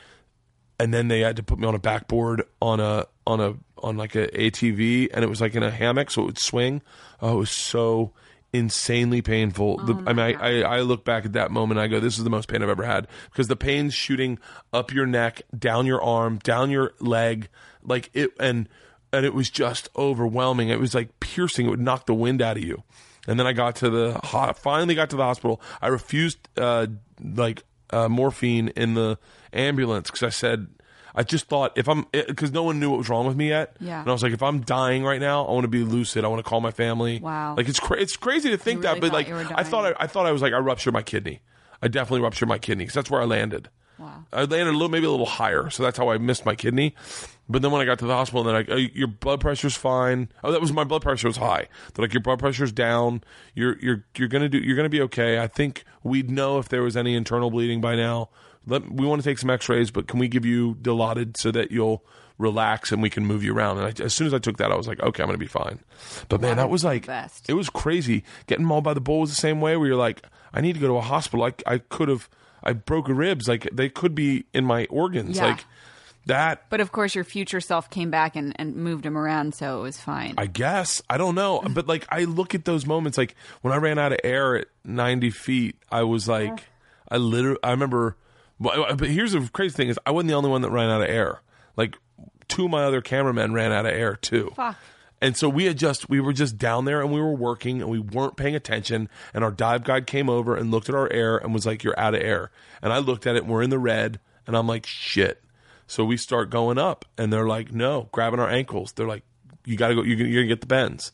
[0.81, 3.97] and then they had to put me on a backboard on a on a on
[3.97, 6.81] like a ATV, and it was like in a hammock, so it would swing.
[7.21, 8.13] Oh, it was so
[8.51, 9.77] insanely painful.
[9.77, 12.17] The, I mean, I, I I look back at that moment, and I go, this
[12.17, 14.39] is the most pain I've ever had because the pain's shooting
[14.73, 17.47] up your neck, down your arm, down your leg,
[17.83, 18.67] like it, and
[19.13, 20.69] and it was just overwhelming.
[20.69, 21.67] It was like piercing.
[21.67, 22.81] It would knock the wind out of you.
[23.27, 25.61] And then I got to the ho- finally got to the hospital.
[25.79, 26.87] I refused uh,
[27.23, 27.61] like
[27.91, 29.19] uh, morphine in the
[29.53, 30.67] ambulance because I said
[31.13, 33.49] I just thought if I'm eh, because no one knew what was wrong with me
[33.49, 33.75] yet.
[33.79, 33.99] Yeah.
[33.99, 36.23] And I was like, if I'm dying right now, I want to be lucid.
[36.23, 37.19] I want to call my family.
[37.19, 37.55] Wow.
[37.55, 40.03] Like it's cra- it's crazy to think You that, but like I thought I.
[40.03, 41.41] I thought I was like I ruptured my kidney.
[41.81, 43.69] I definitely ruptured my kidney because that's where I landed.
[43.97, 44.25] Wow.
[44.33, 46.95] I landed a little, maybe a little higher, so that's how I missed my kidney.
[47.47, 49.75] But then when I got to the hospital, and then I, oh, your blood pressure's
[49.75, 50.29] fine.
[50.43, 51.67] Oh, that was my blood pressure was high.
[51.93, 53.23] They're like, your blood pressure's down.
[53.53, 54.57] You're you're you're gonna do.
[54.57, 55.39] You're gonna be okay.
[55.39, 58.29] I think we'd know if there was any internal bleeding by now.
[58.67, 61.71] Let, we want to take some X-rays, but can we give you Dilaudid so that
[61.71, 62.03] you'll
[62.37, 63.79] relax and we can move you around?
[63.79, 65.47] And I, as soon as I took that, I was like, okay, I'm gonna be
[65.47, 65.79] fine.
[66.29, 67.49] But man, that was like best.
[67.49, 68.23] it was crazy.
[68.47, 69.75] Getting mauled by the bull was the same way.
[69.77, 71.45] Where you're like, I need to go to a hospital.
[71.45, 72.29] I I could have.
[72.63, 73.47] I broke ribs.
[73.47, 75.37] Like they could be in my organs.
[75.37, 75.45] Yeah.
[75.47, 75.65] Like
[76.27, 76.69] that.
[76.69, 79.81] But of course, your future self came back and, and moved him around, so it
[79.81, 80.35] was fine.
[80.37, 83.77] I guess I don't know, but like I look at those moments, like when I
[83.77, 86.65] ran out of air at 90 feet, I was like,
[87.09, 88.17] I literally, I remember.
[88.61, 90.89] But uh, but here's the crazy thing: is I wasn't the only one that ran
[90.89, 91.41] out of air.
[91.75, 91.97] Like
[92.47, 94.53] two of my other cameramen ran out of air too.
[94.55, 94.77] Fuck.
[95.19, 97.89] And so we had just we were just down there and we were working and
[97.89, 101.37] we weren't paying attention and our dive guide came over and looked at our air
[101.37, 102.51] and was like you're out of air.
[102.81, 105.43] And I looked at it and we're in the red and I'm like shit.
[105.87, 108.93] So we start going up and they're like no, grabbing our ankles.
[108.93, 109.23] They're like
[109.65, 111.11] you got to go you're you're gonna get the bends.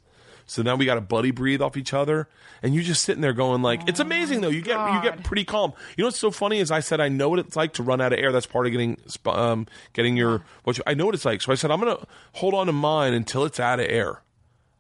[0.48, 2.30] So now we got to buddy breathe off each other
[2.64, 4.50] and you just sitting there going like it's amazing though.
[4.50, 5.74] You get you get pretty calm.
[5.96, 8.00] You know what's so funny is I said I know what it's like to run
[8.00, 8.32] out of air.
[8.32, 11.42] That's part of getting um getting your what you, I know what it's like.
[11.42, 14.22] So I said I'm going to hold on to mine until it's out of air.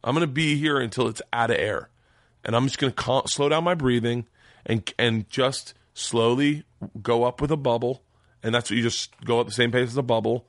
[0.03, 1.89] I'm going to be here until it's out of air.
[2.45, 4.26] And I'm just going to cal- slow down my breathing
[4.65, 6.63] and and just slowly
[7.01, 8.03] go up with a bubble.
[8.41, 10.47] And that's what you just go up the same pace as a bubble.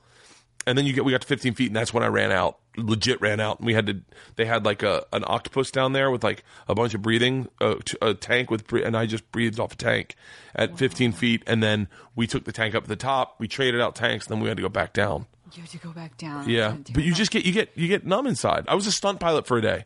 [0.69, 2.59] And then you get we got to 15 feet and that's when I ran out.
[2.77, 3.57] Legit ran out.
[3.59, 4.01] And we had to
[4.35, 7.75] they had like a an octopus down there with like a bunch of breathing a,
[7.83, 10.15] t- a tank with and I just breathed off a tank
[10.55, 13.35] at 15 feet and then we took the tank up to the top.
[13.39, 15.25] We traded out tanks and then we had to go back down.
[15.53, 16.47] You have to go back down.
[16.47, 17.11] Yeah, but you terrible.
[17.15, 18.65] just get you get you get numb inside.
[18.67, 19.85] I was a stunt pilot for a day.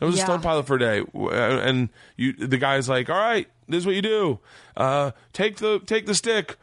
[0.00, 0.22] I was Yeah.
[0.22, 3.78] a stunt pilot for a day, uh, and you the guy's like, "All right, this
[3.78, 4.40] is what you do.
[4.76, 6.56] Uh, take the take the stick,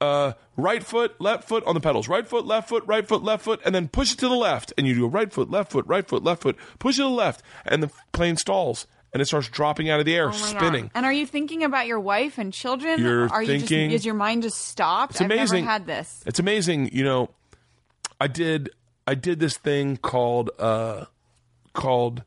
[0.00, 3.44] uh, right foot, left foot on the pedals, right foot, left foot, right foot, left
[3.44, 5.72] foot, and then push it to the left, and you do a right foot, left
[5.72, 9.22] foot, right foot, left foot, push it to the left, and the plane stalls, and
[9.22, 10.58] it starts dropping out of the air, Oh my God.
[10.58, 10.90] spinning.
[10.94, 13.00] And are you thinking about your wife and children?
[13.00, 15.12] You're are you thinking- just is your mind just stopped?
[15.12, 15.58] It's amazing.
[15.58, 16.22] I've never had this.
[16.26, 16.90] It's amazing.
[16.92, 17.30] You know,
[18.20, 18.70] I did
[19.06, 21.04] I did this thing called uh
[21.72, 22.22] called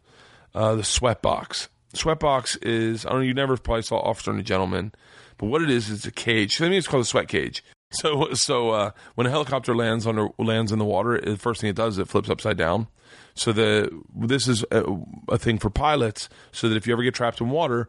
[0.56, 1.70] uh the sweat box.
[1.94, 3.26] Sweat box is I don't know.
[3.26, 4.94] You never probably saw Officer and a Gentleman,
[5.38, 6.62] but what it is is a cage.
[6.62, 7.64] I mean, it's called a sweat cage.
[7.90, 11.70] So so uh, when a helicopter lands under lands in the water, the first thing
[11.70, 12.88] it does is it flips upside down.
[13.34, 14.84] So the this is a,
[15.30, 17.88] a thing for pilots, so that if you ever get trapped in water,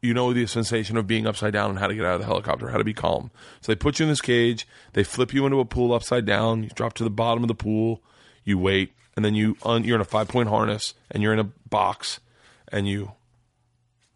[0.00, 2.26] you know the sensation of being upside down and how to get out of the
[2.26, 3.30] helicopter, how to be calm.
[3.60, 6.62] So they put you in this cage, they flip you into a pool upside down,
[6.62, 8.02] you drop to the bottom of the pool,
[8.44, 11.38] you wait, and then you un- you're in a five point harness and you're in
[11.38, 12.20] a box,
[12.68, 13.12] and you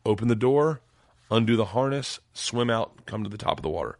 [0.06, 0.80] open the door,
[1.30, 3.98] undo the harness, swim out, come to the top of the water.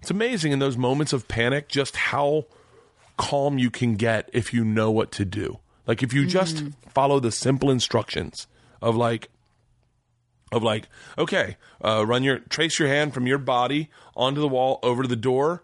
[0.00, 2.46] It's amazing in those moments of panic just how
[3.16, 5.58] calm you can get if you know what to do.
[5.86, 8.46] Like if you just follow the simple instructions
[8.80, 9.28] of like
[10.52, 10.88] of like,
[11.18, 15.08] okay, uh, run your trace your hand from your body onto the wall over to
[15.08, 15.62] the door,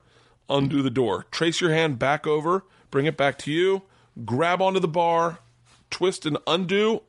[0.48, 1.26] undo the door.
[1.30, 3.82] Trace your hand back over, bring it back to you,
[4.24, 5.38] grab onto the bar,
[5.90, 7.02] twist and undo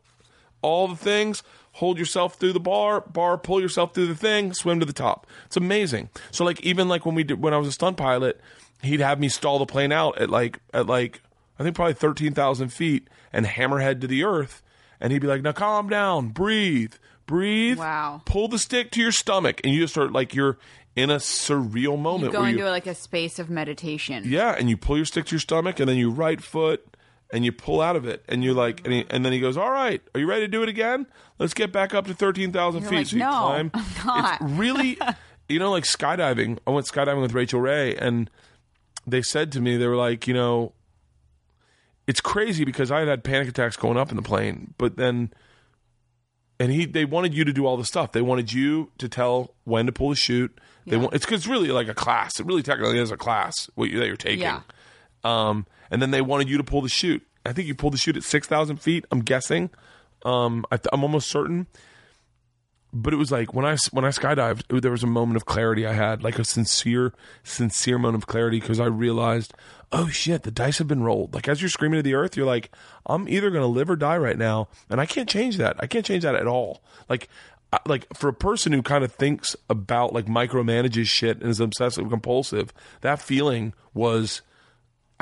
[0.62, 1.44] all the things.
[1.74, 5.26] Hold yourself through the bar, bar, pull yourself through the thing, swim to the top.
[5.46, 6.10] It's amazing.
[6.32, 8.40] So like even like when we did when I was a stunt pilot,
[8.84, 11.22] he'd have me stall the plane out at like at like
[11.58, 14.62] I think probably thirteen thousand feet and hammerhead to the earth,
[15.00, 16.94] and he'd be like, "Now calm down, breathe,
[17.26, 18.22] breathe, Wow.
[18.26, 20.58] pull the stick to your stomach," and you just start like you're
[20.96, 22.34] in a surreal moment.
[22.34, 24.24] You go into you, like a space of meditation.
[24.28, 26.91] yeah, and you pull your stick to your stomach, and then you right foot,
[27.32, 29.58] and you pull out of it, and you're like, and, he, and then he goes,
[29.58, 31.08] "All right, are you ready to do it again?
[31.40, 33.72] Let's get back up to thirteen thousand feet." like, so you "No, climb.
[33.74, 34.98] I'm not." It's really,
[35.50, 36.60] you know, like skydiving.
[36.68, 38.30] I went skydiving with Rachael Ray, and
[39.08, 40.74] they said to me, they were like, you know,
[42.08, 45.34] it's crazy because I had had panic attacks going up in the plane, but then.
[46.60, 48.12] And he, they wanted you to do all the stuff.
[48.12, 50.56] They wanted you to tell when to pull the chute.
[50.86, 52.40] They want it's it's really like a class.
[52.40, 54.42] It really technically is a class what you, that you're taking.
[54.42, 54.62] Yeah.
[55.24, 57.26] Um, and then they wanted you to pull the chute.
[57.46, 59.06] I think you pulled the chute at six thousand feet.
[59.12, 59.70] I'm guessing.
[60.24, 61.68] Um, I I'm almost certain.
[62.94, 65.46] But it was like when I when I skydived, it, there was a moment of
[65.46, 69.54] clarity I had, like a sincere, sincere moment of clarity because I realized,
[69.94, 71.34] oh shit, the dice have been rolled.
[71.34, 72.70] Like as you're screaming to the earth, you're like,
[73.06, 75.78] I'm either gonna live or die right now, and I can't change that.
[75.80, 76.84] I can't change that at all.
[77.10, 77.30] Like.
[77.86, 82.10] Like for a person who kind of thinks about like micromanages shit and is obsessive
[82.10, 84.42] compulsive, that feeling was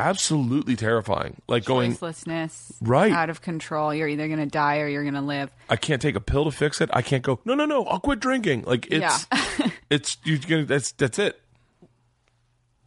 [0.07, 1.41] absolutely terrifying.
[1.47, 3.11] Like going, Choicelessness, Right.
[3.11, 3.93] out of control.
[3.93, 5.49] You're either going to die or you're going to live.
[5.69, 6.89] I can't take a pill to fix it.
[6.93, 7.39] I can't go.
[7.45, 7.83] No, no, no.
[7.85, 8.63] I'll quit drinking.
[8.65, 9.27] Like it's,
[9.89, 10.65] it's you're gonna.
[10.65, 11.39] That's that's it.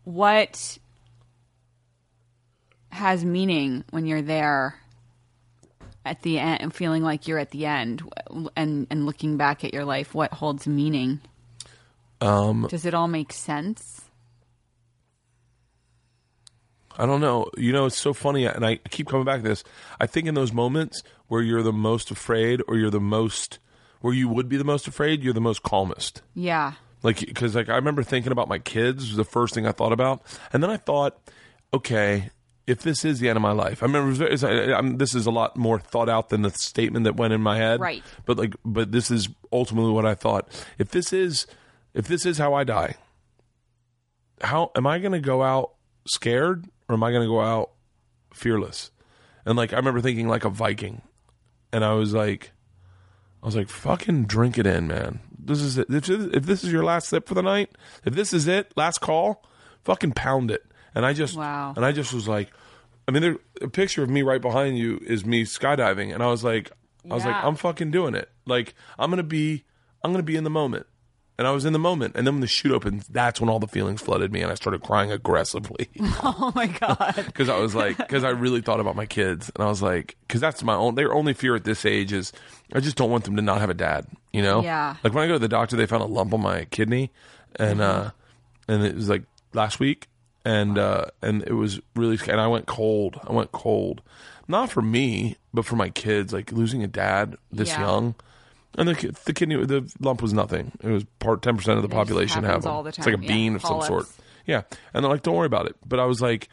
[0.05, 0.79] What
[2.91, 4.77] has meaning when you're there
[6.05, 8.03] at the end, feeling like you're at the end,
[8.57, 10.15] and and looking back at your life?
[10.15, 11.21] What holds meaning?
[12.21, 14.02] Um, Does it all make sense?
[16.99, 17.51] I don't know.
[17.57, 19.65] You know, it's so funny, and I keep coming back to this.
[20.01, 23.59] I think in those moments where you're the most afraid, or you're the most,
[24.01, 26.23] where you would be the most afraid, you're the most calmest.
[26.35, 26.73] Yeah.
[27.03, 29.93] Like, because like I remember thinking about my kids was the first thing I thought
[29.93, 30.23] about,
[30.53, 31.19] and then I thought,
[31.75, 32.31] okay,
[32.67, 35.27] if this is the end of my life, I remember was I- I'm, this is
[35.27, 38.05] a lot more thought out than the statement that went in my head, Right.
[38.25, 40.49] But like, but this is ultimately what I thought.
[40.79, 41.47] If this is,
[41.93, 42.95] if this is how I die,
[44.41, 45.73] how am I going to go out
[46.07, 47.71] scared, or am I going to go out
[48.35, 48.91] fearless?
[49.45, 51.03] And like, I remember thinking like a Viking,
[51.73, 52.53] and I was like,
[53.43, 55.21] I was like, fucking drink it in, man.
[55.45, 55.89] This is it.
[55.91, 57.71] If, if this is your last sip for the night,
[58.05, 59.45] if this is it, last call,
[59.83, 60.65] fucking pound it.
[60.95, 61.73] And I just, Wow.
[61.75, 62.53] and I just was like,
[63.09, 66.27] I mean, there, a picture of me right behind you is me skydiving, and I
[66.29, 66.71] was like,
[67.11, 68.29] I was like, I'm fucking doing it.
[68.47, 69.65] Like, I'm gonna be,
[70.05, 70.87] I'm gonna be in the moment.
[71.43, 73.59] And I was in the moment, and then when the chute opened, that's when all
[73.59, 75.89] the feelings flooded me, and I started crying aggressively
[76.23, 77.15] Oh my god.
[77.27, 80.15] because I was like, because I really thought about my kids, and I was like,
[80.29, 80.95] because that's my own.
[80.95, 82.33] Their only fear at this age is
[82.73, 84.07] I just don't want them to not have a dad.
[84.33, 84.63] You know?
[84.63, 84.95] Yeah.
[85.03, 87.11] Like when I go to the doctor, they found a lump on my kidney,
[87.57, 88.13] and uh,
[88.69, 90.07] and it was like last week,
[90.45, 93.19] and uh, and it was really, and I went cold.
[93.27, 94.01] I went cold,
[94.47, 96.33] not for me, but for my kids.
[96.33, 97.81] Like losing a dad this Yeah.
[97.81, 98.15] young.
[98.79, 100.73] And the, the kidney, the lump was nothing.
[100.83, 102.73] It was part ten percent of the just population have them.
[102.73, 103.03] all the time.
[103.03, 103.23] It's like a.
[103.23, 104.07] Yeah, bean of some sort.
[104.47, 104.63] Yeah.
[104.95, 105.77] And they're like, don't worry about it.
[105.87, 106.49] But I was like,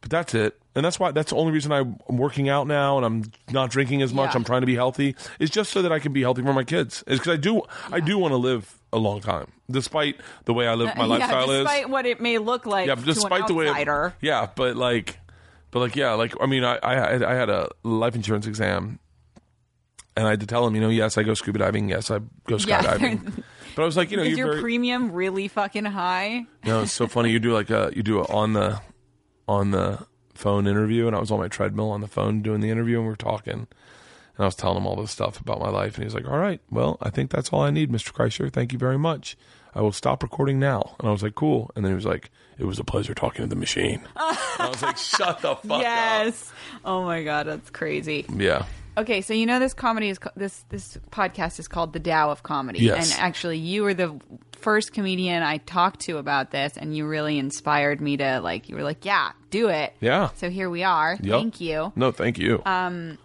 [0.00, 0.56] but that's it.
[0.74, 4.02] And that's why that's the only reason I'm working out now and I'm not drinking
[4.02, 4.30] as much.
[4.32, 4.36] Yeah.
[4.38, 5.14] I'm trying to be healthy.
[5.38, 7.02] Is just so that I can be healthy for my kids.
[7.06, 10.16] Is because I do I do want to live a long time, despite
[10.46, 11.58] the way I live my Uh, yeah, lifestyle is.
[11.64, 13.68] despite what it may look like Yeah, to despite the way.
[13.68, 14.14] outsider.
[14.20, 15.18] yeah, but like,
[15.70, 18.98] but like, yeah, like I mean, I I I had a life insurance exam,
[20.20, 22.18] and I had to tell him, you know, yes, I go scuba diving, yes, I
[22.46, 23.42] go Yeah, skydiving.
[23.74, 26.44] but I was like, you know, Is your very, premium really fucking high?
[26.66, 27.30] no, it's so funny.
[27.30, 28.82] You do like a you do a on the
[29.48, 32.68] on the phone interview, and I was on my treadmill on the phone doing the
[32.68, 33.66] interview, and we are talking, and
[34.38, 36.36] I was telling him all this stuff about my life, and he was like, "All
[36.38, 38.12] right, well, I think that's all I need, Mr.
[38.12, 38.52] Kreischer.
[38.52, 39.38] Thank you very much.
[39.74, 42.30] I will stop recording now." And I was like, "Cool." And then he was like,
[42.58, 45.80] "It was a pleasure talking to the machine." I was like, "Shut the fuck up."
[45.82, 46.52] yes.
[46.84, 48.26] Oh my god, that's crazy.
[48.34, 48.66] Yeah.
[49.00, 52.42] Okay, so you know this comedy is this this podcast is called The Tao of
[52.42, 53.10] Comedy, Yes.
[53.10, 54.20] and actually you were the
[54.52, 58.68] first comedian I talked to about this, and you really inspired me to like.
[58.68, 60.28] You were like, "Yeah, do it." Yeah.
[60.36, 61.16] So here we are.
[61.18, 61.40] Yep.
[61.40, 61.92] Thank you.
[61.96, 62.62] No, thank you.
[62.66, 63.16] Um.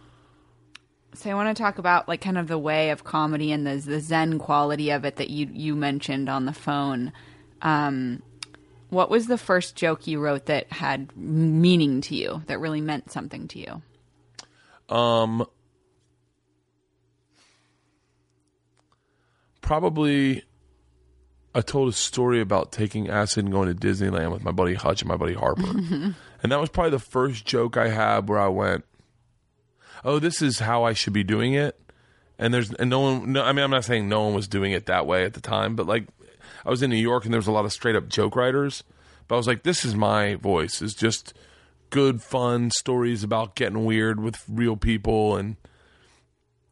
[1.14, 3.76] So I want to talk about like kind of the way of comedy and the
[3.76, 7.12] the Zen quality of it that you you mentioned on the phone.
[7.62, 8.22] Um,
[8.90, 13.12] what was the first joke you wrote that had meaning to you that really meant
[13.12, 13.82] something to you?
[19.66, 20.44] Probably,
[21.56, 25.02] I told a story about taking acid and going to Disneyland with my buddy Hutch
[25.02, 25.64] and my buddy Harper,
[26.44, 28.86] and that was probably the first joke I had where I went,
[30.04, 31.80] "Oh, this is how I should be doing it."
[32.38, 33.32] And there's and no one.
[33.32, 35.42] No, I mean, I'm not saying no one was doing it that way at the
[35.42, 36.08] time, but like,
[36.64, 38.84] I was in New York and there was a lot of straight up joke writers.
[39.28, 40.80] But I was like, this is my voice.
[40.82, 41.34] Is just
[41.90, 45.56] good, fun stories about getting weird with real people and.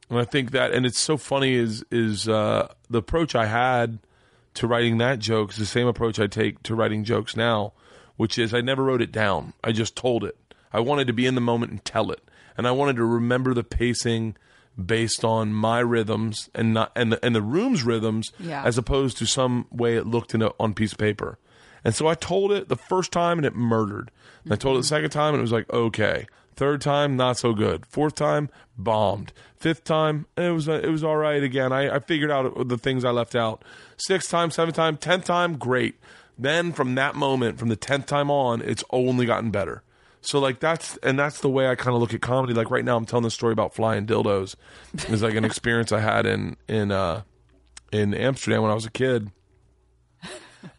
[0.09, 3.99] And I think that, and it's so funny is is uh, the approach I had
[4.55, 7.73] to writing that joke is the same approach I take to writing jokes now,
[8.15, 9.53] which is I never wrote it down.
[9.63, 10.37] I just told it.
[10.71, 12.21] I wanted to be in the moment and tell it,
[12.57, 14.35] and I wanted to remember the pacing
[14.83, 18.63] based on my rhythms and not and the, and the room's rhythms, Yeah.
[18.63, 21.37] as opposed to some way it looked in a, on a piece of paper.
[21.83, 24.09] And so I told it the first time and it murdered.
[24.43, 26.25] And I told it the second time and it was like okay.
[26.55, 27.85] Third time, not so good.
[27.85, 29.33] Fourth time, bombed.
[29.57, 31.71] Fifth time, it was it was all right again.
[31.71, 33.63] I, I figured out the things I left out.
[33.97, 35.95] Sixth time, seventh time, tenth time, great.
[36.37, 39.83] Then from that moment, from the tenth time on, it's only gotten better.
[40.21, 42.53] So like that's and that's the way I kind of look at comedy.
[42.53, 44.55] Like right now, I'm telling this story about flying dildos.
[44.93, 47.23] It's like an experience I had in in uh,
[47.91, 49.31] in Amsterdam when I was a kid,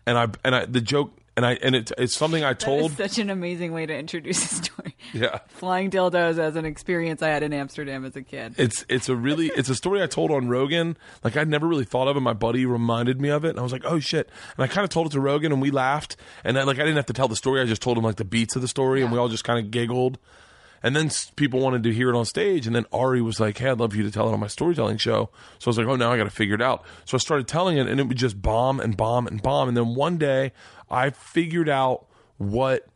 [0.06, 2.92] and I and I the joke and I and it, it's something I told.
[2.92, 4.96] such an amazing way to introduce a story.
[5.12, 5.38] Yeah.
[5.48, 8.54] Flying dildos as an experience I had in Amsterdam as a kid.
[8.56, 10.96] It's it's a really it's a story I told on Rogan.
[11.22, 12.20] Like I'd never really thought of it.
[12.20, 14.30] My buddy reminded me of it, and I was like, oh shit!
[14.56, 16.16] And I kind of told it to Rogan, and we laughed.
[16.44, 17.60] And then, like I didn't have to tell the story.
[17.60, 19.64] I just told him like the beats of the story, and we all just kind
[19.64, 20.18] of giggled.
[20.84, 23.70] And then people wanted to hear it on stage, and then Ari was like, "Hey,
[23.70, 25.86] I'd love for you to tell it on my storytelling show." So I was like,
[25.86, 28.06] "Oh, now I got to figure it out." So I started telling it, and it
[28.06, 29.68] would just bomb and bomb and bomb.
[29.68, 30.52] And then one day,
[30.90, 32.06] I figured out
[32.38, 32.86] what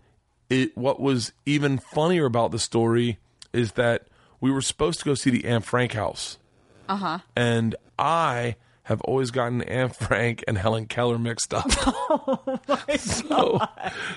[0.50, 3.18] it what was even funnier about the story
[3.52, 4.06] is that
[4.40, 6.38] we were supposed to go see the Anne Frank house.
[6.88, 7.18] Uh huh.
[7.36, 8.56] And I
[8.88, 11.70] have always gotten Anne Frank and Helen Keller mixed up.
[12.10, 12.58] Oh
[12.96, 13.60] so,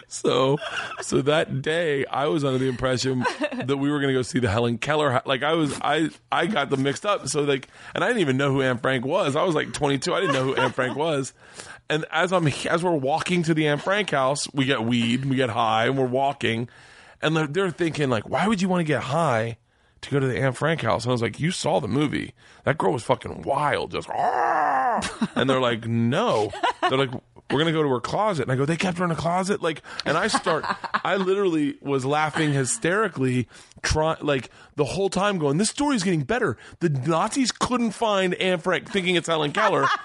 [0.07, 0.57] so,
[1.01, 3.25] so that day I was under the impression
[3.65, 5.21] that we were going to go see the Helen Keller.
[5.25, 7.27] Like I was, I, I got them mixed up.
[7.27, 9.35] So like, and I didn't even know who Anne Frank was.
[9.35, 10.13] I was like 22.
[10.13, 11.33] I didn't know who Anne Frank was.
[11.89, 15.35] And as I'm, as we're walking to the Anne Frank house, we get weed, we
[15.35, 16.69] get high, and we're walking,
[17.21, 19.57] and they're, they're thinking like, why would you want to get high?
[20.01, 21.03] To go to the Anne Frank house.
[21.05, 22.33] And I was like, You saw the movie.
[22.65, 23.91] That girl was fucking wild.
[23.91, 24.09] Just,
[25.35, 26.51] and they're like, No.
[26.81, 28.43] They're like, We're going to go to her closet.
[28.43, 29.61] And I go, They kept her in a closet?
[29.61, 30.65] Like, and I start,
[31.05, 33.47] I literally was laughing hysterically,
[33.81, 36.57] try, like, the whole time going, This story's getting better.
[36.79, 39.87] The Nazis couldn't find Anne Frank, thinking it's Helen Keller.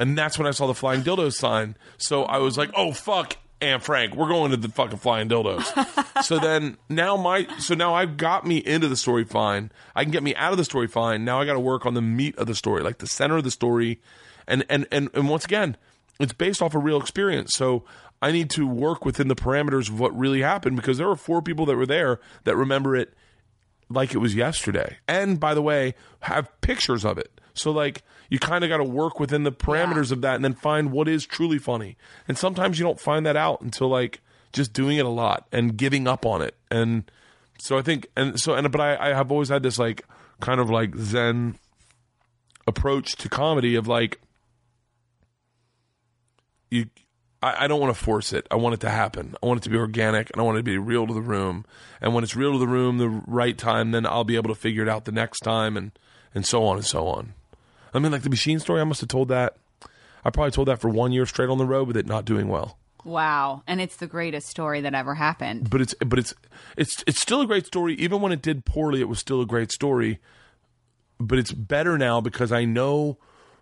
[0.00, 1.76] And that's when I saw the flying dildo sign.
[1.98, 6.22] So I was like, oh fuck, Anne Frank, we're going to the fucking flying dildos.
[6.24, 9.70] so then now my so now I've got me into the story fine.
[9.94, 11.24] I can get me out of the story fine.
[11.24, 13.44] Now I got to work on the meat of the story, like the center of
[13.44, 14.00] the story.
[14.46, 15.76] And and and and once again,
[16.18, 17.52] it's based off a real experience.
[17.54, 17.84] So
[18.22, 21.42] I need to work within the parameters of what really happened because there were four
[21.42, 23.14] people that were there that remember it
[23.88, 24.98] like it was yesterday.
[25.08, 27.39] And by the way, have pictures of it.
[27.60, 30.54] So like you kind of got to work within the parameters of that and then
[30.54, 31.96] find what is truly funny.
[32.26, 34.20] And sometimes you don't find that out until like
[34.52, 36.56] just doing it a lot and giving up on it.
[36.70, 37.10] And
[37.58, 40.06] so I think and so and but I, I have always had this like
[40.40, 41.56] kind of like zen
[42.66, 44.20] approach to comedy of like
[46.70, 46.86] you
[47.42, 48.46] I, I don't want to force it.
[48.50, 49.34] I want it to happen.
[49.42, 51.22] I want it to be organic, and I want it to be real to the
[51.22, 51.64] room.
[52.00, 54.60] And when it's real to the room, the right time, then I'll be able to
[54.60, 55.92] figure it out the next time, and
[56.34, 57.34] and so on and so on.
[57.92, 59.56] I mean, like the machine story, I must have told that.
[60.24, 62.48] I probably told that for one year straight on the road with it not doing
[62.48, 62.78] well.
[63.04, 63.62] Wow.
[63.66, 65.70] And it's the greatest story that ever happened.
[65.70, 66.34] But it's but it's
[66.76, 67.94] it's it's still a great story.
[67.94, 70.18] Even when it did poorly, it was still a great story.
[71.18, 73.18] But it's better now because I know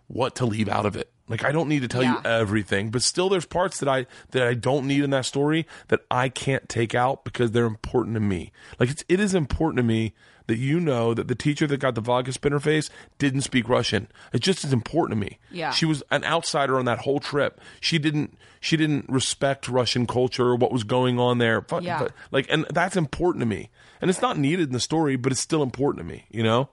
[0.07, 1.09] what to leave out of it.
[1.27, 4.47] Like I don't need to tell you everything, but still there's parts that I that
[4.47, 8.19] I don't need in that story that I can't take out because they're important to
[8.19, 8.51] me.
[8.79, 10.13] Like it's it is important to me
[10.49, 14.09] that you know that the teacher that got the vodka spinner face didn't speak Russian.
[14.33, 15.39] It just is important to me.
[15.51, 15.71] Yeah.
[15.71, 17.61] She was an outsider on that whole trip.
[17.79, 21.65] She didn't she didn't respect Russian culture or what was going on there.
[21.81, 21.99] Yeah.
[21.99, 23.69] fu- Like and that's important to me.
[24.01, 26.69] And it's not needed in the story, but it's still important to me, you know?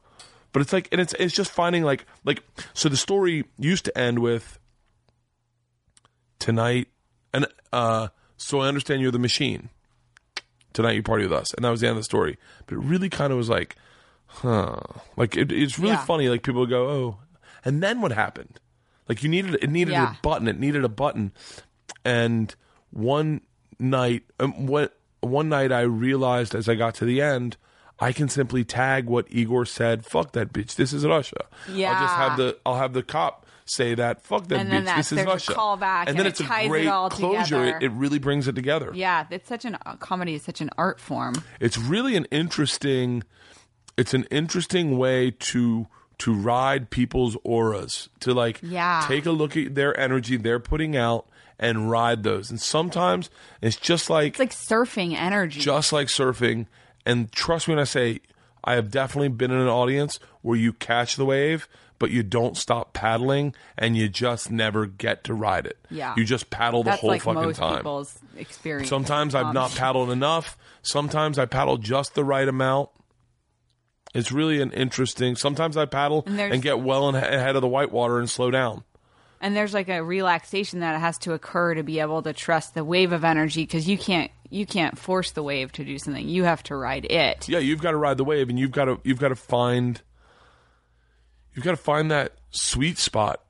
[0.53, 2.43] But it's like and it's it's just finding like like
[2.75, 4.59] so the story used to end with
[6.39, 6.89] tonight
[7.33, 9.71] and uh so I understand you're the machine.
[10.77, 11.53] Tonight you party with us.
[11.55, 12.37] And that was the end of the story.
[12.67, 13.75] But it really kind of was like,
[14.27, 14.77] huh.
[15.17, 16.05] Like it, it's really Yeah.
[16.05, 16.29] funny.
[16.29, 17.19] Like people would go, Oh
[17.65, 18.61] and then what happened?
[19.09, 20.13] Like you needed it needed Yeah.
[20.13, 20.47] a button.
[20.49, 21.33] It needed a button.
[22.05, 22.55] And
[22.91, 23.41] one
[23.79, 27.57] night um, what one night I realized as I got to the end
[27.99, 30.05] I can simply tag what Igor said.
[30.05, 30.75] Fuck that bitch.
[30.75, 31.47] This is Russia.
[31.73, 31.93] Yeah.
[31.93, 32.29] I'll just Yeah.
[32.29, 34.23] have the I'll have the cop say that.
[34.23, 35.53] Fuck that And then that- This is Russia.
[35.55, 37.45] callback and and then it it's a ties it all closure.
[37.45, 37.77] together.
[37.79, 38.93] It, it really brings it together.
[38.95, 41.35] Yeah, it's such an uh, comedy is such an art form.
[41.61, 43.23] It's really an interesting.
[43.97, 45.87] It's an interesting way to
[46.19, 49.05] to ride people's auras to like Yeah.
[49.07, 51.27] take a look at their energy they're putting out
[51.59, 52.51] and ride those.
[52.51, 53.29] And sometimes
[53.61, 55.61] it's just like It's like surfing energy.
[55.61, 56.67] just like surfing.
[57.05, 58.21] And trust me when I say
[58.65, 61.69] I have definitely been in an audience where you catch the wave,
[61.99, 65.79] but you don't stop paddling and you just never get to ride it.
[65.91, 66.15] Yeah.
[66.17, 67.77] You just paddle the That's whole like fucking most time.
[67.79, 68.89] people's experience.
[68.89, 70.57] Sometimes I've not paddled enough.
[70.83, 72.91] Sometimes I paddle just the right amount.
[74.15, 75.37] It's really an interesting.
[75.37, 78.85] Sometimes I paddle And and, get well in, ahead of the whitewater and slow down.
[79.41, 82.85] and there's like a relaxation that has to occur to be able to trust the
[82.85, 86.27] wave of energy because you can't you can't force the wave to do something.
[86.27, 87.49] You have to ride it.
[87.49, 90.01] Yeah, you've got to ride the wave, and you've got to you've got to find
[91.57, 93.43] you've got to find that sweet spot.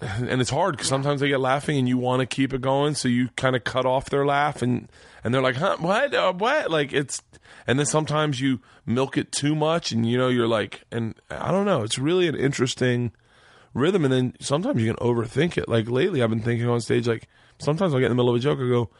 [0.00, 2.96] And it's hard because sometimes they get laughing, and you want to keep it going,
[2.96, 4.88] so you kind of cut off their laugh, and
[5.22, 5.76] and they're like, "Huh?
[5.78, 6.12] What?
[6.12, 7.22] Uh, what?" Like it's,
[7.68, 11.52] and then sometimes you milk it too much, and you know you're like, and I
[11.52, 11.84] don't know.
[11.84, 13.12] It's really an interesting
[13.74, 15.68] rhythm, and then sometimes you can overthink it.
[15.68, 17.28] Like lately, I've been thinking on stage, like
[17.60, 18.90] sometimes I'll get in the middle of a joke, I go,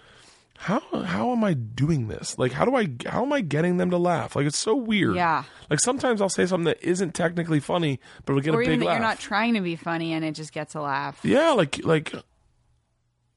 [0.63, 2.39] how how am I doing this?
[2.39, 4.37] Like how do I how am I getting them to laugh?
[4.37, 5.17] Like it's so weird.
[5.17, 5.45] Yeah.
[5.69, 8.75] Like sometimes I'll say something that isn't technically funny, but it'll get Or a even
[8.75, 8.95] big that laugh.
[8.95, 11.19] you're not trying to be funny and it just gets a laugh.
[11.25, 12.13] yeah, like like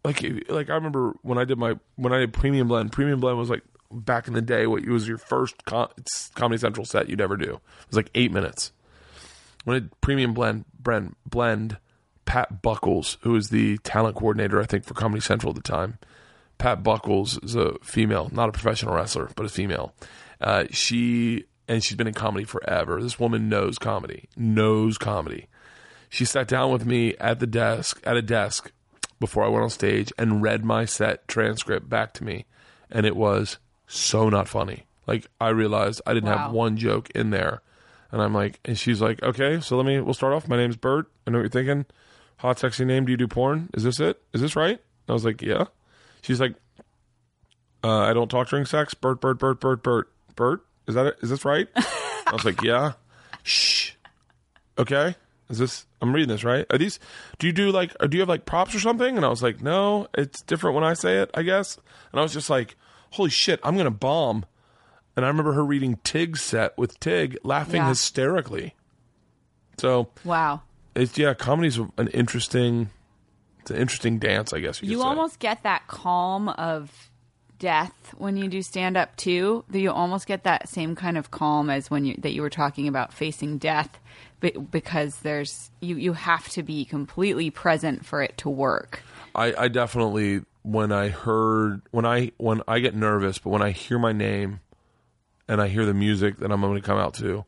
[0.03, 2.91] like like I remember when I did my when I did Premium Blend.
[2.91, 4.67] Premium Blend was like back in the day.
[4.67, 5.89] What it was your first co-
[6.35, 7.53] Comedy Central set you'd ever do?
[7.55, 8.71] It was like eight minutes.
[9.63, 11.77] When I did Premium Blend blend blend,
[12.25, 15.97] Pat Buckles, who was the talent coordinator, I think for Comedy Central at the time.
[16.57, 19.93] Pat Buckles is a female, not a professional wrestler, but a female.
[20.41, 23.01] Uh, she and she's been in comedy forever.
[23.01, 25.47] This woman knows comedy, knows comedy.
[26.09, 28.71] She sat down with me at the desk at a desk
[29.19, 32.45] before I went on stage and read my set transcript back to me,
[32.91, 34.83] and it was so not funny.
[35.07, 36.37] Like I realized I didn't Wow.
[36.37, 37.61] have one joke in there,
[38.11, 40.47] and I'm like, and she's like, okay, so let me we'll start off.
[40.47, 41.07] My name's Bert.
[41.27, 41.85] I know what you're thinking.
[42.37, 43.05] Hot, sexy name.
[43.05, 43.69] Do you do porn?
[43.73, 44.21] Is this it?
[44.33, 44.79] Is this right?
[45.07, 45.65] I was like, yeah.
[46.25, 46.55] She's like,
[47.83, 48.95] uh, I don't talk during sex.
[48.95, 50.65] Bert, Bert, Bert, Bert, Bert, Bert.
[50.87, 51.17] Is that it?
[51.21, 51.67] Is this right?
[51.75, 52.93] I was like, yeah.
[53.43, 53.91] Shh.
[54.77, 55.15] Okay.
[55.49, 55.85] Is this?
[56.01, 56.65] I'm reading this right.
[56.71, 56.99] Are these?
[57.37, 57.95] Do you do like?
[57.99, 59.15] Or do you have like props or something?
[59.15, 60.07] And I was like, no.
[60.17, 61.77] It's different when I say it, I guess.
[62.11, 62.75] And I was just like,
[63.11, 64.45] holy shit, I'm gonna bomb.
[65.15, 67.89] And I remember her reading Tig's set with Tig, laughing Yeah.
[67.89, 68.73] hysterically.
[69.77, 70.61] So Wow.
[70.95, 72.89] it's yeah, comedy's an interesting.
[73.65, 74.79] It's an interesting dance, I guess.
[74.83, 75.07] You, You could say.
[75.09, 77.09] almost get that calm of
[77.57, 79.63] death when you do stand up too.
[79.71, 82.49] That you almost get that same kind of calm as when you that you were
[82.51, 83.97] talking about facing death,
[84.39, 89.01] but because there's you you have to be completely present for it to work.
[89.33, 93.71] I, I definitely when I heard when I when I get nervous, but when I
[93.71, 94.59] hear my name
[95.47, 97.45] and I hear the music that I'm going to come out to,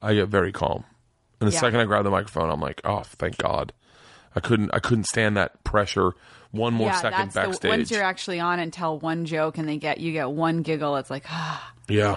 [0.00, 0.84] I get very calm.
[1.42, 1.60] And the Yeah.
[1.60, 3.74] second I grab the microphone, I'm like, oh, thank God.
[4.36, 6.12] I couldn't I couldn't stand that pressure.
[6.50, 7.68] One more second that's the backstage.
[7.68, 10.96] once you're actually on and tell one joke and they get you get one giggle.
[10.96, 11.72] It's like ah.
[11.88, 12.16] yeah,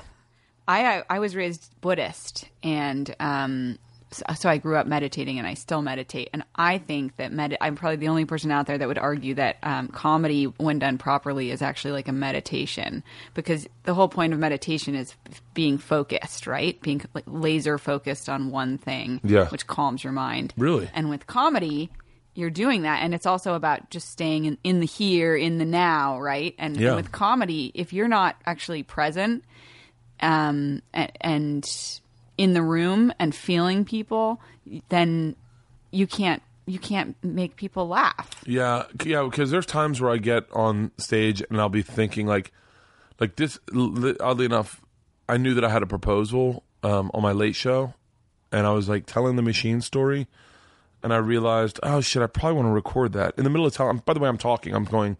[0.67, 3.77] I I, I was raised Buddhist and um
[4.11, 6.29] so so I grew up meditating and I still meditate.
[6.33, 9.35] And I think that med- I'm probably the only person out there that would argue
[9.35, 13.03] that um, comedy, when done properly, is actually like a meditation
[13.35, 15.15] because the whole point of meditation is
[15.53, 16.79] being focused, right?
[16.81, 19.47] Being like laser focused on one thing, Yeah.
[19.47, 20.53] which calms your mind.
[20.57, 20.89] Really?
[20.93, 21.89] And with comedy,
[22.33, 23.03] you're doing that.
[23.03, 26.55] And it's also about just staying in, in the here, in the now, right?
[26.57, 26.89] And, Yeah.
[26.89, 29.43] and with comedy, if you're not actually present,
[30.21, 31.65] um, and, and
[32.37, 34.39] in the room and feeling people,
[34.89, 35.35] then
[35.91, 38.29] you can't you can't make people laugh.
[38.45, 39.23] Yeah, yeah.
[39.23, 42.51] Because there's times where I get on stage and I'll be thinking like,
[43.19, 43.59] like this.
[43.75, 44.79] Oddly enough,
[45.27, 47.95] I knew that I had a proposal um, on my late show,
[48.51, 50.27] and I was like telling the machine story,
[51.03, 53.73] and I realized, oh shit, I probably want to record that in the middle of
[53.73, 54.01] time.
[54.05, 54.73] By the way, I'm talking.
[54.75, 55.17] I'm going.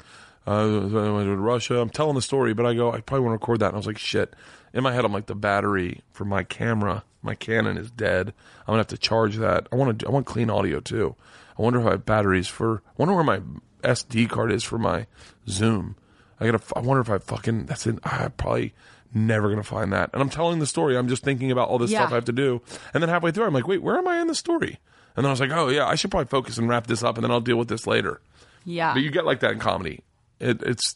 [0.47, 1.79] Uh, I to Russia.
[1.79, 2.91] I'm telling the story, but I go.
[2.91, 3.67] I probably want to record that.
[3.67, 4.33] And I was like, shit.
[4.73, 8.29] In my head, I'm like, the battery for my camera, my Canon is dead.
[8.61, 9.67] I'm gonna have to charge that.
[9.71, 10.07] I want to.
[10.07, 11.15] I want clean audio too.
[11.59, 12.81] I wonder if I have batteries for.
[12.87, 13.41] I wonder where my
[13.83, 15.05] SD card is for my
[15.47, 15.95] Zoom.
[16.39, 16.61] I gotta.
[16.75, 17.65] I wonder if I fucking.
[17.65, 17.99] That's it.
[18.03, 18.73] I'm probably
[19.13, 20.09] never gonna find that.
[20.13, 20.97] And I'm telling the story.
[20.97, 21.99] I'm just thinking about all this Yeah.
[21.99, 22.61] stuff I have to do.
[22.93, 24.79] And then halfway through, I'm like, wait, where am I in the story?
[25.15, 27.17] And then I was like, oh yeah, I should probably focus and wrap this up,
[27.17, 28.21] and then I'll deal with this later.
[28.65, 28.93] Yeah.
[28.93, 30.03] But you get like that in comedy.
[30.39, 30.95] It, it's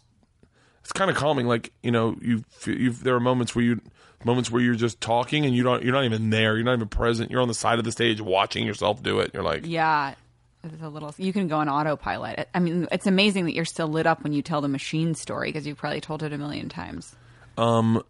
[0.81, 1.47] it's kind of calming.
[1.47, 2.43] Like you know, you
[2.91, 3.81] there are moments where you
[4.23, 6.55] moments where you're just talking and you don't you're not even there.
[6.55, 7.31] You're not even present.
[7.31, 9.31] You're on the side of the stage watching yourself do it.
[9.33, 10.15] You're like, yeah.
[10.63, 11.13] It's a little.
[11.17, 12.49] You can go on autopilot.
[12.53, 15.49] I mean, it's amazing that you're still lit up when you tell the machine story
[15.49, 17.15] because you've probably told it a million times.
[17.55, 18.01] Um,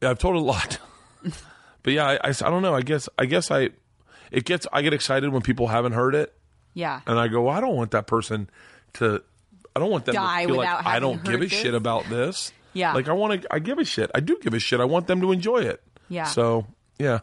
[0.00, 0.78] yeah, I've told a lot,
[1.82, 2.74] but yeah, I, I, I don't know.
[2.74, 3.70] I guess I guess I
[4.30, 6.34] it gets I get excited when people haven't heard it,
[6.74, 7.00] Yeah.
[7.06, 8.48] and I go, well, I don't want that person
[8.94, 9.22] to.
[9.74, 12.04] I don't want them Die to feel like I don't give a heard shit about
[12.08, 12.52] this.
[12.72, 12.92] Yeah.
[12.94, 13.48] like I want to.
[13.54, 14.10] I give a shit.
[14.14, 14.80] I do give a shit.
[14.80, 15.82] I want them to enjoy it.
[16.08, 16.24] Yeah.
[16.24, 16.66] So
[16.98, 17.20] yeah.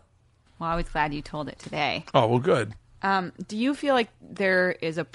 [0.60, 2.06] Well, I was glad you told it today.
[2.14, 2.74] Oh well, good.
[3.02, 5.06] Um, do you feel like there is a,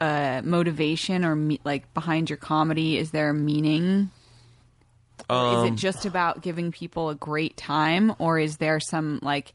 [0.00, 2.98] a motivation or me, like behind your comedy?
[2.98, 4.10] Is there a meaning?
[5.28, 9.52] Or is it just about giving people a great time, or is there some like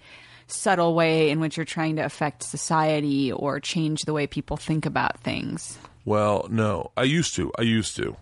[0.48, 4.86] subtle way in which you're trying to affect society or change the way people think
[4.86, 5.78] about things?
[6.04, 7.52] Well, no, I used to.
[7.58, 8.16] I used to.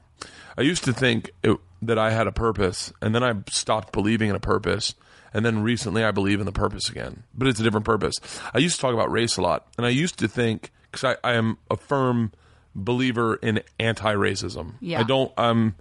[0.57, 4.29] I used to think it, that I had a purpose, and then I stopped believing
[4.29, 4.93] in a purpose.
[5.35, 8.13] And then recently, I believe in the purpose again, but it's a different purpose.
[8.53, 11.27] I used to talk about race a lot, and I used to think because I,
[11.27, 12.31] I am a firm
[12.75, 14.75] believer in anti-racism.
[14.79, 14.99] Yeah.
[14.99, 15.31] I don't.
[15.37, 15.75] Um,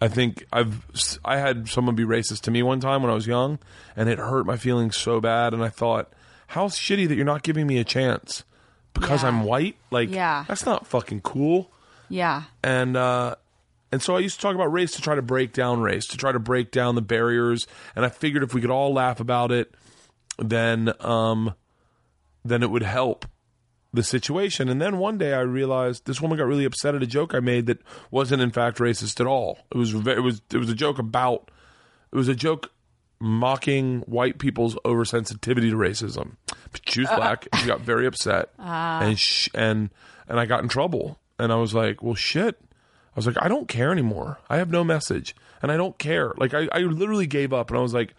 [0.00, 3.26] I think I've I had someone be racist to me one time when I was
[3.26, 3.58] young,
[3.96, 5.52] and it hurt my feelings so bad.
[5.54, 6.12] And I thought,
[6.48, 8.44] how shitty that you're not giving me a chance
[8.92, 9.28] because Yeah.
[9.28, 9.76] I'm white.
[9.90, 10.44] Like, Yeah.
[10.46, 11.70] that's not fucking cool.
[12.10, 13.36] Yeah, And uh,
[13.90, 16.16] and so I used to talk about race to try to break down race, to
[16.16, 17.66] try to break down the barriers.
[17.96, 19.72] And I figured if we could all laugh about it,
[20.38, 21.54] then um,
[22.44, 23.24] then it would help
[23.94, 24.68] the situation.
[24.68, 27.40] And then one day I realized this woman got really upset at a joke I
[27.40, 27.78] made that
[28.10, 29.58] wasn't in fact racist at all.
[29.72, 31.50] It was it was it was a joke about
[32.12, 32.70] it was a joke
[33.20, 36.36] mocking white people's oversensitivity to racism.
[36.72, 38.50] But she was black and she got very upset.
[38.58, 39.00] Ah.
[39.02, 39.90] And sh- and
[40.28, 41.18] and I got in trouble.
[41.38, 44.38] And I was like, "Well, shit." I was like, "I don't care anymore.
[44.48, 47.78] I have no message, and I don't care." Like I, I literally gave up, and
[47.78, 48.14] I was like,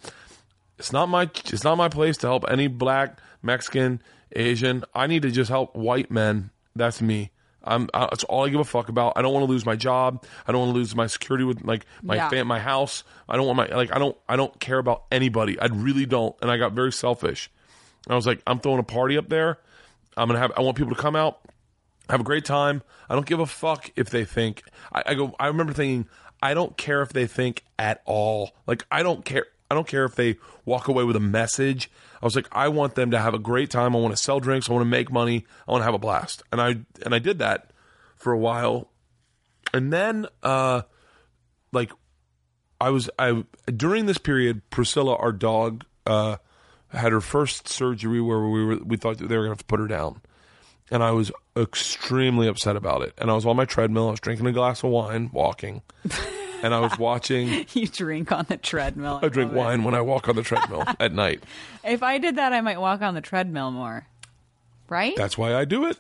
[0.78, 4.02] it's not my it's not my place to help any black, Mexican,
[4.36, 4.84] Asian.
[4.94, 6.52] I need to just help white men.
[6.76, 7.32] That's me.
[7.64, 9.14] I'm I, that's all I give a fuck about.
[9.16, 10.24] I don't want to lose my job.
[10.48, 12.30] I don't want to lose my security with like my Yeah.
[12.30, 13.04] fam, my house.
[13.28, 15.60] I don't want my like I don't I don't care about anybody.
[15.60, 16.36] I really don't.
[16.42, 17.50] And I got very selfish.
[18.06, 19.58] And I was like, I'm throwing a party up there.
[20.16, 20.52] I'm gonna have.
[20.56, 21.40] I want people to come out,
[22.10, 22.84] have a great time.
[23.10, 24.62] I don't give a fuck if they think.
[24.94, 25.36] I, I go.
[25.40, 26.08] I remember thinking,
[26.44, 28.52] I don't care if they think at all.
[28.68, 29.48] Like I don't care.
[29.70, 31.90] I don't care if they walk away with a message.
[32.22, 33.96] I was like, I want them to have a great time.
[33.96, 34.70] I want to sell drinks.
[34.70, 35.46] I want to make money.
[35.68, 36.44] I want to have a blast.
[36.52, 37.72] And I and I did that
[38.16, 38.90] for a while,
[39.74, 40.84] and then uh,
[41.72, 41.92] like
[42.80, 43.44] I was I
[43.76, 46.38] during this period, Priscilla, our dog, uh,
[46.90, 49.80] had her first surgery where we were we thought they were gonna have to put
[49.80, 50.22] her down,
[50.92, 53.14] and I was extremely upset about it.
[53.18, 54.08] And I was on my treadmill.
[54.08, 55.82] I was drinking a glass of wine, walking,
[56.66, 57.68] and I was watching.
[57.74, 59.20] you drink on the treadmill.
[59.22, 59.60] I drink love it.
[59.60, 61.44] wine when I walk on the treadmill at night.
[61.84, 64.08] If I did that, I might walk on the treadmill more.
[64.90, 65.16] Right?
[65.16, 66.00] That's why I do it.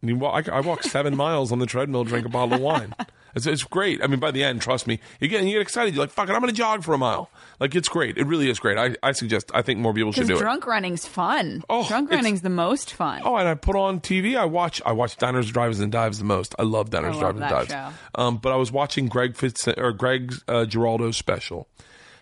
[0.00, 2.94] You walk, I walk seven miles on the treadmill, drink a bottle of wine.
[3.34, 4.02] It's, it's great.
[4.02, 5.94] I mean, by the end, trust me, you get you get excited.
[5.94, 7.30] You're like, "Fuck it, I'm going to jog for a mile."
[7.60, 8.16] Like, it's great.
[8.16, 8.78] It really is great.
[8.78, 9.50] I, I suggest.
[9.54, 10.40] I think more people should do it.
[10.40, 11.62] drunk running's fun.
[11.68, 13.22] Oh, drunk running's the most fun.
[13.24, 14.36] Oh, and I put on TV.
[14.36, 14.80] I watch.
[14.86, 16.54] I watch Diners, Drives, and Dives the most.
[16.58, 17.94] I love Diners, I love Drives, and Dives.
[18.14, 21.68] Um, but I was watching Greg Fitz or Greg uh, Giraldo's special.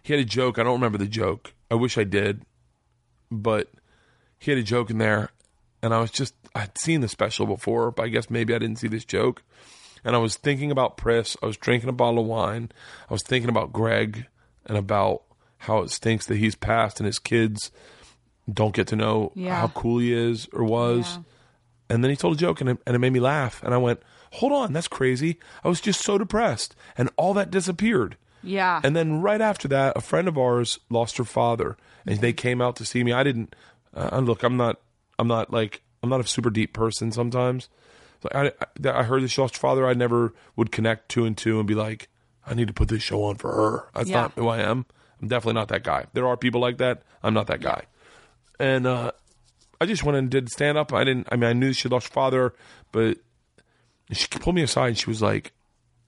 [0.02, 0.58] He had a joke.
[0.58, 1.54] I don't remember the joke.
[1.70, 2.42] I wish I did,
[3.30, 3.70] but
[4.38, 5.30] he had a joke in there,
[5.86, 8.76] and I was just I'd seen the special before, but I guess maybe I didn't
[8.78, 9.42] see this joke.
[10.04, 11.36] And I was thinking about Pris.
[11.42, 12.70] I was drinking a bottle of wine.
[13.08, 14.26] I was thinking about Greg
[14.66, 15.22] and about
[15.58, 17.70] how it stinks that he's passed and his kids
[18.52, 19.56] don't get to know Yeah.
[19.60, 21.16] how cool he is or was.
[21.16, 21.22] Yeah.
[21.94, 23.62] And then he told a joke and it, and it made me laugh.
[23.64, 24.00] And I went,
[24.32, 25.38] hold on, that's crazy.
[25.64, 26.76] I was just so depressed.
[26.96, 28.16] And all that disappeared.
[28.42, 28.80] Yeah.
[28.84, 31.76] And then right after that, a friend of ours lost her father,
[32.06, 33.12] and they came out to see me.
[33.12, 33.56] I didn't.
[33.92, 34.78] Uh, look, I'm not.
[35.18, 35.82] I'm not like.
[36.02, 37.10] I'm not a super deep person.
[37.10, 37.68] Sometimes,
[38.22, 38.52] so I,
[38.84, 39.86] I, I heard the she lost father.
[39.86, 42.08] I never would connect two and two and be like,
[42.46, 43.88] I need to put this show on for her.
[43.94, 44.22] That's Yeah.
[44.22, 44.86] not who I am.
[45.20, 46.04] I'm definitely not that guy.
[46.12, 47.02] There are people like that.
[47.22, 47.84] I'm not that guy.
[48.60, 49.12] And uh,
[49.80, 50.92] I just went and did stand up.
[50.92, 51.26] I didn't.
[51.32, 52.54] I mean, I knew she lost her father,
[52.92, 53.18] but
[54.12, 55.52] she pulled me aside and she was like,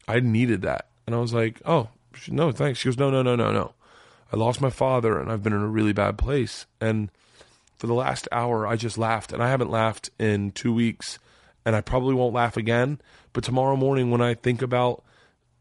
[0.07, 0.89] I needed that.
[1.07, 1.89] And I was like, oh,
[2.29, 2.79] no, thanks.
[2.79, 3.73] She goes, no, no, no, no, no.
[4.33, 6.67] I lost my father and I've been in a really bad place.
[6.81, 7.11] And
[7.79, 9.33] for the last hour, I just laughed.
[9.33, 11.19] And I haven't laughed in two weeks.
[11.65, 13.01] And I probably won't laugh again.
[13.33, 15.05] But tomorrow morning, when I think about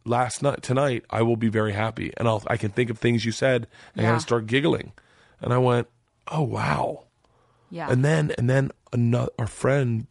[0.05, 2.13] last night, tonight, I will be very happy.
[2.17, 4.15] And I'll, I can think of things you said and Yeah.
[4.15, 4.93] I start giggling.
[5.41, 5.87] And I went,
[6.29, 7.03] oh, wow.
[7.69, 7.89] yeah.
[7.91, 10.07] And then and then another our friend,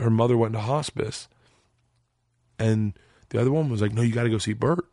[0.00, 1.28] her mother went to hospice,
[2.58, 2.94] and
[3.28, 4.84] the other one was like, "No, you got to go see Bert."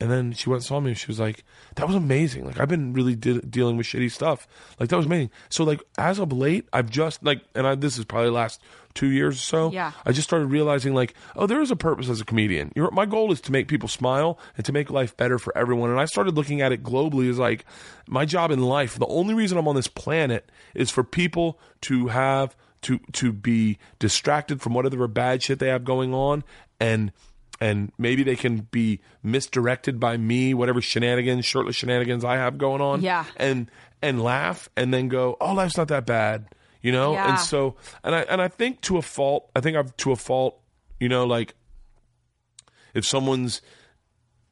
[0.00, 1.44] And then she went and saw me, and she was like,
[1.76, 2.46] "That was amazing.
[2.46, 4.48] Like I've been really de- dealing with shitty stuff.
[4.78, 7.98] Like that was amazing." So like as of late, I've just like, and I, this
[7.98, 8.60] is probably the last
[8.94, 9.72] two years or so.
[9.72, 9.92] Yeah.
[10.04, 12.72] I just started realizing like, oh, there is a purpose as a comedian.
[12.74, 15.90] Your, my goal is to make people smile and to make life better for everyone.
[15.90, 17.64] And I started looking at it globally as like
[18.08, 18.98] my job in life.
[18.98, 23.78] The only reason I'm on this planet is for people to have to to be
[23.98, 26.42] distracted from whatever bad shit they have going on
[26.80, 27.12] and
[27.60, 32.80] and maybe they can be misdirected by me, whatever shenanigans, shirtless shenanigans I have going
[32.80, 33.02] on.
[33.02, 33.26] Yeah.
[33.36, 33.70] And
[34.00, 36.46] and laugh and then go, Oh, life's not that bad.
[36.80, 37.12] You know?
[37.12, 37.30] Yeah.
[37.30, 40.16] And so and I and I think to a fault, I think I've to a
[40.16, 40.58] fault,
[40.98, 41.54] you know, like
[42.94, 43.60] if someone's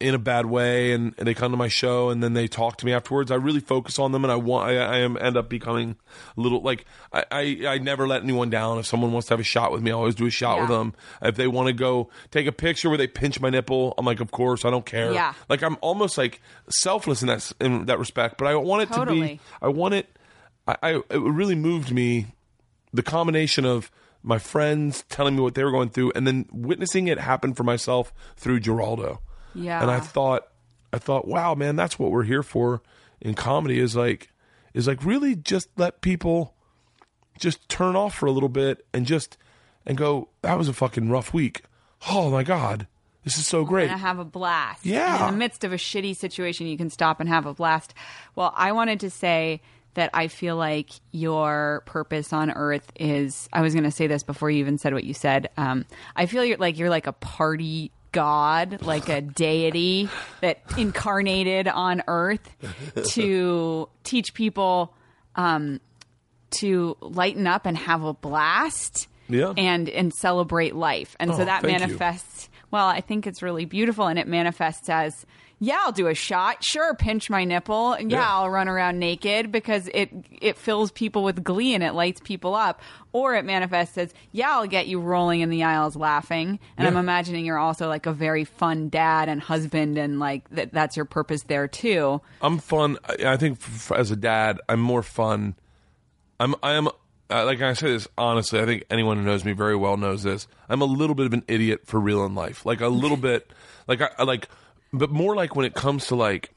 [0.00, 2.76] in a bad way and, and they come to my show and then they talk
[2.76, 5.36] to me afterwards, I really focus on them and I want I, I am end
[5.36, 5.96] up becoming
[6.36, 8.78] a little like I, I, I never let anyone down.
[8.78, 10.68] If someone wants to have a shot with me, I always do a shot with
[10.68, 10.94] them.
[11.20, 14.20] If they want to go take a picture where they pinch my nipple, I'm like,
[14.20, 15.12] of course, I don't care.
[15.12, 15.34] Yeah.
[15.48, 19.06] Like I'm almost like selfless in that in that respect, but I want it to
[19.06, 20.06] be I want it
[20.68, 22.26] I, I it really moved me
[22.92, 23.90] the combination of
[24.22, 27.64] my friends telling me what they were going through and then witnessing it happen for
[27.64, 29.20] myself through Giraldo.
[29.54, 29.82] Yeah.
[29.82, 30.48] And I thought
[30.92, 32.82] I thought, wow, man, that's what we're here for
[33.20, 34.30] in comedy is like
[34.74, 36.54] is like really just let people
[37.38, 39.36] just turn off for a little bit and just
[39.86, 41.62] and go, that was a fucking rough week.
[42.08, 42.86] Oh my God.
[43.24, 43.90] This is so great.
[43.90, 44.86] and have a blast.
[44.86, 45.16] Yeah.
[45.16, 47.92] And in the midst of a shitty situation, you can stop and have a blast.
[48.34, 49.60] Well, I wanted to say
[49.94, 53.48] that I feel like your purpose on Earth is.
[53.52, 55.50] I was going to say this before you even said what you said.
[55.56, 55.84] Um,
[56.16, 60.08] I feel you're like you're like a party god, like a deity
[60.40, 62.48] that incarnated on Earth
[63.12, 64.92] to teach people
[65.36, 65.80] um,
[66.58, 69.06] to lighten up and have a blast.
[69.30, 69.52] Yeah.
[69.58, 71.14] And and celebrate life.
[71.20, 71.86] And so Oh, that thank you.
[71.86, 75.26] manifests well, I think it's really beautiful and it manifests as
[75.60, 76.62] yeah, I'll do a shot.
[76.62, 77.96] Sure, pinch my nipple.
[77.98, 78.32] Yeah, Yeah.
[78.32, 82.54] I'll run around naked because it it fills people with glee and it lights people
[82.54, 82.80] up.
[83.12, 86.60] Or it manifests as yeah, I'll get you rolling in the aisles laughing.
[86.76, 90.72] And I'm imagining you're also like a very fun dad and husband and like that
[90.72, 92.20] that's your purpose there too.
[92.40, 92.96] I'm fun.
[93.08, 95.56] I I think f- f- as a dad, I'm more fun.
[96.38, 96.88] I'm I am
[97.30, 98.60] uh, like I say this honestly.
[98.60, 100.46] I think anyone who knows me very well knows this.
[100.68, 102.64] I'm a little bit of an idiot for real in life.
[102.64, 103.50] Like a little bit,
[103.86, 104.48] like I I like,
[104.92, 106.50] but more like when it comes to like.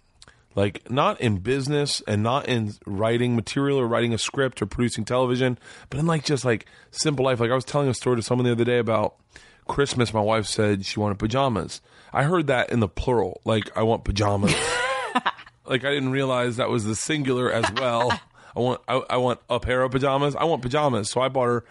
[0.54, 5.06] Like not in business and not in writing material or writing a script or producing
[5.06, 5.58] television,
[5.90, 7.40] but in like just like simple life.
[7.40, 9.16] Like I was telling a story to someone the other day about
[9.70, 10.14] Christmas.
[10.14, 11.80] My wife said she wanted pajamas.
[12.12, 14.54] I heard that in the plural, like I want pajamas
[15.66, 18.12] like I didn't realize that was the singular as well.
[18.56, 20.36] I want I, I want a pair of pajamas.
[20.36, 21.66] I want pajamas, so I bought her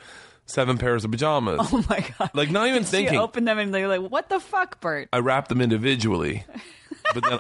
[0.47, 1.61] seven pairs of pajamas.
[1.73, 2.31] Oh my god.
[2.35, 3.15] Like not even thinking.
[3.15, 6.45] You open them and they're like, "What the fuck, Bert?" I wrapped them individually,
[7.15, 7.39] but then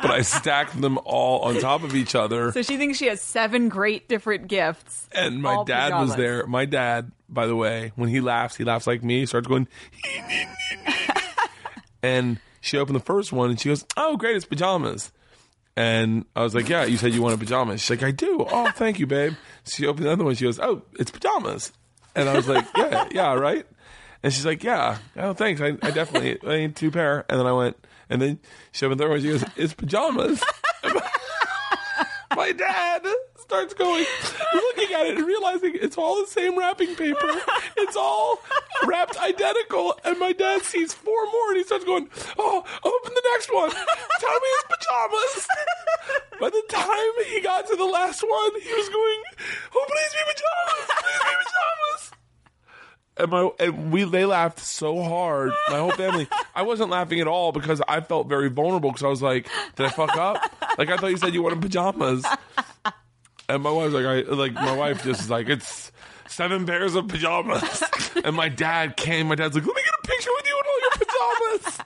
[0.00, 2.52] but I stacked them all on top of each other.
[2.52, 5.08] So she thinks she has seven great different gifts.
[5.12, 6.46] And my dad was there.
[6.46, 9.20] My dad, by the way, when he laughs, he laughs like me.
[9.20, 9.68] He starts going,
[12.02, 15.12] and she opened the first one and she goes, "Oh, great, it's pajamas."
[15.76, 18.70] And I was like, "Yeah, you said you wanted pajamas." She's like, "I do." Oh,
[18.72, 19.34] thank you, babe.
[19.64, 20.34] She opened the other one.
[20.34, 21.72] She goes, "Oh, it's pajamas."
[22.14, 23.64] And I was like, "Yeah, yeah, right."
[24.22, 25.60] And she's like, "Yeah, oh, thanks.
[25.60, 27.76] I, I definitely I need two pair." And then I went,
[28.10, 28.38] and then
[28.72, 29.20] she opened the third one.
[29.22, 30.42] She goes, "It's pajamas."
[32.36, 33.06] My dad
[33.52, 34.06] starts going,
[34.54, 37.28] looking at it and realizing it's all the same wrapping paper.
[37.76, 38.40] It's all
[38.86, 39.94] wrapped identical.
[40.04, 42.08] And my dad sees four more and he starts going,
[42.38, 43.70] Oh, open the next one.
[43.70, 45.48] Tell me his pajamas.
[46.40, 49.22] By the time he got to the last one, he was going,
[49.74, 50.88] Oh, please be pajamas.
[51.02, 52.10] Please be pajamas.
[53.18, 56.26] And my and we they laughed so hard, my whole family.
[56.54, 59.84] I wasn't laughing at all because I felt very vulnerable because I was like, "Did
[59.84, 60.38] I fuck up?"
[60.78, 62.24] Like I thought you said you wanted pajamas,
[63.54, 65.92] and my wife's like, "I like." My wife just is like, "It's
[66.28, 67.82] seven pairs of pajamas,"
[68.24, 69.28] and my dad came.
[69.28, 70.90] My dad's like, "Let me get a picture with you in all your
[71.60, 71.78] pajamas."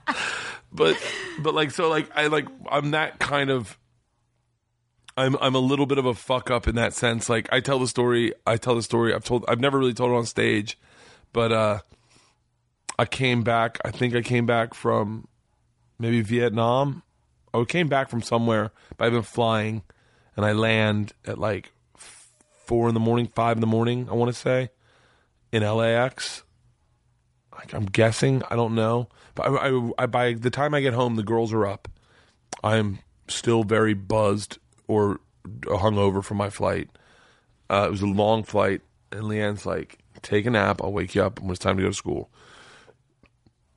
[0.73, 0.99] But
[1.39, 3.79] but like so like I like I'm that kind of
[5.17, 7.29] I'm I'm a little bit of a fuck up in that sense.
[7.29, 9.15] Like I tell the story, I tell the story.
[9.15, 10.79] I've told I've never really told it on stage,
[11.33, 11.79] but uh
[12.99, 13.79] I came back.
[13.85, 15.29] I think I came back from
[15.99, 17.03] maybe Vietnam.
[17.55, 19.83] I came back from somewhere, but I've been flying,
[20.37, 21.73] and I land at like
[22.67, 24.09] four in the morning, five in the morning.
[24.11, 24.71] I want to say
[25.53, 26.43] in LAX.
[27.53, 28.43] Like I'm guessing.
[28.51, 31.53] I don't know, but I, I, I by the time I get home, the girls
[31.55, 31.89] are up.
[32.63, 32.99] I'm
[33.29, 35.21] still very buzzed or
[35.63, 36.91] hungover from my flight.
[37.71, 40.83] Uh, it was a long flight, and LeeAnn's like, "Take a nap.
[40.83, 42.31] I'll wake you up when it's time to go to school."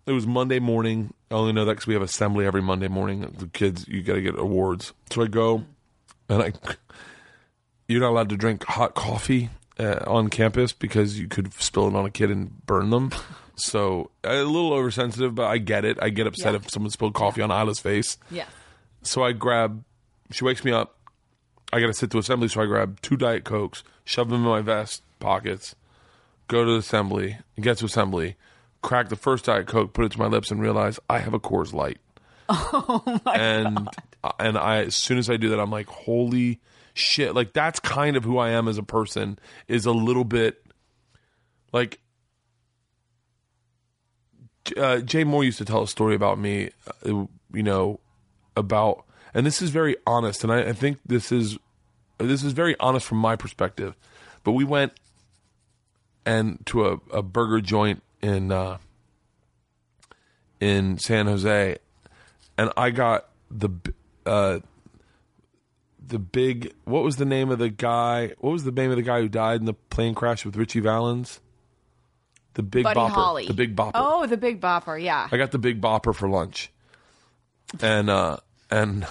[0.06, 1.14] It was Monday morning.
[1.31, 3.22] I only know that because we have assembly every Monday morning.
[3.38, 4.94] The kids, you got to get awards.
[5.11, 5.65] So I go,
[6.30, 6.53] and I,
[7.88, 9.49] you're not allowed to drink hot coffee
[9.80, 13.11] uh, on campus because you could spill it on a kid and burn them.
[13.61, 15.97] So a little oversensitive, but I get it.
[16.01, 16.60] I get upset Yeah.
[16.64, 18.18] if someone spilled coffee on Isla's face.
[18.31, 18.47] Yes.
[19.01, 19.84] So I grab,
[20.31, 20.95] she wakes me up.
[21.73, 24.49] I got to sit to assembly, so I grab two Diet Cokes, shove them in
[24.49, 25.76] my vest pockets,
[26.47, 28.38] go to assembly, get to assembly,
[28.81, 31.39] crack the first Diet Coke, put it to my lips, and realize I have a
[31.39, 31.97] Coors Light.
[32.71, 33.89] Oh my and,
[34.39, 36.59] And I, as soon as I do that, I'm like, holy
[36.93, 37.35] shit!
[37.35, 39.39] Like that's kind of who I am as a person.
[39.67, 40.63] Is a little bit
[41.71, 41.99] like
[44.77, 46.71] uh, Jay Mohr used to tell a story about me,
[47.05, 47.99] uh, you know,
[48.55, 51.57] about, and this is very honest, and I, I think this is
[52.17, 53.95] this is very honest from my perspective.
[54.43, 54.93] But we went
[56.26, 58.77] and to a, a burger joint in uh,
[60.59, 61.77] in San Jose,
[62.60, 63.69] and I got the
[64.26, 64.60] uh,
[66.06, 66.73] the big.
[66.84, 68.34] What was the name of the guy?
[68.40, 70.81] What was the name of the guy who died in the plane crash with Ritchie
[70.81, 71.40] Valens?
[72.56, 73.10] The big Buddy bopper.
[73.10, 73.48] Holly.
[73.48, 73.91] The big bopper.
[73.95, 75.02] Oh, the Big Bopper.
[75.02, 75.30] Yeah.
[75.31, 76.69] I got the Big Bopper for lunch,
[77.80, 78.38] and uh,
[78.69, 79.07] and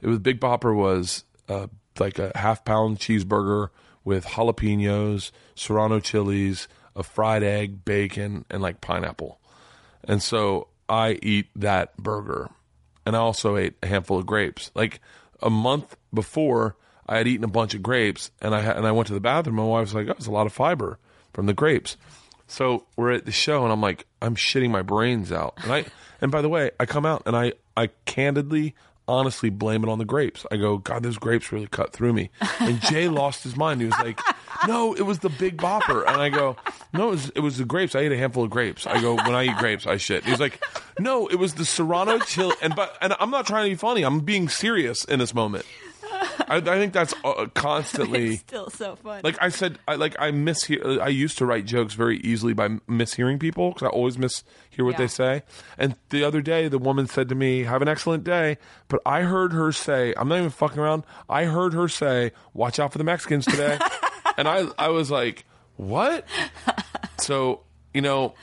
[0.00, 1.66] it was Big Bopper was uh,
[1.98, 3.70] like a half pound cheeseburger
[4.04, 9.40] with jalapenos, serrano chilies, a fried egg, bacon, and like pineapple.
[10.04, 12.50] And so I eat that burger,
[13.06, 14.70] and I also ate a handful of grapes.
[14.74, 15.00] Like
[15.42, 16.76] a month before,
[17.06, 19.56] I had eaten a bunch of grapes, and I and I went to the bathroom.
[19.56, 20.98] My wife was like, "Oh, it's a lot of fiber
[21.32, 21.96] from the grapes."
[22.46, 25.54] So we're at the show, and I'm like, I'm shitting my brains out.
[25.62, 25.84] And I,
[26.20, 28.74] and by the way, I come out and I, I candidly,
[29.08, 30.44] honestly blame it on the grapes.
[30.50, 32.30] I go, God, those grapes really cut through me.
[32.60, 33.80] And Jay lost his mind.
[33.80, 34.20] He was like,
[34.66, 36.06] No, it was the Big Bopper.
[36.06, 36.56] And I go,
[36.92, 37.94] No, it was, it was the grapes.
[37.94, 38.86] I ate a handful of grapes.
[38.86, 40.24] I go, When I eat grapes, I shit.
[40.24, 40.62] He was like,
[40.98, 42.54] No, it was the Serrano chili.
[42.62, 44.02] And but, and I'm not trying to be funny.
[44.04, 45.66] I'm being serious in this moment.
[46.48, 48.36] I, I think that's uh, constantly.
[48.36, 49.20] Still so fun.
[49.24, 51.00] Like I said, I like I mishear.
[51.00, 54.44] I used to write jokes very easily by mishearing people because I always mishear
[54.84, 54.98] what Yeah.
[54.98, 55.42] they say.
[55.76, 58.58] And the other day, the woman said to me, "Have an excellent day,"
[58.88, 62.78] but I heard her say, "I'm not even fucking around." I heard her say, "Watch
[62.78, 63.78] out for the Mexicans today,"
[64.36, 65.44] and I I was like,
[65.76, 66.26] "What?"
[67.18, 67.60] so
[67.92, 68.34] you know.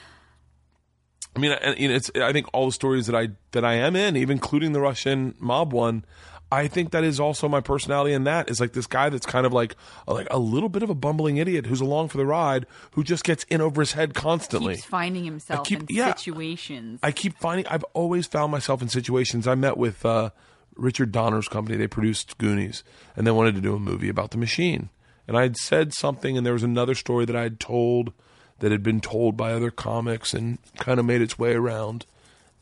[1.33, 2.11] I mean, and, you know, it's.
[2.15, 5.33] I think all the stories that I that I am in, even including the Russian
[5.39, 6.03] mob one,
[6.51, 8.13] I think that is also my personality.
[8.13, 9.75] And that is like this guy that's kind of like
[10.07, 13.23] like a little bit of a bumbling idiot who's along for the ride, who just
[13.23, 14.75] gets in over his head constantly.
[14.75, 16.13] keeps finding himself keep- in yeah.
[16.13, 16.99] situations.
[17.01, 19.47] I keep finding I've always found myself in situations.
[19.47, 20.31] I met with uh,
[20.75, 21.77] Richard Donner's company.
[21.77, 22.83] They produced Goonies,
[23.15, 24.89] and they wanted to do a movie about the machine.
[25.31, 28.11] And I had said something, and there was another story that I had told
[28.59, 32.05] that had been told by other comics and kind of made its way around.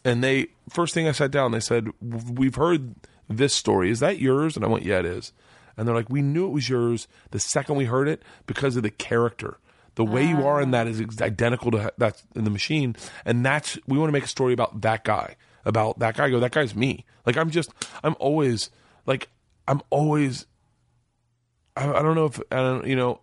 [0.06, 2.94] And they first thing I sat down, they said, "We've heard
[3.28, 3.90] this story.
[3.90, 5.34] Is that yours?" And I went, "Yeah, it is."
[5.76, 8.84] And they're like, "We knew it was yours the second we heard it because of
[8.84, 9.58] the character."
[9.96, 10.84] The way you are in ah.
[10.84, 14.28] that is identical to that in the machine, and that's we want to make a
[14.28, 16.26] story about that guy, about that guy.
[16.26, 17.04] I Go, that guy's me.
[17.26, 17.72] Like I'm just,
[18.04, 18.70] I'm always
[19.08, 19.28] like,
[19.68, 20.46] I'm always.
[21.80, 23.22] I, I don't know if I don't, you know,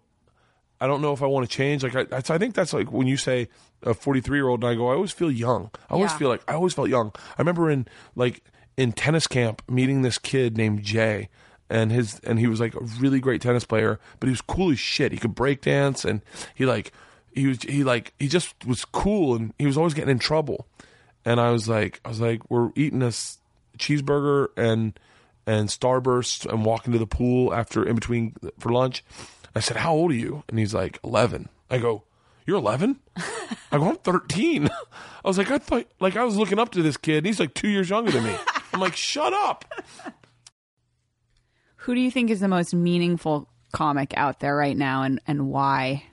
[0.81, 1.83] I don't know if I want to change.
[1.83, 3.49] Like I, I think that's like when you say
[3.83, 5.71] a 43 year old, and I go, I always feel young.
[5.91, 6.19] I always Yeah.
[6.19, 7.13] feel like I always felt young.
[7.17, 8.43] I remember in like
[8.77, 11.29] in tennis camp meeting this kid named Jay,
[11.71, 14.71] and his and he was like a really great tennis player, but he was cool
[14.71, 15.13] as shit.
[15.13, 16.21] He could break dance, and
[16.55, 16.93] he like
[17.35, 20.67] he was he like he just was cool, and he was always getting in trouble.
[21.25, 23.39] And I was like, I was like, we're eating this
[23.79, 24.99] cheeseburger and
[25.47, 29.05] and Starburst and walking to the pool after in between for lunch.
[29.55, 31.49] I said, "How old are you?" And he's like, 11.
[31.71, 32.05] I go,
[32.45, 36.59] "You're 11?" I go, "I'm 13." I was like, I thought like I was looking
[36.59, 37.19] up to this kid.
[37.19, 38.37] And he's like 2 years younger than me.
[38.73, 39.65] I'm like, "Shut up."
[41.77, 45.49] Who do you think is the most meaningful comic out there right now, and and
[45.51, 46.05] why?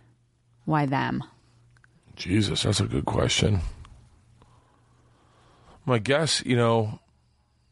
[0.66, 1.24] Why them?
[2.16, 3.62] Jesus, that's a good question.
[5.86, 7.00] My guess, you know,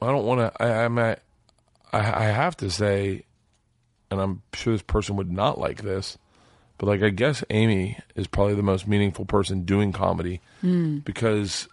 [0.02, 0.64] I don't want to.
[0.64, 1.22] I, I'm at,
[1.92, 3.24] I, I have to say,
[4.10, 6.18] and I'm sure this person would not like this,
[6.78, 10.42] but like I guess Amy is probably the most meaningful person doing comedy
[11.04, 11.68] because,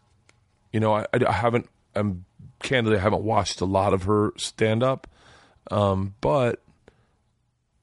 [0.73, 1.69] you know, I, I haven't.
[1.95, 2.24] I'm
[2.61, 5.07] candidly I haven't watched a lot of her stand up,
[5.70, 6.62] um, but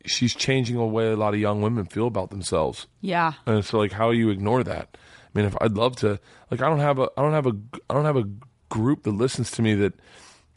[0.05, 2.87] she's changing the way a lot of young women feel about themselves.
[3.01, 4.95] Yeah, And so, like, how do you ignore that?
[4.95, 6.19] I mean, if I'd love to,
[6.51, 7.55] like, I don't have a, I don't have a,
[7.89, 8.29] I don't have a
[8.69, 9.93] group that listens to me that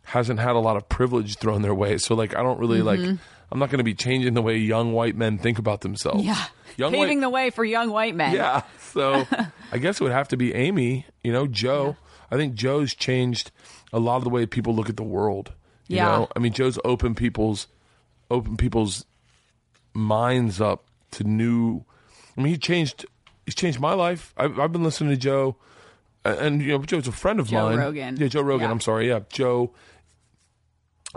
[0.08, 1.98] hasn't had a lot of privilege thrown their way.
[1.98, 3.00] So, like, I don't really like.
[3.00, 3.16] Mm-hmm.
[3.50, 6.24] I'm not going to be changing the way young white men think about themselves.
[6.24, 6.44] yeah,
[6.76, 8.34] young paving white, the way for young white men.
[8.34, 8.62] yeah.
[8.80, 9.26] So,
[9.72, 11.06] I guess it would have to be Amy.
[11.22, 11.96] You know, Joe.
[12.30, 13.50] I think Joe's changed
[13.92, 15.52] a lot of the way people look at the world.
[15.86, 16.04] You Yeah.
[16.06, 17.68] know, I mean, Joe's opened people's,
[18.30, 19.06] opened people's
[19.94, 21.84] minds up to new.
[22.36, 23.06] I mean, he changed.
[23.46, 24.34] He's changed my life.
[24.36, 25.56] I've, I've been listening to Joe,
[26.24, 27.60] and, and you know, Joe's a friend of mine.
[27.62, 27.78] Joe mine.
[27.78, 28.16] Rogan.
[28.18, 28.66] Yeah, Joe Rogan.
[28.68, 28.72] Yeah.
[28.72, 29.08] I'm sorry.
[29.08, 29.72] Yeah, Joe.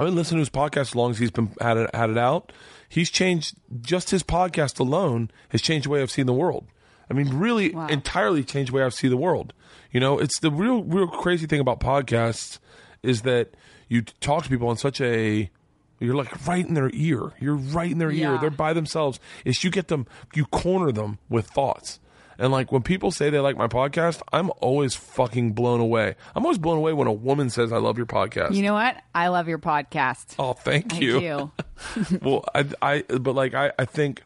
[0.01, 2.17] I've been listening to his podcast as long as he's been had it had it
[2.17, 2.51] out.
[2.89, 6.65] He's changed just his podcast alone has changed the way I've seen the world.
[7.07, 7.85] I mean, really, Wow.
[7.87, 9.53] entirely changed the way I see the world.
[9.91, 12.57] You know, it's the real, real crazy thing about podcasts
[13.03, 13.49] is that
[13.89, 15.51] you talk to people on such a
[15.99, 17.33] you're like right in their ear.
[17.39, 18.39] You're right in their ear.
[18.39, 19.19] They're by themselves.
[19.45, 21.99] Is you get them, you corner them with thoughts.
[22.41, 26.15] And like when people say they like my podcast, I'm always fucking blown away.
[26.35, 28.55] I'm always blown away when a woman says I love your podcast.
[28.55, 28.97] You know what?
[29.13, 30.33] I love your podcast.
[30.39, 31.19] oh, thank I you.
[31.19, 31.51] do.
[32.23, 34.23] well, I, I, but like I, I think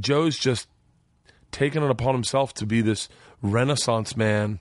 [0.00, 0.68] Joe's just
[1.50, 3.10] taken it upon himself to be this
[3.42, 4.60] renaissance man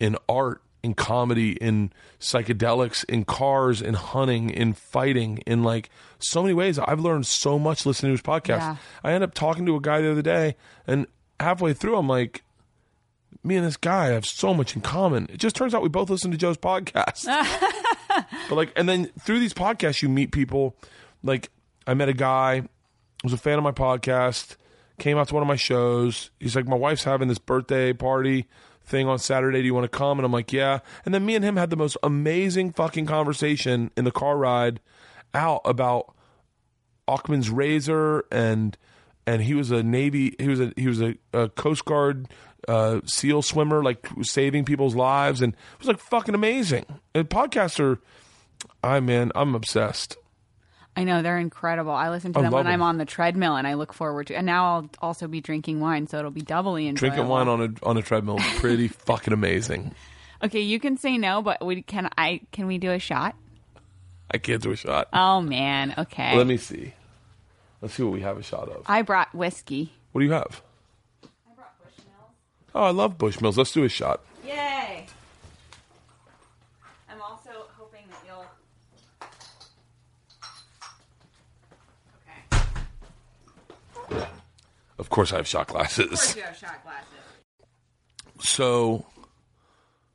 [0.00, 6.42] in art, in comedy, in psychedelics, in cars, in hunting, in fighting, in like so
[6.42, 6.76] many ways.
[6.76, 8.58] I've learned so much listening to his podcast.
[8.58, 8.76] Yeah.
[9.04, 10.56] I end up talking to a guy the other day,
[10.88, 11.06] and
[11.40, 12.42] halfway through, I'm like,
[13.42, 15.28] me and this guy have so much in common.
[15.32, 17.24] It just turns out we both listen to Joe's podcast.
[18.48, 20.76] but like, and then through these podcasts, you meet people.
[21.22, 21.50] Like,
[21.86, 22.68] I met a guy who
[23.24, 24.56] was a fan of my podcast,
[24.98, 26.30] came out to one of my shows.
[26.38, 28.46] He's like, my wife's having this birthday party
[28.84, 29.60] thing on Saturday.
[29.60, 30.18] Do you want to come?
[30.18, 30.80] And I'm like, yeah.
[31.04, 34.80] And then me and him had the most amazing fucking conversation in the car ride
[35.32, 36.14] out about
[37.08, 38.76] Occam's razor and
[39.26, 42.28] and he was a navy he was a he was a, a coast guard
[42.68, 46.84] uh, seal swimmer like saving people's lives and it was like fucking amazing
[47.14, 47.98] and podcasts are
[48.84, 50.16] i man i'm obsessed
[50.96, 51.92] I know they're incredible.
[51.92, 54.26] I listen to I them when love I'm on the treadmill, and I look forward
[54.26, 54.34] to.
[54.34, 57.14] And now I'll also be drinking wine, so it'll be doubly enjoyable.
[57.14, 59.94] drinking wine on a on a treadmill pretty fucking amazing
[60.42, 62.08] Okay, you can say no, but we can.
[62.18, 63.36] I can we do a shot?
[64.32, 66.36] i can't do a shot Oh man, okay.
[66.36, 66.92] let me see
[67.80, 69.92] let's see what we have a shot of I brought whiskey.
[70.12, 70.62] what do you have
[71.24, 72.30] I brought Bushmills.
[72.74, 75.06] oh i love bushmills let's do a shot Yay!
[77.08, 78.46] I'm also hoping that you'll.
[84.10, 84.26] Okay.
[84.98, 86.04] of course i have shot glasses.
[86.04, 87.08] Of course you have shot glasses.
[88.40, 89.06] so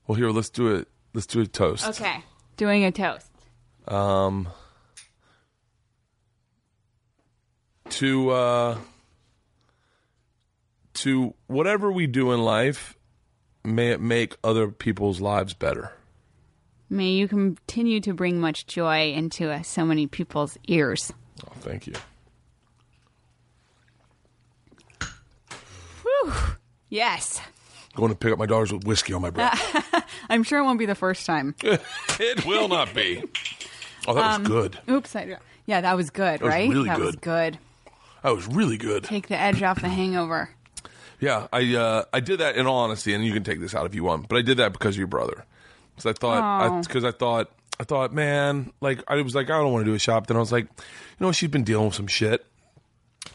[0.07, 2.23] well here let's do it let's do a toast Okay,
[2.57, 3.29] doing a toast.
[3.87, 4.47] um,
[7.95, 8.77] to uh,
[10.95, 12.95] to whatever we do in life,
[13.63, 15.91] may it make other people's lives better.
[16.89, 21.11] May you continue to bring much joy into uh, so many people's ears.
[21.43, 21.93] Oh, thank you.
[26.89, 27.41] Yes,
[27.95, 30.05] Going to pick up my daughters with whiskey on my breath.
[30.29, 31.55] I'm sure it won't be the first time.
[31.63, 33.23] it will not be.
[34.05, 34.79] Oh, that was good.
[34.89, 36.69] Oops, I, yeah, that was good, was right?
[36.69, 37.57] really that was good.
[38.25, 39.03] That was really good.
[39.03, 40.49] Take the edge off the hangover.
[41.19, 43.85] Yeah, I uh, I did that in all honesty, and you can take this out
[43.85, 45.45] if you want, but I did that because of your brother.
[45.95, 46.81] Because I thought, Oh.
[46.81, 49.93] because I, thought, I thought, man, like I was like, I don't want to do
[49.93, 50.25] a shot.
[50.25, 50.79] Then I was like, you
[51.19, 52.43] know, she's been dealing with some shit.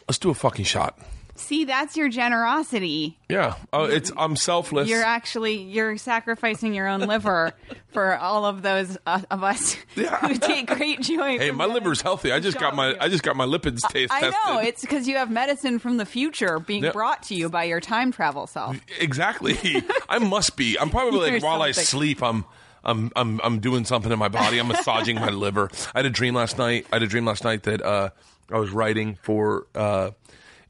[0.09, 0.99] Let's do a fucking shot.
[1.41, 3.19] See, that's your generosity.
[3.29, 3.55] Yeah.
[3.73, 4.89] Oh, it's I'm selfless.
[4.89, 7.53] You're actually you're sacrificing your own liver
[7.93, 11.39] for all of those uh, of us who take great joy.
[11.39, 12.33] hey, my liver's healthy.
[12.33, 14.35] I just got my I just got my lipids taste I tested.
[14.47, 16.93] know it's because you have medicine from the future being Yeah.
[16.93, 18.77] brought to you by your time travel self.
[18.99, 19.57] Exactly.
[20.09, 20.79] I must be.
[20.79, 22.45] I'm probably like while I sleep, I'm
[22.85, 24.59] I'm I'm I'm doing something in my body.
[24.59, 25.71] I'm massaging my liver.
[25.95, 26.87] I had a dream last night.
[26.93, 28.11] I had a dream last night that uh,
[28.53, 30.11] I was writing for uh,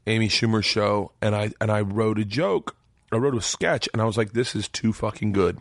[0.07, 2.75] Amy Schumer show, and I and I wrote a joke.
[3.11, 5.59] I wrote a sketch, and I was like, "This is too fucking good."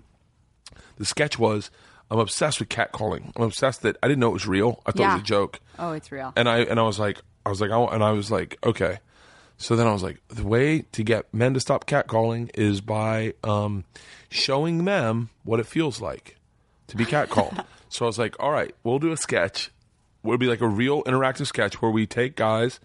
[0.97, 1.71] The sketch was,
[2.11, 3.33] I'm obsessed with catcalling.
[3.37, 4.83] I'm obsessed that I didn't know it was real.
[4.87, 6.33] I thought it was a joke Oh, it's real.
[6.37, 8.99] and I and I was like, I was like, I, and I was like, okay.
[9.57, 13.35] So then I was like, the way to get men to stop catcalling is by
[13.45, 13.85] um,
[14.31, 16.37] showing them what it feels like
[16.89, 17.65] to be catcalled.
[17.91, 19.71] so I was like, all right, we'll do a sketch.
[20.25, 22.81] It'll be like a real interactive sketch where we take guys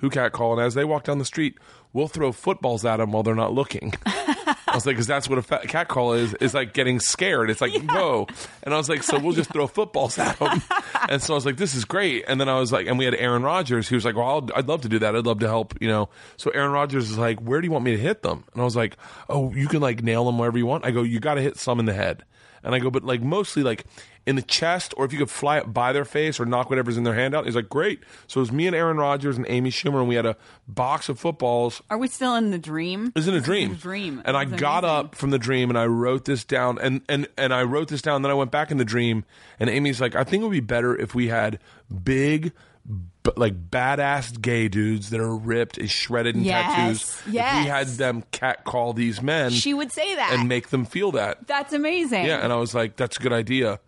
[0.00, 1.56] who catcall, and as they walk down the street,
[1.92, 3.92] we'll throw footballs at them while they're not looking.
[4.06, 6.34] I was like, because that's what a fa- cat call is.
[6.34, 7.50] Is like getting scared.
[7.50, 8.26] It's like whoa,
[8.62, 10.62] and I was like, so we'll just throw footballs at them.
[11.08, 12.24] and so I was like, this is great.
[12.28, 13.88] And then I was like, and we had Aaron Rodgers.
[13.88, 15.16] He was like, well, I'll, I'd love to do that.
[15.16, 15.74] I'd love to help.
[15.80, 16.08] You know.
[16.36, 18.44] So Aaron Rodgers is like, where do you want me to hit them?
[18.52, 18.96] And I was like,
[19.28, 20.84] oh, you can like nail them wherever you want.
[20.84, 22.24] I go, you got to hit some in the head.
[22.62, 23.84] And I go, but like mostly like
[24.26, 26.98] in the chest, or if you could fly it by their face or knock whatever's
[26.98, 27.46] in their hand out.
[27.46, 28.00] He's like, great.
[28.26, 30.36] So it was me and Aaron Rodgers and Amy Schumer, and we had a
[30.68, 33.06] box of footballs Are we still in the dream?
[33.08, 33.74] it was in a dream.
[33.74, 34.22] dream.
[34.26, 34.96] And I got amazing.
[35.06, 38.02] up from the dream and I wrote this down and, and, and I wrote this
[38.02, 38.20] down.
[38.22, 39.24] Then I went back in the dream
[39.58, 41.58] and Amy's like, I think it would be better if we had
[42.04, 42.52] big,
[42.90, 47.22] b- like badass gay dudes that are ripped and shredded in Yes, tattoos.
[47.26, 50.32] If we had them cat call these men She would say that.
[50.38, 51.46] and make them feel that.
[51.46, 52.24] That's amazing.
[52.26, 53.80] Yeah, and I was like, that's a good idea.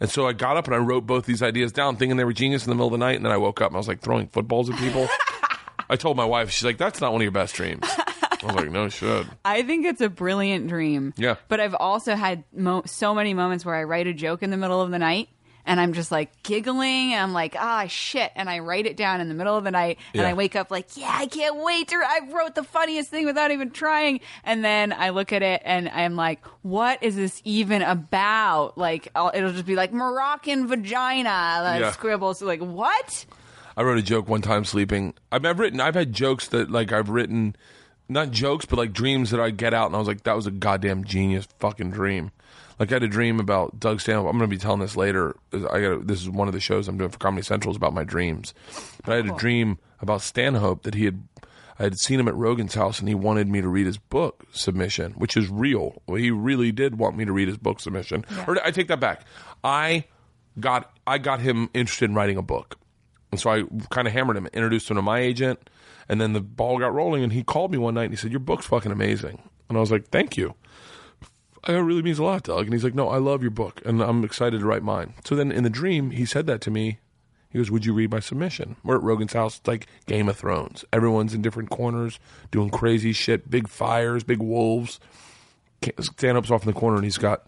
[0.00, 2.32] And so I got up and I wrote both these ideas down, thinking they were
[2.32, 3.16] genius in the middle of the night.
[3.16, 5.08] And then I woke up and I was like throwing footballs at people.
[5.88, 7.84] I told my wife, she's like, that's not one of your best dreams.
[7.86, 9.26] I was like, no, it should.
[9.44, 11.14] I think it's a brilliant dream.
[11.16, 11.36] Yeah.
[11.48, 14.56] But I've also had mo- so many moments where I write a joke in the
[14.56, 15.28] middle of the night
[15.66, 18.30] and I'm just like giggling and I'm like, ah, shit.
[18.36, 20.28] And I write it down in the middle of the night and Yeah.
[20.28, 23.50] I wake up like, yeah, I can't wait to, I wrote the funniest thing without
[23.50, 24.20] even trying.
[24.44, 28.76] And then I look at it and I'm like, what is this even about?
[28.76, 31.90] Like, I'll, it'll just be like Moroccan vagina, like Yeah.
[31.92, 32.42] scribbles.
[32.42, 33.26] Like, what?
[33.76, 35.14] I wrote a joke one time sleeping.
[35.32, 37.56] I've, I've written, I've had jokes that like I've written,
[38.08, 40.46] not jokes, but like dreams that I get out, and I was like, that was
[40.46, 42.30] a goddamn genius fucking dream.
[42.78, 44.26] Like I had a dream about Doug Stanhope.
[44.26, 45.36] I'm going to be telling this later.
[45.52, 47.94] I got this is one of the shows I'm doing for Comedy Central is about
[47.94, 48.54] my dreams.
[49.04, 51.22] But I had a dream about Stanhope that he had.
[51.78, 54.44] I had seen him at Rogan's house, and he wanted me to read his book
[54.52, 56.00] submission, which is real.
[56.06, 58.24] Well, he really did want me to read his book submission.
[58.46, 59.24] Or I take that back.
[59.64, 60.04] I
[60.60, 62.78] got I got him interested in writing a book.
[63.32, 65.68] And so I kind of hammered him, introduced him to my agent,
[66.08, 67.24] and then the ball got rolling.
[67.24, 69.80] And he called me one night and he said, "Your book's fucking amazing." And I
[69.80, 70.54] was like, "Thank you."
[71.66, 72.64] "It really means a lot, Doug.
[72.64, 75.34] And he's like, "No, I love your book, and I'm excited to write mine." So
[75.34, 76.98] then in the dream, he said that to me.
[77.50, 79.58] He goes, "Would you read my submission?" We're at Rogan's house.
[79.58, 80.84] It's like Game of Thrones.
[80.92, 82.18] Everyone's in different corners
[82.50, 84.98] doing crazy shit, big fires, big wolves.
[86.00, 87.46] Stanhope's off in the corner, and he's got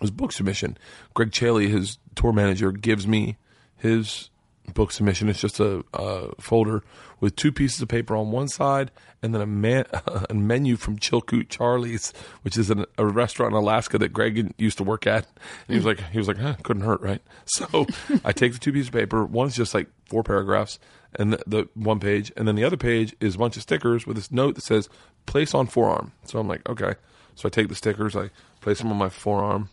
[0.00, 0.76] his book submission.
[1.14, 3.36] Greg Chaley, his tour manager, gives me
[3.76, 4.30] his
[4.74, 5.28] book submission.
[5.28, 6.82] It's just a, a folder
[7.20, 8.90] with two pieces of paper on one side
[9.22, 9.84] and then a, man,
[10.30, 14.78] a menu from Chilkoot Charlie's, which is an, a restaurant in Alaska that Greg used
[14.78, 15.26] to work at.
[15.26, 17.22] And he was like, he was like, huh, couldn't hurt, right?
[17.46, 17.86] So
[18.24, 19.24] I take the two pieces of paper.
[19.24, 20.78] One's just like four paragraphs
[21.18, 24.06] and the, the one page, and then the other page is a bunch of stickers
[24.06, 24.88] with this note that says
[25.26, 26.94] "place on forearm." So I'm like, okay.
[27.34, 28.30] So I take the stickers, I
[28.60, 29.70] place them on my forearm.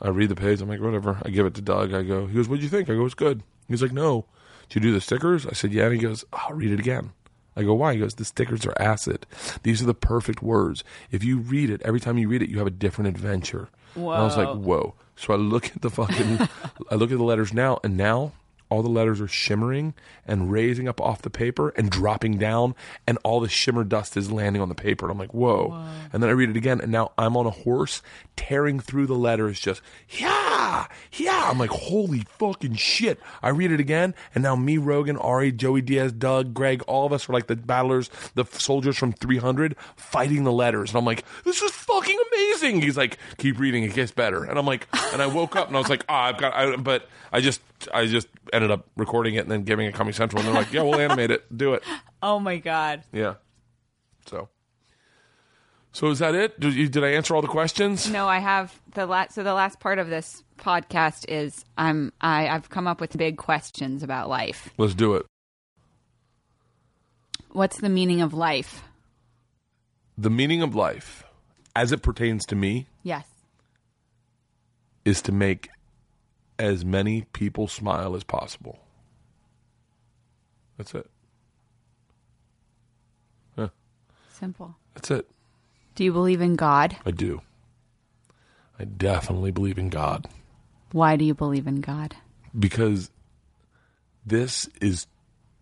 [0.00, 0.60] I read the page.
[0.60, 1.18] I'm like, whatever.
[1.22, 1.94] I give it to Doug.
[1.94, 2.90] I go, he goes, what'd you think?
[2.90, 3.42] I go, it's good.
[3.68, 4.26] He's like, no.
[4.74, 5.46] You do the stickers?
[5.46, 5.84] I said, yeah.
[5.84, 7.12] And he goes, I'll read it again.
[7.54, 7.92] I go, why?
[7.94, 9.26] He goes, the stickers are acid.
[9.62, 10.82] These are the perfect words.
[11.10, 13.68] If you read it, every time you read it, you have a different adventure.
[14.14, 14.94] And I was like, whoa.
[15.16, 16.48] So I look at the fucking,
[16.90, 18.32] I look at the letters now, and now
[18.70, 19.92] all the letters are shimmering
[20.26, 22.74] and raising up off the paper and dropping down,
[23.06, 25.04] and all the shimmer dust is landing on the paper.
[25.04, 25.84] And I'm like, whoa.
[26.10, 28.00] And then I read it again, and now I'm on a horse
[28.34, 30.51] tearing through the letters, just, yeah,
[31.14, 31.48] yeah.
[31.50, 33.20] I'm like, holy fucking shit.
[33.42, 37.12] I read it again, and now me, Rogan, Ari, Joey Diaz, Doug, Greg, all of
[37.12, 40.90] us are like the battlers, the soldiers from 300 fighting the letters.
[40.90, 42.80] And I'm like, this is fucking amazing.
[42.82, 44.44] He's like, keep reading, it gets better.
[44.44, 46.76] And I'm like, and I woke up and I was like, ah, I've got, I,
[46.76, 47.60] but I just,
[47.92, 50.40] I just ended up recording it and then giving it Comedy Central.
[50.40, 51.56] And they're like, yeah, we'll animate it.
[51.56, 51.82] Do it.
[52.24, 53.02] Oh my God.
[53.12, 53.34] Yeah.
[54.26, 54.48] So.
[55.92, 56.58] So is that it?
[56.58, 58.08] Did, you, did I answer all the questions?
[58.10, 59.34] No, I have the last.
[59.34, 63.36] So the last part of this podcast is I'm I, I've come up with big
[63.36, 64.70] questions about life.
[64.78, 65.26] Let's do it.
[67.50, 68.82] What's the meaning of life?
[70.16, 71.24] The meaning of life,
[71.76, 73.26] as it pertains to me, Yes.
[75.04, 75.68] is to make
[76.58, 78.78] as many people smile as possible.
[80.78, 81.10] That's it.
[83.58, 83.68] Yeah,
[84.32, 84.76] Simple.
[84.94, 85.28] that's it.
[85.94, 86.96] Do you believe in God?
[87.04, 87.42] I do.
[88.78, 90.26] I definitely believe in God
[90.92, 92.16] Why do you believe in God?
[92.58, 93.10] because
[94.26, 95.06] this is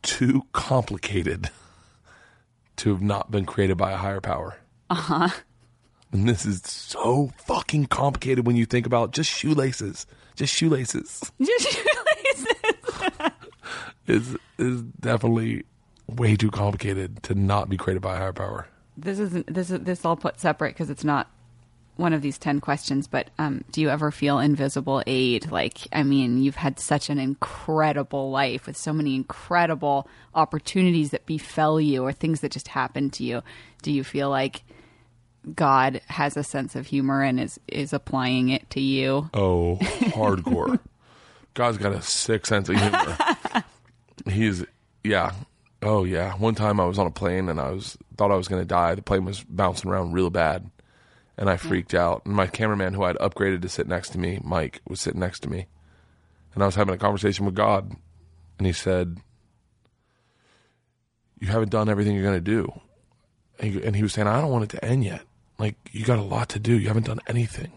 [0.03, 1.51] too complicated
[2.77, 4.57] to have not been created by a higher power.
[4.89, 5.29] Uh huh.
[6.13, 10.07] And this is so fucking complicated when you think about just shoelaces.
[10.35, 11.31] Just shoelaces.
[14.09, 15.65] is is definitely
[16.09, 18.67] way too complicated to not be created by a higher power.
[19.01, 21.29] This isn't this is this I'll put separate because it's not
[21.97, 26.03] one of these 10 questions but um, do you ever feel invisible aid like i
[26.03, 32.03] mean you've had such an incredible life with so many incredible opportunities that befell you
[32.03, 33.43] or things that just happened to you
[33.83, 34.63] do you feel like
[35.55, 40.79] god has a sense of humor and is is applying it to you Oh, hardcore.
[41.55, 43.17] God's got a sick sense of humor.
[44.27, 44.65] He's
[45.03, 45.33] yeah.
[45.83, 46.35] Oh yeah.
[46.35, 48.95] One time I was on a plane and I was thought I was gonna die.
[48.95, 50.71] The plane was bouncing around real bad.
[51.37, 51.61] And I mm.
[51.61, 52.23] freaked out.
[52.27, 55.41] And my cameraman who I'd upgraded to sit next to me, Mike, was sitting next
[55.41, 55.67] to me.
[56.55, 57.95] And I was having a conversation with God
[58.59, 59.19] and he said,
[61.39, 62.81] You haven't done everything you're gonna do.
[63.59, 65.23] And he, and he was saying, I don't want it to end yet.
[65.59, 66.79] Like, you got a lot to do.
[66.79, 67.73] You haven't done anything.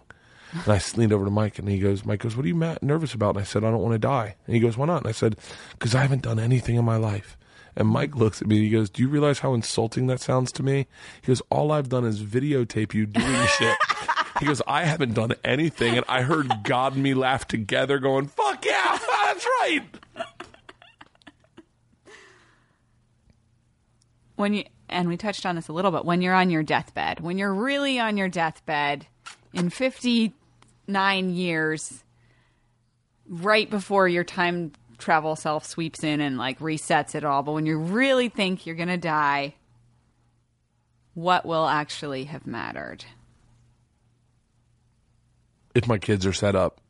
[0.53, 2.79] And I leaned over to Mike and he goes, Mike goes, what are you mad,
[2.81, 3.35] nervous about?
[3.35, 4.35] And I said, I don't want to die.
[4.45, 4.99] And he goes, why not?
[4.99, 5.37] And I said,
[5.71, 7.37] because I haven't done anything in my life.
[7.75, 10.51] And Mike looks at me and he goes, do you realize how insulting that sounds
[10.53, 10.87] to me?
[11.21, 13.77] He goes, all I've done is videotape you doing shit.
[14.39, 15.95] He goes, I haven't done anything.
[15.97, 19.83] And I heard God and me laugh together going, fuck yeah, that's right.
[24.35, 27.19] when you and we touched on this a little bit when you're on your deathbed
[27.19, 29.07] when you're really on your deathbed
[29.53, 32.03] in 59 years
[33.27, 34.71] right before your time
[35.03, 37.43] travel self sweeps in and like resets it all.
[37.43, 39.55] But when you really think you're going to die
[41.13, 43.05] what will actually have mattered?
[45.75, 46.81] If my kids are set up,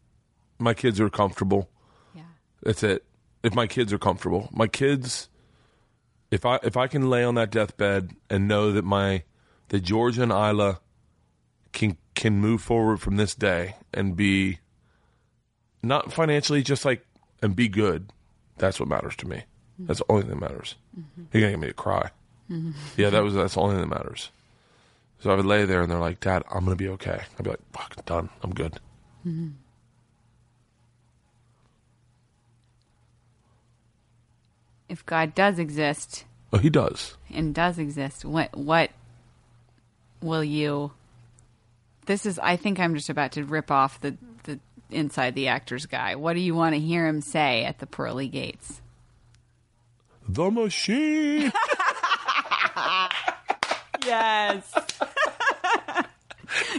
[0.60, 1.70] my kids are comfortable.
[2.16, 2.24] yeah.
[2.62, 3.04] That's it.
[3.44, 5.30] If my kids are comfortable, my kids,
[6.32, 9.24] if I if I can lay on that deathbed and know that my
[9.70, 10.80] that Georgia and Ila
[11.74, 14.60] can can move forward from this day and be
[15.82, 17.06] not financially just like
[17.44, 18.12] and be good,
[18.58, 19.44] that's what matters to me.
[19.78, 20.76] That's the only thing that matters.
[21.32, 22.10] You're gonna get me to cry.
[22.98, 24.32] Yeah, that was that's the only thing that matters.
[25.20, 27.22] So I would lay there and they're like, Dad, I'm gonna be okay.
[27.38, 28.30] I'd be like, Fuck, done.
[28.44, 28.80] I'm good.
[34.90, 37.18] if god does exist Oh, he does.
[37.34, 38.92] and does exist, what what
[40.22, 40.92] will you?
[42.06, 42.38] This is.
[42.38, 44.16] I think I'm just about to rip off the
[44.94, 46.16] inside the actor's guy.
[46.16, 48.82] What do you want to hear him say at the pearly gates?
[50.28, 51.52] The machine.
[54.06, 54.70] Yes.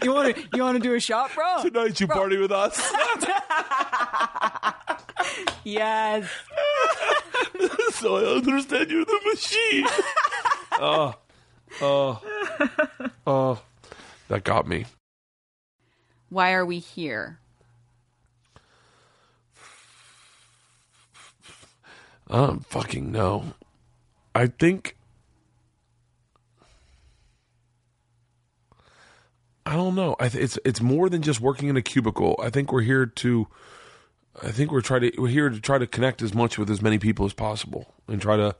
[0.02, 1.62] you want to you want to do a shot, bro?
[1.62, 2.78] Tonight you party with us.
[5.64, 6.28] Yes.
[7.92, 9.86] so I understand you're the machine.
[10.72, 11.14] oh,
[11.80, 12.22] oh,
[13.26, 13.62] oh.
[14.28, 14.84] That got me.
[16.28, 17.38] Why are we here?
[22.28, 23.54] Don't fucking know.
[24.34, 24.96] I think.
[29.66, 30.16] I don't know.
[30.18, 32.38] I th- it's it's more than just working in a cubicle.
[32.42, 33.48] I think we're here to.
[34.42, 36.82] I think we're trying to we're here to try to connect as much with as
[36.82, 38.56] many people as possible and try to.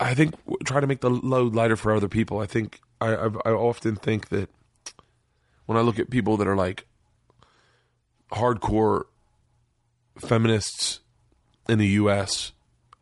[0.00, 0.34] I think
[0.64, 2.38] try to make the load lighter for other people.
[2.38, 4.50] I think I I've, I often think that
[5.66, 6.86] when I look at people that are like
[8.32, 9.04] hardcore
[10.18, 11.00] feminists
[11.68, 12.52] in the U.S.,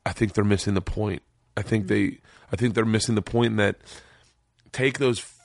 [0.04, 1.22] I think they're missing the point.
[1.56, 2.18] I think they,
[2.52, 3.76] I think they're missing the point that
[4.72, 5.38] take those f-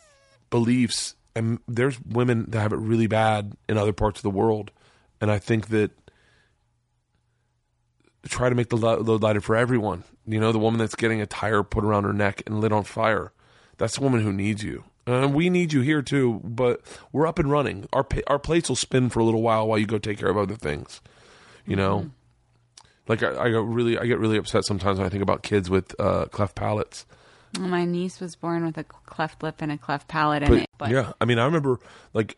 [0.50, 4.72] beliefs, and there's women that have it really bad in other parts of the world,
[5.22, 5.92] and I think that
[8.28, 10.04] try to make the lo- load lighter for everyone.
[10.26, 12.84] You know, the woman that's getting a tire put around her neck and lit on
[12.84, 13.32] fire,
[13.78, 14.84] that's the woman who needs you.
[15.06, 16.82] And we need you here too, but
[17.14, 17.88] we're up and running.
[17.94, 20.38] Our our plates will spin for a little while while you go take care of
[20.38, 21.00] other things.
[21.66, 22.10] You know, mm-hmm.
[23.08, 25.70] Like I, I get really I get really upset sometimes when I think about kids
[25.70, 27.06] with uh, cleft palates.
[27.60, 30.70] My niece was born with a cleft lip and a cleft palate, and But, it,
[30.78, 31.80] but yeah, I mean, I remember
[32.14, 32.38] like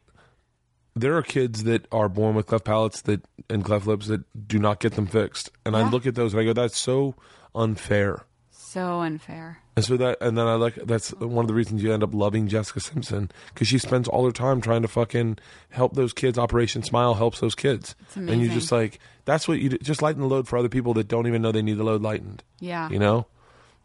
[0.95, 4.59] there are kids that are born with cleft palates that and cleft lips that do
[4.59, 7.15] not get them fixed, and I look at those and I go, that's so
[7.55, 8.25] unfair.
[8.51, 9.59] So unfair.
[9.79, 12.13] And so that, and then I like that's one of the reasons you end up
[12.13, 15.37] loving Jessica Simpson because she spends all her time trying to fucking
[15.69, 16.37] help those kids.
[16.37, 19.77] Operation Smile helps those kids, and you just like that's what you do.
[19.77, 22.01] just lighten the load for other people that don't even know they need the load
[22.01, 22.43] lightened.
[22.59, 22.89] Yeah.
[22.89, 23.27] You know,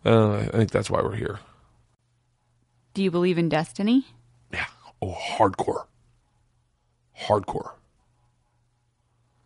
[0.04, 1.38] uh, I think that's why we're here.
[2.94, 4.04] Do you believe in destiny?
[4.52, 4.66] Yeah.
[5.00, 5.84] Oh, hardcore.
[7.16, 7.70] Hardcore.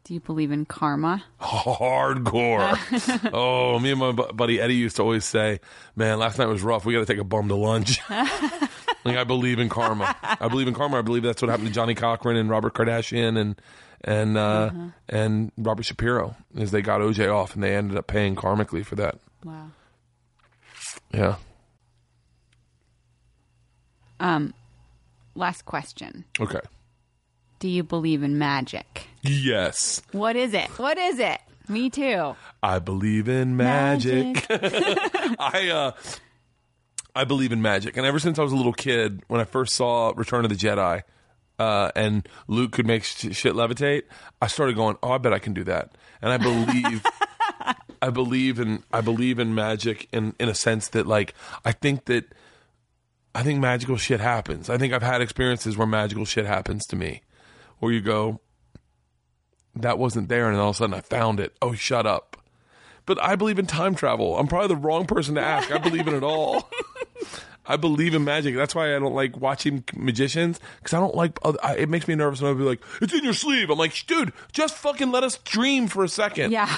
[0.09, 1.22] Do you believe in karma?
[1.39, 3.30] Hardcore.
[3.35, 5.60] oh, me and my buddy Eddie used to always say,
[5.97, 6.86] "Man, last night was rough.
[6.86, 10.16] We got to take a bum to lunch." like I believe in karma.
[10.22, 11.01] I believe in karma.
[11.01, 13.60] I believe that's what happened to Johnnie Cochran and Robert Kardashian and
[14.02, 14.70] and uh,
[15.10, 18.94] and Robert Shapiro is they got OJ off and they ended up paying karmically for
[18.94, 19.18] that.
[19.44, 19.72] Wow.
[21.12, 21.36] Yeah.
[24.20, 24.55] Um,
[25.35, 26.24] last question.
[26.40, 26.60] Okay.
[27.59, 29.06] Do you believe in magic?
[29.22, 30.02] Yes.
[30.12, 30.68] What is it?
[30.78, 31.40] What is it?
[31.68, 32.35] Me too.
[32.62, 34.47] I believe in magic.
[34.51, 35.93] I uh
[37.14, 37.97] I believe in magic.
[37.97, 40.56] And ever since I was a little kid, when I first saw Return of the
[40.56, 41.02] Jedi,
[41.59, 44.05] uh, and Luke could make sh- shit levitate,
[44.40, 47.05] I started going, "Oh, I bet I can do that." And I believe
[48.02, 52.05] I believe in I believe in magic in in a sense that like I think
[52.06, 52.32] that
[53.35, 54.70] I think magical shit happens.
[54.70, 57.22] I think I've had experiences where magical shit happens to me.
[57.81, 58.41] Where you go,
[59.77, 61.57] that wasn't there, and then all of a sudden I found it.
[61.63, 62.37] Oh, shut up.
[63.07, 64.39] But I believe in time travel.
[64.39, 65.71] I'm probably the wrong person to ask.
[65.73, 66.69] I believe in it all.
[67.67, 68.55] I believe in magic.
[68.57, 71.39] That's why I don't like watching magicians because I don't like.
[71.63, 73.95] I, it makes me nervous when I be like, "It's in your sleeve." I'm like,
[74.07, 76.51] dude, just fucking let us dream for a second.
[76.51, 76.75] Yeah.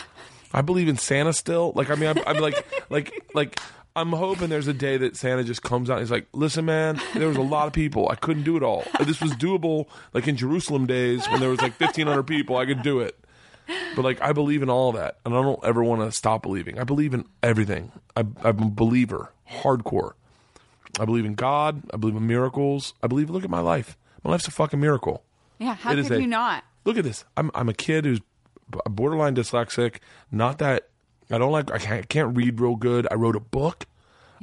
[0.52, 1.72] I believe in Santa still.
[1.76, 3.60] Like, I mean, I'm, I'm like, like, like,
[4.00, 5.94] I'm hoping there's a day that Santa just comes out.
[5.98, 8.08] and He's like, listen, man, there was a lot of people.
[8.08, 8.84] I couldn't do it all.
[9.04, 12.56] This was doable, like in Jerusalem days when there was like 1,500 people.
[12.56, 13.16] I could do it.
[13.94, 16.78] But like, I believe in all that, and I don't ever want to stop believing.
[16.80, 17.92] I believe in everything.
[18.16, 20.12] I, I'm a believer, hardcore.
[20.98, 21.82] I believe in God.
[21.94, 22.94] I believe in miracles.
[23.02, 23.30] I believe.
[23.30, 23.96] Look at my life.
[24.24, 25.22] My life's a fucking miracle.
[25.58, 25.74] Yeah.
[25.76, 26.64] How It is could a- you not?
[26.84, 27.24] Look at this.
[27.36, 28.20] I'm I'm a kid who's
[28.70, 29.96] b- borderline dyslexic.
[30.32, 30.88] Not that
[31.30, 31.70] I don't like.
[31.70, 33.06] I can't, can't read real good.
[33.10, 33.86] I wrote a book.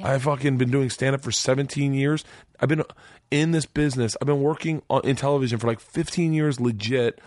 [0.04, 2.24] I've fucking been doing stand up for 17 years.
[2.60, 2.84] I've been
[3.32, 4.16] in this business.
[4.22, 7.20] I've been working on, in television for like 15 years, legit.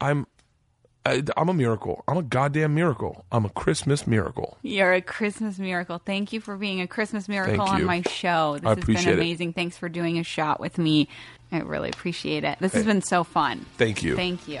[0.00, 0.26] I'm
[1.04, 2.04] I, I'm a miracle.
[2.06, 3.24] I'm a goddamn miracle.
[3.32, 4.56] I'm a Christmas miracle.
[4.62, 6.00] You're a Christmas miracle.
[6.04, 8.58] Thank you for being a Christmas miracle on my show.
[8.58, 9.14] This I has been it.
[9.14, 9.52] amazing.
[9.52, 11.08] Thanks for doing a shot with me.
[11.50, 12.58] I really appreciate it.
[12.60, 13.66] This has been so fun.
[13.78, 14.14] Thank you.
[14.14, 14.60] Thank you.